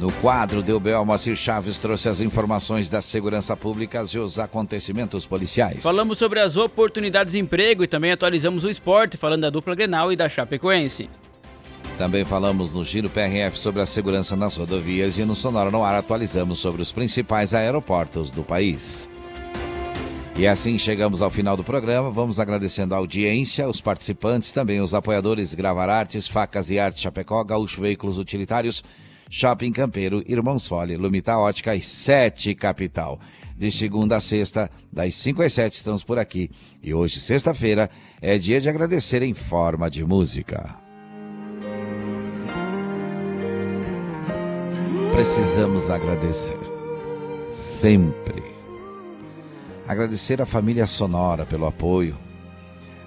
No 0.01 0.11
quadro 0.13 0.63
do 0.63 0.79
BO, 0.79 1.05
Moacir 1.05 1.35
Chaves 1.35 1.77
trouxe 1.77 2.09
as 2.09 2.21
informações 2.21 2.89
da 2.89 3.03
segurança 3.03 3.55
pública 3.55 4.03
e 4.11 4.17
os 4.17 4.39
acontecimentos 4.39 5.27
policiais. 5.27 5.83
Falamos 5.83 6.17
sobre 6.17 6.39
as 6.39 6.57
oportunidades 6.57 7.33
de 7.33 7.39
emprego 7.39 7.83
e 7.83 7.87
também 7.87 8.11
atualizamos 8.11 8.63
o 8.63 8.69
esporte, 8.69 9.15
falando 9.15 9.41
da 9.41 9.51
dupla 9.51 9.75
Grenal 9.75 10.11
e 10.11 10.15
da 10.15 10.27
Chapecoense. 10.27 11.07
Também 12.01 12.25
falamos 12.25 12.73
no 12.73 12.83
Giro 12.83 13.11
PRF 13.11 13.59
sobre 13.59 13.79
a 13.79 13.85
segurança 13.85 14.35
nas 14.35 14.57
rodovias 14.57 15.19
e 15.19 15.23
no 15.23 15.35
Sonora 15.35 15.69
no 15.69 15.83
Ar 15.83 15.93
atualizamos 15.93 16.57
sobre 16.57 16.81
os 16.81 16.91
principais 16.91 17.53
aeroportos 17.53 18.31
do 18.31 18.41
país. 18.41 19.07
E 20.35 20.47
assim 20.47 20.79
chegamos 20.79 21.21
ao 21.21 21.29
final 21.29 21.55
do 21.55 21.63
programa. 21.63 22.09
Vamos 22.09 22.39
agradecendo 22.39 22.95
a 22.95 22.97
audiência, 22.97 23.69
os 23.69 23.81
participantes, 23.81 24.51
também 24.51 24.81
os 24.81 24.95
apoiadores 24.95 25.53
Gravar 25.53 25.89
Artes, 25.89 26.27
Facas 26.27 26.71
e 26.71 26.79
Artes 26.79 27.03
Chapecó, 27.03 27.43
Gaúcho 27.43 27.81
Veículos 27.81 28.17
Utilitários, 28.17 28.83
Shopping 29.29 29.71
Campeiro, 29.71 30.23
Irmãos 30.27 30.67
Fole, 30.67 30.97
Lumita 30.97 31.37
Ótica 31.37 31.75
e 31.75 31.83
Sete 31.83 32.55
Capital. 32.55 33.19
De 33.55 33.69
segunda 33.69 34.17
a 34.17 34.19
sexta, 34.19 34.71
das 34.91 35.13
5 35.13 35.43
às 35.43 35.53
7 35.53 35.75
estamos 35.75 36.03
por 36.03 36.17
aqui. 36.17 36.49
E 36.81 36.95
hoje, 36.95 37.21
sexta-feira, 37.21 37.91
é 38.19 38.39
dia 38.39 38.59
de 38.59 38.67
agradecer 38.67 39.21
em 39.21 39.35
forma 39.35 39.87
de 39.87 40.03
música. 40.03 40.81
Precisamos 45.13 45.89
agradecer. 45.91 46.57
Sempre. 47.51 48.43
Agradecer 49.87 50.41
à 50.41 50.45
família 50.45 50.87
Sonora 50.87 51.45
pelo 51.45 51.65
apoio, 51.65 52.17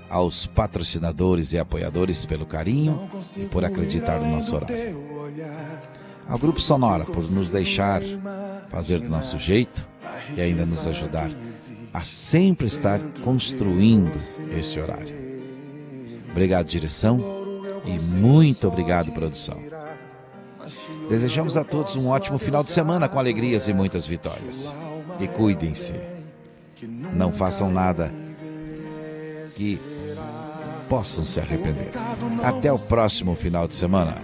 aos 0.08 0.46
patrocinadores 0.46 1.52
e 1.52 1.58
apoiadores 1.58 2.24
pelo 2.26 2.46
carinho 2.46 3.08
e 3.36 3.46
por 3.46 3.64
acreditar 3.64 4.20
no 4.20 4.30
nosso 4.36 4.54
horário. 4.54 5.02
Ao 6.28 6.38
Grupo 6.38 6.60
Sonora 6.60 7.04
por 7.04 7.28
nos 7.30 7.50
deixar 7.50 8.02
fazer 8.70 9.00
do 9.00 9.08
nosso 9.08 9.38
jeito 9.38 9.86
e 10.36 10.40
ainda 10.40 10.64
nos 10.66 10.86
ajudar 10.86 11.30
a 11.92 12.02
sempre 12.02 12.66
estar 12.66 13.00
construindo 13.22 14.16
este 14.56 14.78
horário. 14.78 15.14
Obrigado, 16.30 16.66
direção, 16.66 17.18
e 17.84 18.00
muito 18.16 18.66
obrigado, 18.66 19.12
produção. 19.12 19.73
Desejamos 21.08 21.56
a 21.56 21.64
todos 21.64 21.96
um 21.96 22.08
ótimo 22.08 22.38
final 22.38 22.62
de 22.64 22.70
semana 22.70 23.08
com 23.08 23.18
alegrias 23.18 23.68
e 23.68 23.72
muitas 23.72 24.06
vitórias. 24.06 24.74
E 25.20 25.28
cuidem-se. 25.28 25.94
Não 27.12 27.32
façam 27.32 27.70
nada 27.70 28.12
que 29.54 29.80
possam 30.88 31.24
se 31.24 31.40
arrepender. 31.40 31.90
Até 32.42 32.72
o 32.72 32.78
próximo 32.78 33.34
final 33.34 33.68
de 33.68 33.74
semana. 33.74 34.16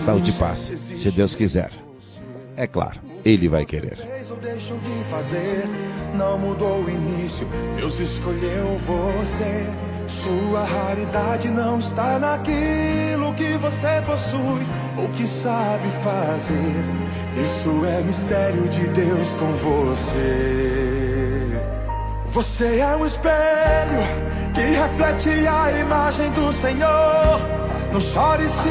Saúde 0.00 0.30
e 0.30 0.34
paz, 0.34 0.72
se 0.92 1.10
Deus 1.10 1.34
quiser. 1.34 1.70
É 2.56 2.66
claro, 2.66 3.00
Ele 3.24 3.48
vai 3.48 3.64
querer. 3.64 3.98
Não 6.14 6.38
mudou 6.38 6.84
o 6.84 6.90
início, 6.90 7.46
Deus 7.76 7.98
escolheu 7.98 8.78
você. 8.78 9.66
Sua 10.20 10.64
raridade 10.64 11.48
não 11.48 11.78
está 11.78 12.18
naquilo 12.18 13.32
que 13.34 13.56
você 13.56 14.02
possui 14.06 14.66
ou 14.98 15.08
que 15.08 15.26
sabe 15.26 15.88
fazer. 16.02 16.84
Isso 17.42 17.84
é 17.86 18.02
mistério 18.02 18.68
de 18.68 18.88
Deus 18.88 19.34
com 19.34 19.52
você. 19.52 20.82
Você 22.26 22.78
é 22.78 22.96
um 22.96 23.06
espelho 23.06 24.02
que 24.54 24.60
reflete 24.60 25.46
a 25.46 25.72
imagem 25.80 26.30
do 26.32 26.52
Senhor. 26.52 27.40
Não 27.92 28.00
chore 28.00 28.46
se 28.48 28.68